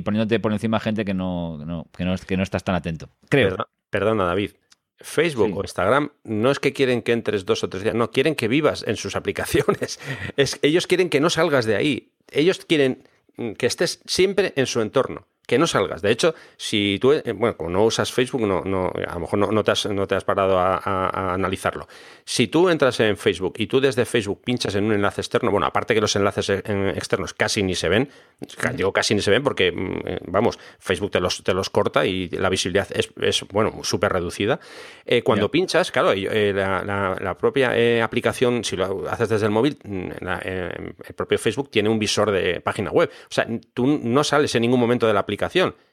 [0.00, 3.08] poniéndote por encima gente que no, que no, que no estás tan atento.
[3.28, 3.56] Creo.
[3.90, 4.52] Perdona, David.
[5.02, 8.34] Facebook o Instagram no es que quieren que entres dos o tres días, no, quieren
[8.34, 9.98] que vivas en sus aplicaciones.
[10.36, 12.12] Es, ellos quieren que no salgas de ahí.
[12.30, 13.04] Ellos quieren
[13.56, 16.00] que estés siempre en su entorno que no salgas.
[16.00, 19.52] De hecho, si tú, eh, bueno, como no usas Facebook, no, no, a lo mejor
[19.52, 21.88] no, te, has, no te has parado a, analizarlo.
[22.24, 25.66] Si tú entras en Facebook y tú desde Facebook pinchas en un enlace externo, bueno,
[25.66, 28.08] aparte que los enlaces e, externos casi ni se ven,
[28.74, 32.06] digo casi ni se ven porque, mm, eh, vamos, Facebook te los, te los corta
[32.06, 34.60] y la visibilidad es, es bueno, súper reducida.
[35.04, 41.14] Eh, cuando pinchas, claro, la, propia aplicación, si lo haces desde el móvil, mm, el
[41.16, 43.10] propio Facebook tiene un visor de página web.
[43.24, 45.39] O sea, tú no sales en ningún momento de la aplicación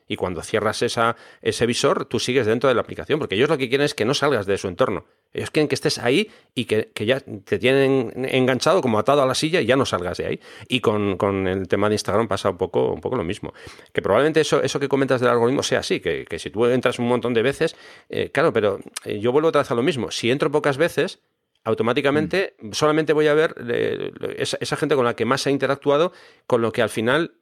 [0.07, 3.57] y cuando cierras esa, ese visor, tú sigues dentro de la aplicación, porque ellos lo
[3.57, 5.05] que quieren es que no salgas de su entorno.
[5.33, 9.35] Ellos quieren que estés ahí y que, ya te tienen enganchado, como atado a la
[9.35, 10.39] silla, y ya no salgas de ahí.
[10.69, 13.53] Y con, el tema de Instagram pasa un poco, un poco lo mismo.
[13.91, 17.07] Que probablemente eso, eso que comentas del algoritmo sea así, que, si tú entras un
[17.07, 17.75] montón de veces,
[18.09, 20.11] eh, claro, pero eh, yo vuelvo otra vez a lo mismo.
[20.11, 21.19] Si entro pocas veces,
[21.65, 22.71] automáticamente mm.
[22.71, 26.13] solamente voy a ver eh, esa, esa, gente con la que más he interactuado,
[26.45, 27.33] con lo que al final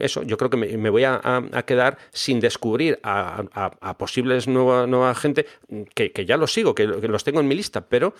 [0.00, 1.20] eso, yo creo que me, voy a,
[1.66, 5.46] quedar sin descubrir a, posibles nueva, nueva gente
[5.94, 8.14] que, ya los sigo, que, los tengo en mi lista, pero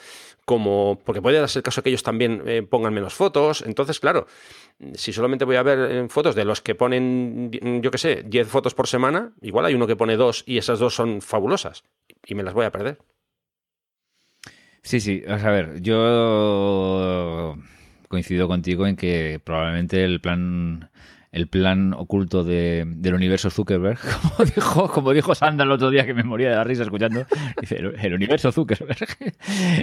[0.45, 4.27] como, porque puede darse el caso que ellos también eh, pongan menos fotos, entonces, claro,
[4.95, 7.51] si solamente voy a ver eh, fotos de los que ponen,
[7.83, 10.79] yo qué sé, 10 fotos por semana, igual hay uno que pone dos y esas
[10.79, 11.85] dos son fabulosas
[12.27, 12.99] y me las voy a perder.
[14.83, 17.57] Sí, sí, a ver, yo
[18.09, 20.91] coincido contigo en que probablemente el plan
[21.31, 26.07] el plan oculto de, del universo Zuckerberg, como dijo, como dijo Sandra el otro día
[26.07, 27.27] que me moría de la risa escuchando,
[27.61, 29.07] dice, el, universo Zuckerberg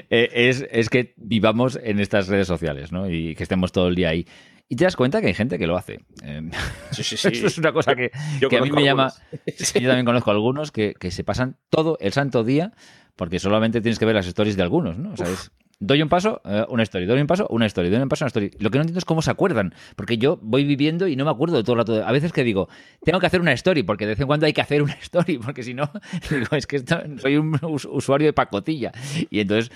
[0.09, 3.09] eh, es, es, que vivamos en estas redes sociales ¿no?
[3.09, 4.25] y que estemos todo el día ahí.
[4.67, 5.99] Y te das cuenta que hay gente que lo hace.
[6.23, 6.49] Eh,
[6.89, 7.27] sí, sí, sí.
[7.27, 8.09] Eso es una cosa que,
[8.49, 9.13] que a mí me llama...
[9.45, 12.73] Yo también conozco algunos que, que, se pasan todo el santo día
[13.15, 15.13] porque solamente tienes que ver las stories de algunos, ¿no?
[15.13, 17.05] O sea, es, Doy un paso, eh, una story.
[17.05, 17.89] Doy un paso, una story.
[17.89, 18.51] Doy un paso, una story.
[18.59, 19.73] Lo que no entiendo es cómo se acuerdan.
[19.97, 22.05] Porque yo voy viviendo y no me acuerdo de todo el rato.
[22.05, 22.69] A veces que digo,
[23.03, 25.37] tengo que hacer una story, porque de vez en cuando hay que hacer una story,
[25.37, 25.91] porque si no,
[26.29, 28.93] digo, es que soy un usuario de pacotilla.
[29.29, 29.69] Y entonces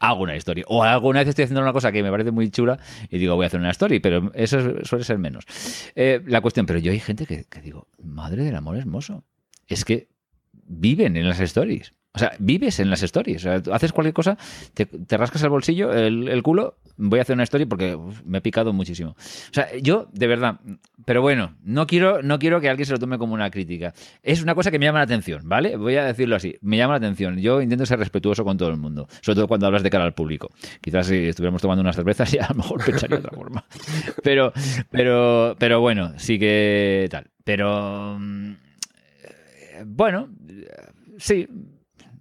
[0.00, 0.64] hago una story.
[0.66, 2.78] O alguna vez estoy haciendo una cosa que me parece muy chula
[3.10, 5.44] y digo, voy a hacer una story, pero eso suele ser menos.
[5.94, 9.24] Eh, la cuestión, pero yo hay gente que, que digo, madre del amor hermoso.
[9.66, 10.08] Es que
[10.52, 11.92] viven en las stories.
[12.16, 13.44] O sea, vives en las stories.
[13.44, 14.38] Haces cualquier cosa,
[14.72, 14.86] te,
[15.16, 19.10] rascas el bolsillo, el, culo, voy a hacer una story porque me he picado muchísimo.
[19.10, 20.60] O sea, yo, de verdad,
[21.04, 23.94] pero bueno, no quiero, no quiero que alguien se lo tome como una crítica.
[24.22, 25.76] Es una cosa que me llama la atención, ¿vale?
[25.76, 27.36] Voy a decirlo así, me llama la atención.
[27.38, 30.14] Yo intento ser respetuoso con todo el mundo, sobre todo cuando hablas de cara al
[30.14, 30.52] público.
[30.80, 33.64] Quizás si estuviéramos tomando unas cervezas, ya a lo mejor pensaría de otra forma.
[34.22, 34.52] Pero,
[34.88, 37.26] pero, pero bueno, sí que tal.
[37.42, 38.52] Pero, mm,
[39.84, 40.28] bueno,
[41.18, 41.48] sí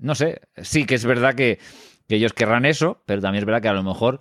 [0.03, 1.59] no sé, sí que es verdad que,
[2.09, 4.19] ellos querrán eso, pero también es verdad que a lo mejor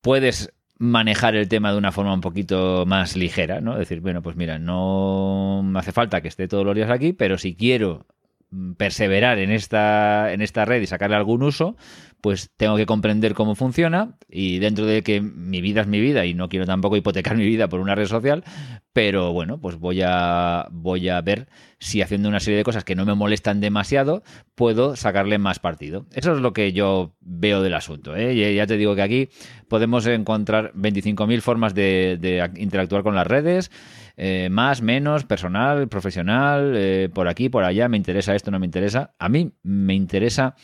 [0.00, 3.78] puedes manejar el tema de una forma un poquito más ligera, ¿no?
[3.78, 7.54] Decir, bueno, pues mira, no hace falta que esté todos los días aquí, pero si
[7.54, 8.06] quiero
[8.50, 11.76] mm, perseverar en esta, en esta red y sacarle algún uso,
[12.20, 16.26] pues tengo que comprender cómo funciona y dentro de que mi vida es mi vida
[16.26, 18.44] y no quiero tampoco hipotecar mi vida por una red social,
[18.92, 22.96] pero bueno, pues voy a, voy a ver si haciendo una serie de cosas que
[22.96, 24.22] no me molestan demasiado
[24.54, 26.06] puedo sacarle más partido.
[26.12, 28.16] Eso es lo que yo veo del asunto.
[28.16, 28.54] ¿eh?
[28.54, 29.28] Ya te digo que aquí
[29.68, 33.70] podemos encontrar 25.000 formas de, interactuar con las redes.
[34.16, 38.66] Eh, más, menos, personal, profesional, eh, por aquí, por allá, me interesa esto, no me
[38.66, 39.14] interesa.
[39.20, 40.56] A mí me interesa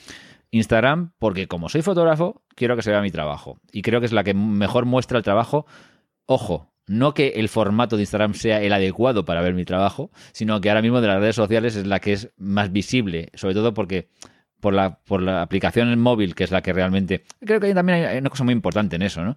[0.54, 3.58] Instagram porque como soy fotógrafo, quiero que se vea mi trabajo.
[3.72, 5.66] Y creo que es la que mejor muestra el trabajo.
[6.26, 10.60] Ojo, no que el formato de Instagram sea el adecuado para ver mi trabajo, sino
[10.60, 13.74] que ahora mismo de las redes sociales es la que es más visible, sobre todo
[13.74, 14.08] porque
[14.60, 17.24] por la, por la aplicación en móvil, que es la que realmente...
[17.44, 19.36] Creo que también hay una cosa muy importante en eso, ¿no?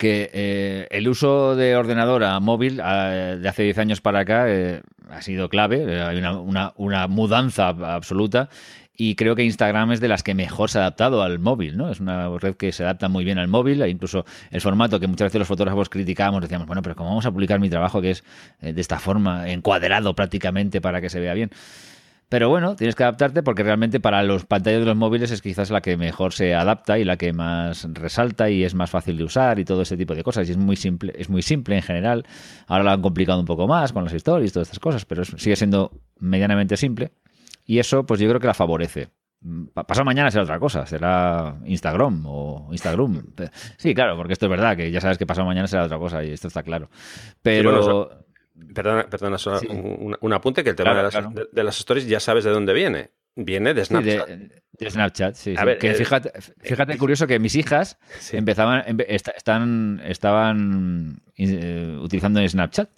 [0.00, 4.80] que eh, el uso de ordenador a móvil de hace 10 años para acá eh,
[5.10, 8.48] ha sido clave, hay una, una, una, mudanza absoluta
[9.02, 11.90] y creo que Instagram es de las que mejor se ha adaptado al móvil, ¿no?
[11.90, 15.06] Es una red que se adapta muy bien al móvil, e incluso el formato que
[15.06, 18.10] muchas veces los fotógrafos criticábamos, decíamos, bueno, pero ¿cómo vamos a publicar mi trabajo que
[18.10, 18.24] es
[18.60, 21.50] eh, de esta forma, encuadrado prácticamente para que se vea bien?
[22.28, 25.70] Pero bueno, tienes que adaptarte porque realmente para los pantallas de los móviles es quizás
[25.70, 29.24] la que mejor se adapta y la que más resalta y es más fácil de
[29.24, 30.46] usar y todo ese tipo de cosas.
[30.46, 32.26] Y es muy simple, es muy simple en general.
[32.66, 35.56] Ahora lo han complicado un poco más con las stories todas estas cosas, pero sigue
[35.56, 37.12] siendo medianamente simple.
[37.64, 39.08] Y eso, pues yo creo que la favorece.
[39.42, 43.22] Mm, pasado mañana será otra cosa, será Instagram o Instagram.
[43.78, 46.22] Sí, claro, porque esto es verdad, que ya sabes que pasado mañana será otra cosa
[46.22, 46.90] y esto está claro.
[47.42, 48.24] Pero...
[48.74, 49.36] perdona, perdona
[50.20, 53.10] un, apunte que el tema de, las, stories ya sabes de dónde viene.
[53.36, 54.28] Viene de Snapchat.
[54.28, 55.54] de, Snapchat, sí.
[55.78, 57.96] que fíjate, fíjate curioso que mis hijas
[58.32, 62.90] empezaban, están, estaban eh, utilizando Snapchat.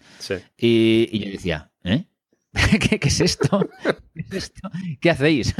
[0.56, 2.06] Y, y yo decía, ¿eh?
[2.90, 3.66] ¿Qué, es esto?
[5.00, 5.54] ¿Qué, hacéis?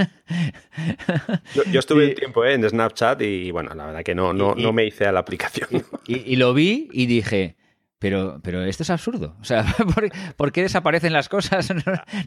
[1.71, 2.55] yo, estuve un tiempo ¿eh?
[2.55, 5.69] en Snapchat y bueno, la verdad que no, no, no me hice a la aplicación.
[6.07, 7.57] Y, lo vi y dije,
[7.99, 9.37] pero, pero esto es absurdo.
[9.41, 9.65] O sea,
[10.37, 11.73] ¿por, qué desaparecen las cosas?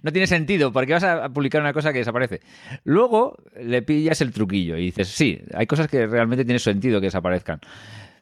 [0.02, 0.72] No, tiene sentido.
[0.72, 2.42] ¿Por qué vas a publicar una cosa que desaparece?
[2.84, 7.08] Luego le pillas el truquillo y dices, sí, hay cosas que realmente tiene sentido que
[7.08, 7.60] desaparezcan.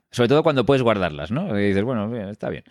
[0.10, 1.58] Sobre todo cuando puedes guardarlas, ¿no?
[1.60, 2.64] Y dices, bueno, está bien.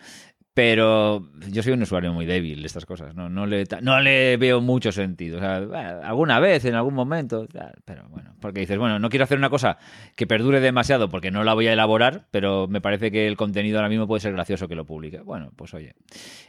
[0.53, 4.37] Pero yo soy un usuario muy débil de estas cosas, no, no, le, no le
[4.37, 5.37] veo mucho sentido.
[5.37, 5.55] O sea,
[6.03, 7.47] alguna vez, en algún momento,
[7.85, 9.79] pero bueno, porque dices, bueno, no quiero hacer una cosa
[10.15, 13.79] que perdure demasiado porque no la voy a elaborar, pero me parece que el contenido
[13.79, 15.21] ahora mismo puede ser gracioso que lo publique.
[15.21, 15.95] Bueno, pues oye.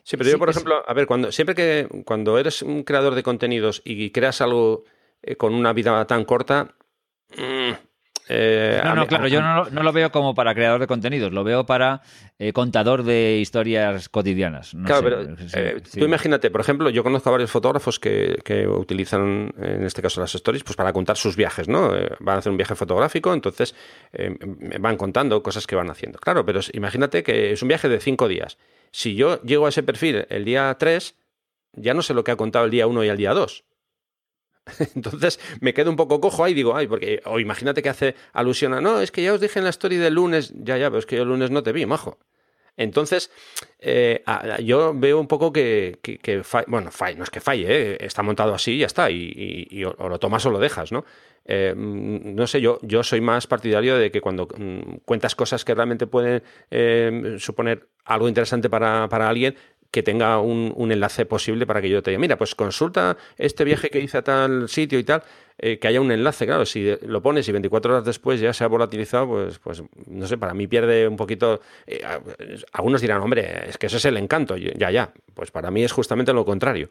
[0.03, 3.23] Sí, pero yo, por ejemplo, a ver, cuando, siempre que cuando eres un creador de
[3.23, 4.85] contenidos y creas algo
[5.23, 6.75] eh, con una vida tan corta,
[7.39, 7.73] mmm,
[8.29, 11.67] eh, no, no, claro, yo no, lo veo como para creador de contenidos, lo veo
[11.67, 12.03] para
[12.39, 14.75] eh, contador de historias cotidianas.
[14.85, 19.85] claro, pero eh, tú imagínate, por ejemplo, yo conozco a varios fotógrafos que, utilizan, en
[19.85, 21.91] este caso, las stories, pues para contar sus viajes, ¿no?
[22.21, 23.75] van a hacer un viaje fotográfico, entonces
[24.81, 26.19] van contando cosas que van haciendo.
[26.19, 28.59] Claro, pero imagínate que es un viaje de cinco días.
[28.91, 31.15] Si yo llego a ese perfil el día 3,
[31.73, 33.65] ya no sé lo que ha contado el día 1 y el día 2
[34.95, 38.75] Entonces me quedo un poco cojo ahí digo, ay, porque, o imagínate que hace alusión
[38.75, 40.99] a, no, es que ya os dije en la story del lunes, ya, ya, pero
[40.99, 42.19] es que yo el lunes no te vi, majo.
[42.77, 43.31] Entonces,
[43.79, 44.25] eh,
[44.65, 45.99] yo veo un poco que,
[46.67, 47.99] bueno, no es que falle, ¿eh?
[48.01, 51.05] está montado así y ya está, y, o, lo tomas o lo dejas, ¿no?
[51.45, 55.65] Eh, mm, no sé, yo, yo soy más partidario de que cuando mm, cuentas cosas
[55.65, 56.43] que realmente pueden
[57.39, 59.57] suponer algo interesante para, para alguien,
[59.95, 63.91] que tenga un, enlace posible para que yo te diga, mira, pues consulta este viaje
[63.91, 65.23] que hice a tal sitio y tal,
[65.57, 68.65] eh, que haya un enlace, claro, si lo pones y 24 horas después ya se
[68.65, 72.03] ha volatilizado, pues, pues no sé, para mí pierde un poquito, eh,
[72.73, 75.93] algunos dirán, hombre, es que ese es el encanto, ya, ya, pues para mí es
[75.93, 76.89] justamente lo contrario,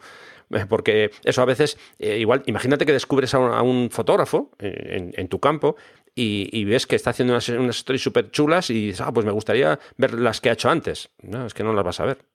[0.52, 5.76] eh, porque eso a veces, igual, imagínate que descubres a un, fotógrafo en, tu campo
[6.16, 9.34] y, ves que está haciendo unas, unas stories súper chulas y dices, ah, pues me
[9.34, 11.10] gustaría ver las que ha hecho antes.
[11.22, 12.32] No, es que no las vas a ver.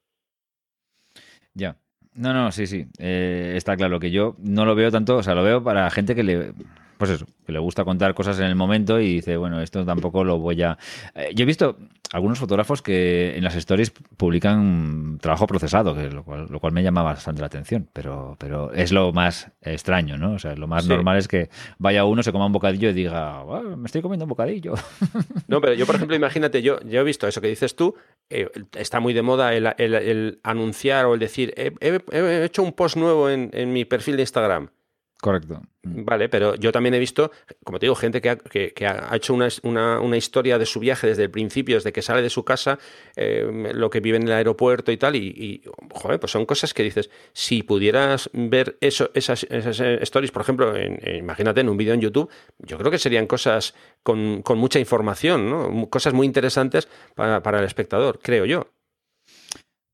[1.59, 1.77] Ya.
[2.15, 2.87] No, no, sí, sí.
[2.99, 6.15] Eh, está claro que yo no lo veo tanto, o sea, lo veo para gente
[6.15, 6.53] que le
[6.99, 10.25] pues eso, que le gusta contar cosas en el momento y dice, bueno, esto tampoco
[10.25, 10.77] lo voy a...
[11.15, 11.77] Eh, yo he visto
[12.13, 16.83] algunos fotógrafos que en las stories publican trabajo procesado, que lo cual, lo cual me
[16.83, 20.33] llama bastante la atención, pero, pero es lo más extraño, ¿no?
[20.33, 23.45] O sea, lo más normal es que vaya uno, se coma un bocadillo y diga,
[23.77, 24.75] me estoy comiendo un bocadillo.
[25.47, 27.95] No, pero yo, por ejemplo, imagínate, yo, yo he visto eso que dices tú,
[28.31, 33.31] eh, está muy de moda el, anunciar o el decir, he, hecho un post nuevo
[33.31, 34.71] en, en mi perfil de Instagram
[35.21, 35.63] Correcto.
[35.83, 36.05] Mm.
[36.05, 37.33] Vale, pero yo también he visto,
[37.65, 39.49] como te digo, gente que ha, que, ha hecho una,
[40.01, 42.79] una, historia de su viaje desde el principio, desde que sale de su casa,
[43.17, 45.63] eh, lo que vive en el aeropuerto y tal, y,
[45.93, 50.43] joder, pues son cosas que dices, si pudieras ver eso, esas, esas eh, stories, por
[50.43, 53.75] ejemplo, en, imagínate en un vídeo en YouTube, yo creo que serían cosas
[54.05, 55.91] con, con mucha información, ¿no?
[55.91, 58.69] Cosas muy interesantes para, para el espectador, creo yo.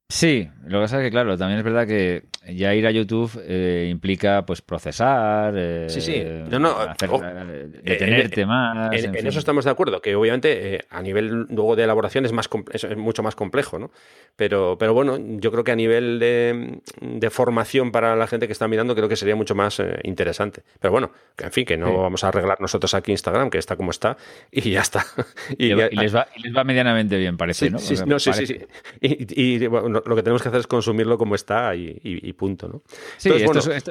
[0.09, 3.43] Sí, lo que pasa es que, claro, también es verdad que ya ir a YouTube
[3.47, 6.23] eh, implica pues procesar, eh, sí, sí.
[6.51, 8.93] No, no, eh, detenerte más.
[8.93, 12.97] En, eso estamos de acuerdo, que obviamente a nivel luego de elaboración es, más es
[12.97, 13.91] mucho más complejo, ¿no?
[14.37, 18.69] Pero, pero bueno, yo creo que a nivel de, formación para la gente que está
[18.69, 20.63] mirando, creo que sería mucho más interesante.
[20.81, 23.91] Pero bueno, en fin, que no vamos a arreglar nosotros aquí Instagram, que está como
[23.91, 24.17] está,
[24.51, 25.05] y ya está.
[25.59, 27.79] Y, les, va, les, va, medianamente bien, parece, ¿no?
[27.79, 28.59] Sí, sí, sí,
[29.01, 29.59] Y,
[30.07, 32.83] lo que tenemos que hacer es consumirlo como está y punto, ¿no?
[33.17, 33.91] Sí, esto, es,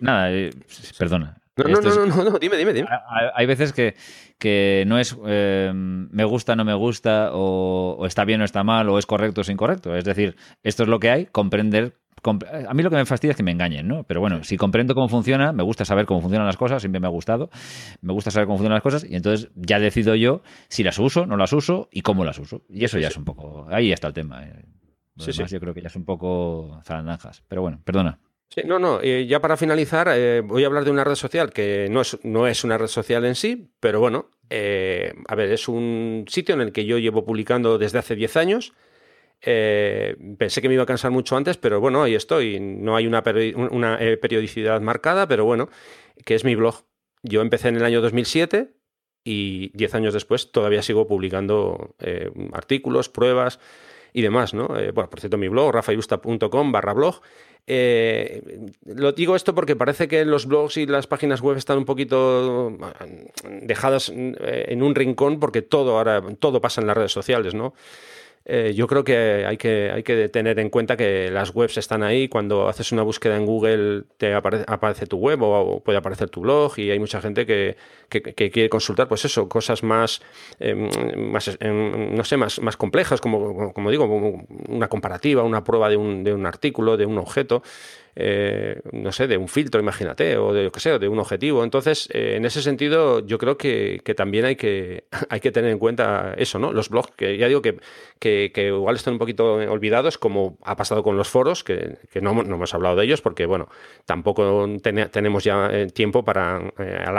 [0.00, 0.50] nada, eh,
[0.98, 1.36] perdona.
[1.56, 2.88] No, no, no, no, dime, dime, dime.
[3.34, 3.94] Hay veces que,
[4.38, 8.88] que no es eh, me gusta, no me gusta, o, está bien o está mal,
[8.88, 9.94] o es correcto o es incorrecto.
[9.94, 13.36] Es decir, esto es lo que hay, comprender a mí lo que me fastidia es
[13.36, 14.04] que me engañen, ¿no?
[14.04, 17.06] Pero bueno, si comprendo cómo funciona, me gusta saber cómo funcionan las cosas, siempre me
[17.06, 17.48] ha gustado,
[18.02, 21.24] me gusta saber cómo funcionan las cosas y entonces ya decido yo si las uso,
[21.24, 22.60] no las uso y cómo las uso.
[22.68, 24.44] Y eso ya es un poco, ahí está el tema.
[24.44, 24.79] Eh
[25.20, 25.44] sí, sí.
[25.46, 27.42] yo creo que ya es un poco zarandanjas.
[27.48, 28.18] Pero bueno, perdona.
[28.52, 29.00] Sí, no, no.
[29.02, 32.48] ya para finalizar, eh, voy a hablar de una red social que no es, no
[32.48, 36.60] es una red social en sí, pero bueno, eh, a ver, es un sitio en
[36.60, 38.72] el que yo llevo publicando desde hace 10 años.
[39.42, 42.58] Eh, pensé que me iba a cansar mucho antes, pero bueno, ahí estoy.
[42.58, 43.22] No hay una,
[43.70, 45.68] una periodicidad marcada, pero bueno,
[46.24, 46.84] que es mi blog.
[47.22, 48.74] Yo empecé en el año 2007
[49.22, 51.94] y 10 años después todavía sigo publicando
[52.52, 53.60] artículos, pruebas
[54.12, 54.76] y demás, ¿no?
[54.78, 57.20] Eh, bueno, por cierto, mi blog, rafayusta.com barra blog.
[57.66, 58.42] Eh,
[58.86, 62.70] lo digo esto porque parece que los blogs y las páginas web están un poquito
[62.70, 63.30] eh,
[63.62, 67.74] dejadas en un rincón porque todo ahora todo pasa en las redes sociales, ¿no?
[68.52, 72.02] Eh, yo creo que hay, que hay que tener en cuenta que las webs están
[72.02, 72.26] ahí.
[72.26, 76.76] Cuando haces una búsqueda en Google te aparece, tu web o, puede aparecer tu blog
[76.76, 77.76] y hay mucha gente que,
[78.08, 80.20] quiere consultar, pues eso, cosas más,
[80.58, 80.88] em,
[81.30, 84.06] más em, no sé, más, más complejas, como, como digo,
[84.68, 87.62] una comparativa, una prueba de un, de un artículo, de un objeto.
[88.16, 91.62] Eh, no sé, de un filtro, imagínate, o de, que sé, de un objetivo.
[91.62, 95.78] Entonces, eh, en ese sentido, yo creo que, también hay que, hay que tener en
[95.78, 96.72] cuenta eso, ¿no?
[96.72, 97.78] Los blogs, que ya digo que,
[98.18, 102.54] que, igual están un poquito olvidados, como ha pasado con los foros, que, no, no,
[102.54, 103.68] hemos hablado de ellos, porque, bueno,
[104.04, 106.58] tampoco tenemos ya eh, tiempo para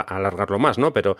[0.08, 0.92] alargarlo más, ¿no?
[0.92, 1.16] Pero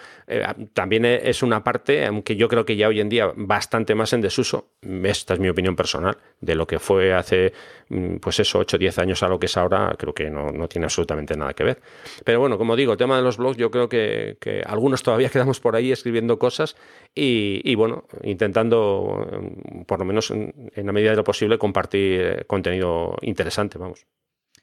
[0.74, 4.20] también es una parte, aunque yo creo que ya hoy en día bastante más en
[4.20, 4.68] desuso,
[5.04, 7.52] esta es mi opinión personal, de lo que fue hace,
[7.88, 10.68] mm, pues eso, 8 o 10 años a lo que es ahora creo que no,
[10.68, 11.80] tiene absolutamente nada que ver.
[12.24, 14.36] Pero bueno, como digo, el tema de los blogs, yo creo que,
[14.66, 16.76] algunos todavía quedamos por ahí escribiendo cosas
[17.14, 22.44] y, bueno, intentando, mm, por lo menos en, la medida de lo posible, compartir eh,
[22.46, 24.06] contenido interesante, vamos.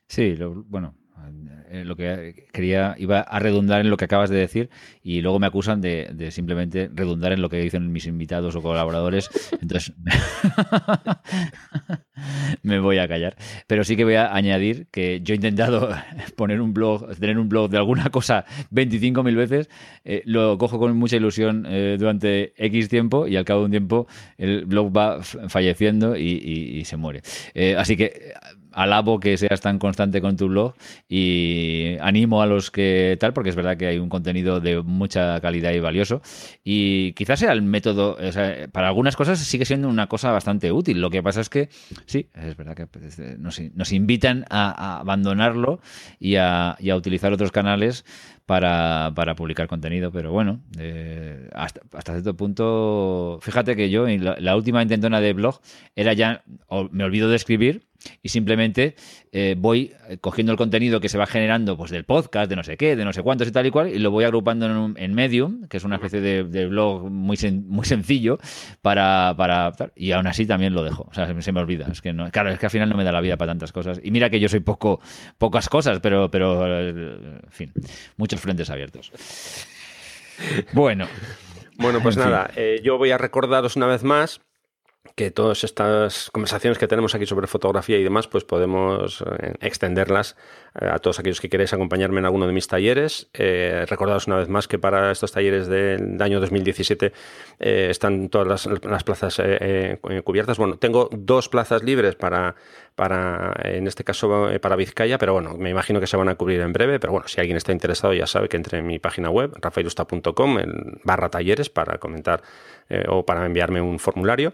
[0.08, 0.96] Sí, bueno,
[1.72, 4.72] eh, lo que quería iba a redundar en lo que acabas de decir
[5.04, 9.30] y luego me acusan de, simplemente redundar en lo que dicen mis invitados o colaboradores.
[9.62, 9.94] Entonces
[12.64, 13.36] me voy a callar.
[13.68, 15.90] Pero sí que voy a añadir que yo he intentado
[16.36, 19.70] poner un blog, tener un blog de alguna cosa 25.000 veces.
[20.04, 23.72] Eh, lo cojo con mucha ilusión eh, durante X tiempo y al cabo de un
[23.72, 27.22] tiempo el blog va falleciendo y, se muere.
[27.78, 28.34] así que
[28.72, 30.74] alabo que seas tan constante con tu blog
[31.08, 35.40] y animo a los que tal, porque es verdad que hay un contenido de mucha
[35.42, 36.22] calidad y valioso.
[36.64, 38.18] Y quizás sea el método,
[38.72, 41.02] para algunas cosas sigue siendo una cosa bastante útil.
[41.02, 41.70] Lo que pasa es que
[42.06, 45.80] sí, es verdad que pues, nos, invitan a, abandonarlo
[46.20, 48.06] y a, utilizar otros canales
[48.46, 51.82] para, publicar contenido, pero bueno, eh, hasta,
[52.14, 55.60] cierto punto, fíjate que yo, la, la última intentona de blog
[55.96, 56.44] era ya,
[56.92, 57.89] me olvido de escribir
[58.22, 58.96] y simplemente
[59.32, 62.64] eh, voy eh, cogiendo el contenido que se va generando pues del podcast, de no
[62.64, 64.66] sé qué, de no sé cuántos y tal y cual, y lo voy agrupando
[64.96, 68.40] en, Medium, que es una especie de, blog muy, muy sencillo
[68.82, 69.74] para, para...
[69.96, 71.88] Y aún así también lo dejo, o sea, se, me olvida.
[71.92, 73.72] Es que no, claro, es que al final no me da la vida para tantas
[73.72, 74.00] cosas.
[74.04, 75.00] Y mira que yo soy poco,
[75.38, 77.72] pocas cosas, pero, pero en fin,
[78.18, 79.12] muchos frentes abiertos.
[80.74, 81.08] Bueno.
[81.78, 84.42] Bueno, pues nada, eh, yo voy a recordaros una vez más
[85.20, 90.38] que todas estas conversaciones que tenemos aquí sobre fotografía y demás, pues podemos eh, extenderlas
[90.80, 93.28] eh, a todos aquellos que queréis acompañarme en alguno de mis talleres.
[93.34, 97.12] Eh, recordaros una vez más que para estos talleres del año 2017
[97.60, 99.42] están todas las, plazas
[100.24, 100.58] cubiertas.
[100.58, 102.56] Bueno, tengo dos plazas libres para,
[102.96, 106.62] para, en este caso, para Vizcaya, pero bueno, me imagino que se van a cubrir
[106.62, 106.98] en breve.
[106.98, 110.58] Pero bueno, si alguien está interesado, ya sabe que entre en mi página web, rafaelusta.com,
[111.04, 112.42] barra talleres, para comentar
[113.10, 114.54] o para enviarme un formulario.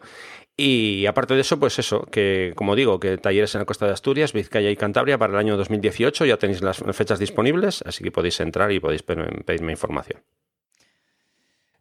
[0.58, 3.92] Y aparte de eso, pues eso, que como digo, que talleres en la costa de
[3.92, 8.12] Asturias, Vizcaya y Cantabria para el año 2018 ya tenéis las fechas disponibles, así que
[8.12, 10.22] podéis entrar y podéis pedirme información.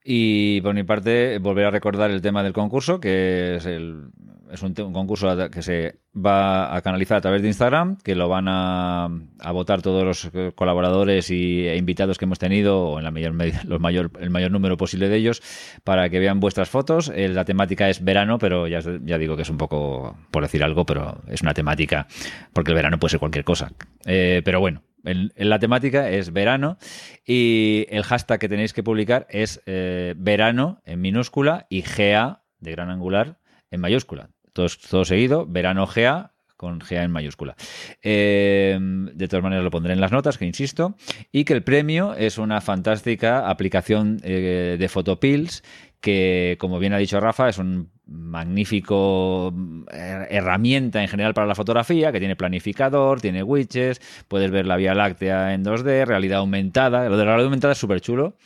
[0.04, 4.10] Y por mi parte, volver a recordar el tema del concurso, que es el
[4.54, 8.46] es un, concurso que se va a canalizar a través de Instagram, que lo van
[8.48, 9.08] a,
[9.52, 13.80] votar todos los colaboradores y, e invitados que hemos tenido, o en la mayor, los
[13.80, 15.42] mayor, el mayor número posible de ellos,
[15.82, 17.10] para que vean vuestras fotos.
[17.14, 20.62] Eh, la temática es verano, pero ya, ya digo que es un poco, por decir
[20.62, 22.06] algo, pero es una temática,
[22.52, 23.72] porque el verano puede ser cualquier cosa.
[24.06, 26.78] Eh, pero bueno, la temática es verano
[27.26, 32.70] y el hashtag que tenéis que publicar es eh, verano en minúscula y GA de
[32.70, 33.38] gran angular
[33.70, 37.56] en mayúscula todo, seguido, verano GA, con GA en mayúscula.
[38.00, 40.94] Eh, de todas maneras lo pondré en las notas, que insisto,
[41.30, 45.62] y que el premio es una fantástica aplicación eh, de Photopills
[46.00, 49.52] que, como bien ha dicho Rafa, es un magnífico
[49.90, 54.76] eh, herramienta en general para la fotografía, que tiene planificador, tiene widgets, puedes ver la
[54.76, 57.08] Vía Láctea en 2D, realidad aumentada.
[57.08, 58.36] Lo de la realidad aumentada es súper chulo.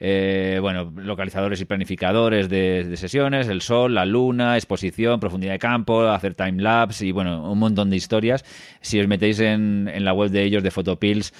[0.00, 6.02] Eh, bueno, localizadores y planificadores de, sesiones, el sol, la luna, exposición, profundidad de campo,
[6.02, 8.44] hacer time lapse y bueno, un montón de historias.
[8.80, 11.32] Si os metéis en, la web de ellos de Photopills,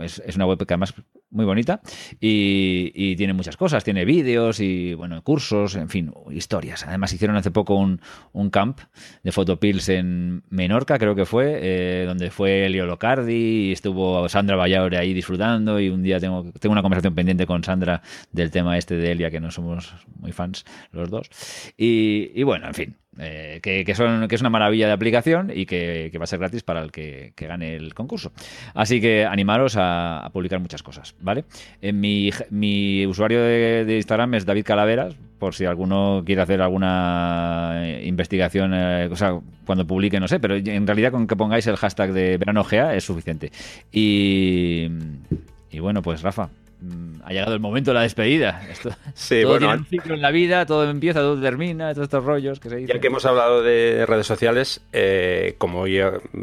[0.00, 0.94] es, es una web que además
[1.34, 1.80] muy bonita
[2.20, 6.84] y, tiene muchas cosas, tiene vídeos y bueno, cursos, en fin, historias.
[6.86, 8.00] Además hicieron hace poco un,
[8.32, 8.80] un camp
[9.22, 14.56] de Photopills en Menorca, creo que fue, eh, donde fue Elio Locardi y estuvo Sandra
[14.56, 18.02] Vallaure ahí disfrutando y un día tengo, tengo una conversación pendiente con Sandra
[18.32, 21.30] del tema este de Elia, que no somos muy fans los dos.
[21.76, 26.10] y bueno, en fin, eh, que, son, que es una maravilla de aplicación y que,
[26.18, 28.32] va a ser gratis para el que, gane el concurso.
[28.74, 31.44] Así que animaros a, publicar muchas cosas, ¿vale?
[31.80, 38.06] En mi, usuario de, Instagram es David Calaveras, por si alguno quiere hacer alguna eh,
[38.06, 41.76] investigación, eh, o sea, cuando publique, no sé, pero en realidad con que pongáis el
[41.76, 43.52] hashtag de verano es suficiente.
[43.92, 44.88] Y
[45.80, 46.48] bueno, pues Rafa,
[46.84, 48.62] Mm, ha llegado el momento de la despedida.
[48.70, 52.22] Esto, sí, todo tiene un ciclo en la vida, todo empieza, todo termina, todos estos
[52.22, 52.94] rollos que se dicen.
[52.94, 55.98] Ya que hemos hablado de redes sociales, eh, como hoy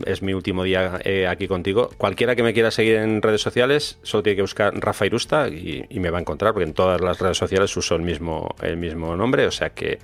[0.06, 4.00] es mi último día eh, aquí contigo, cualquiera que me quiera seguir en redes sociales
[4.02, 7.20] solo tiene que buscar Rafa Irusta y, me va a encontrar, porque en todas las
[7.20, 10.00] redes sociales uso el mismo, el mismo nombre, o sea que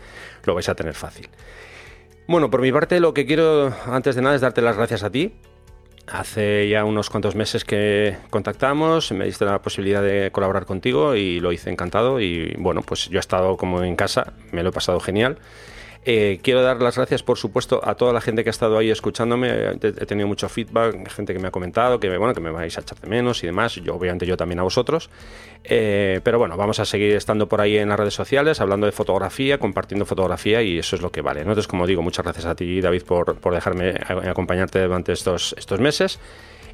[0.45, 1.27] lo vais a tener fácil.
[2.27, 5.09] Bueno, por mi parte lo que quiero antes de nada es darte las gracias a
[5.09, 5.33] ti
[6.07, 11.41] Hace ya unos cuantos meses que contactamos, me diste la posibilidad de colaborar contigo y
[11.41, 14.71] lo hice encantado y bueno, pues yo he estado como en casa, me lo he
[14.71, 15.37] pasado genial
[16.05, 18.89] eh, quiero dar las gracias, por supuesto, a toda la gente que ha estado ahí
[18.89, 19.49] escuchándome.
[19.49, 22.81] He, tenido mucho feedback, gente que me ha comentado que, bueno, que me vais a
[22.81, 23.75] echar de menos y demás.
[23.75, 25.09] Yo, obviamente, yo también a vosotros.
[25.63, 28.91] Eh, pero bueno, vamos a seguir estando por ahí en las redes sociales, hablando de
[28.91, 31.41] fotografía, compartiendo fotografía y eso es lo que vale.
[31.41, 35.79] Entonces, como digo, muchas gracias a ti, David, por, por dejarme acompañarte durante estos, estos
[35.79, 36.19] meses.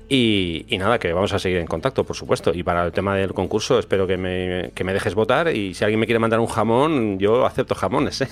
[0.10, 2.52] Y, nada, que vamos a seguir en contacto, por supuesto.
[2.54, 5.48] Y para el tema del concurso, espero que me, que me dejes votar.
[5.56, 8.22] Y si alguien me quiere mandar un jamón, yo acepto jamones.
[8.22, 8.28] ¿eh?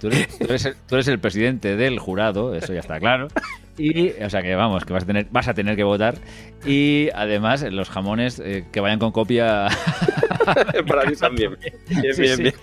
[0.00, 3.28] Tú, eres, el, presidente del jurado, eso ya está claro.
[3.76, 6.16] Y, o sea que vamos, que vas a tener, vas a tener que votar.
[6.66, 9.68] Y además, los jamones eh, que vayan con copia.
[10.86, 11.56] Para mí también.
[11.88, 12.54] Bien, bien, bien.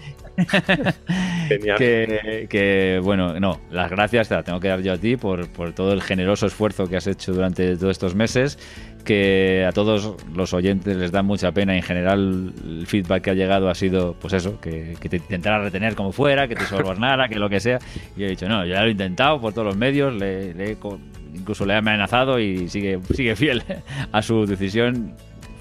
[1.47, 1.77] Genial.
[1.77, 5.49] Que, que, bueno, no, las gracias te las tengo que dar yo a ti por,
[5.49, 8.57] por todo el generoso esfuerzo que has hecho durante todos estos meses
[9.06, 11.76] que a todos los oyentes les da mucha pena.
[11.76, 15.95] En general, el feedback que ha llegado ha sido, pues eso, que, te intentara retener
[15.95, 17.80] como fuera, que te sobornara, que lo que sea.
[18.18, 20.77] Y he dicho, no, ya lo he intentado por todos los medios, le,
[21.34, 23.64] incluso le he amenazado y sigue, sigue fiel
[24.11, 25.14] a su decisión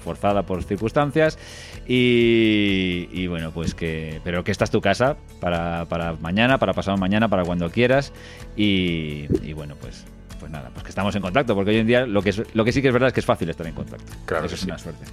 [0.03, 1.39] forzada por circunstancias
[1.87, 5.87] y, bueno pues que pero que esta es tu casa para,
[6.21, 8.13] mañana para pasado mañana para cuando quieras
[8.55, 10.05] y bueno pues
[10.45, 12.63] pues nada, pues que estamos en contacto, porque hoy en día lo que, es, lo
[12.63, 14.13] que sí que es verdad es que es fácil estar en contacto.
[14.27, 15.03] Claro, Eso es una suerte.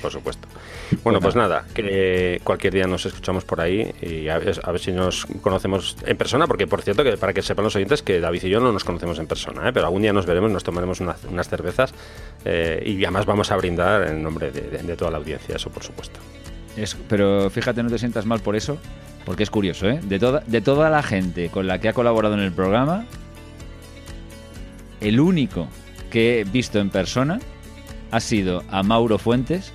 [0.00, 0.46] Por supuesto.
[1.02, 5.26] Bueno, pues, nada, que cualquier día nos escuchamos por ahí y a ver, si nos
[5.42, 8.48] conocemos en persona, porque por cierto, que para que sepan los oyentes que David y
[8.48, 9.72] yo no nos conocemos en persona, ¿eh?
[9.72, 11.92] pero algún día nos veremos, nos tomaremos unas cervezas
[12.44, 16.20] eh, y además vamos a brindar en nombre de, toda la audiencia, eso por supuesto.
[17.08, 18.78] pero fíjate, no te sientas mal por eso,
[19.24, 19.98] porque es curioso, ¿eh?
[20.04, 23.04] De toda, de toda la gente con la que ha colaborado en el programa,
[25.00, 25.68] el único
[26.10, 27.40] que he visto en persona
[28.10, 29.72] ha sido a Mauro Fuentes,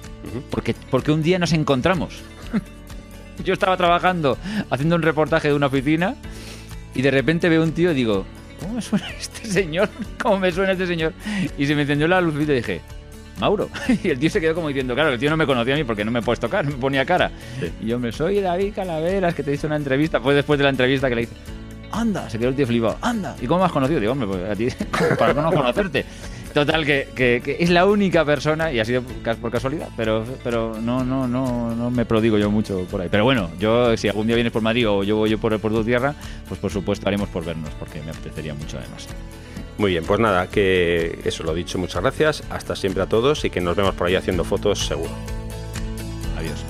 [0.50, 2.22] porque, porque un día nos encontramos.
[3.44, 4.38] Yo estaba trabajando,
[4.70, 6.16] haciendo un reportaje de una oficina,
[6.94, 8.26] y de repente veo un tío y digo,
[8.60, 9.90] ¿cómo me suena este señor?
[10.22, 11.14] ¿Cómo me suena este señor?
[11.58, 12.82] Y se me encendió la luz y dije,
[13.40, 13.70] Mauro.
[14.04, 15.84] Y el tío se quedó como diciendo, claro, el tío no me conocía a mí
[15.84, 17.32] porque no me he puesto cara, me ponía cara.
[17.82, 20.20] Y yo me soy David Calaveras, que te hice una entrevista.
[20.20, 21.34] Fue después de la entrevista que le hice,
[21.96, 23.36] anda, se quedó el tío flipado, anda.
[23.42, 24.00] ¿Y cómo me has conocido?
[24.00, 24.68] Digo, hombre, pues a ti,
[25.20, 26.06] para no conocerte.
[26.54, 29.04] Total, que, que, es la única persona, y ha sido
[29.42, 33.10] por casualidad, pero, pero no, no, no, no me prodigo yo mucho por ahí.
[33.12, 35.74] Pero bueno, yo si algún día vienes por Madrid o yo voy yo por, por
[35.74, 36.16] tu tierra,
[36.48, 39.10] pues por supuesto haremos por vernos, porque me apetecería mucho además.
[39.78, 43.50] Muy bien, pues nada, que eso lo dicho, muchas gracias, hasta siempre a todos y
[43.50, 45.12] que nos vemos por ahí haciendo fotos seguro.
[46.38, 46.64] Adiós.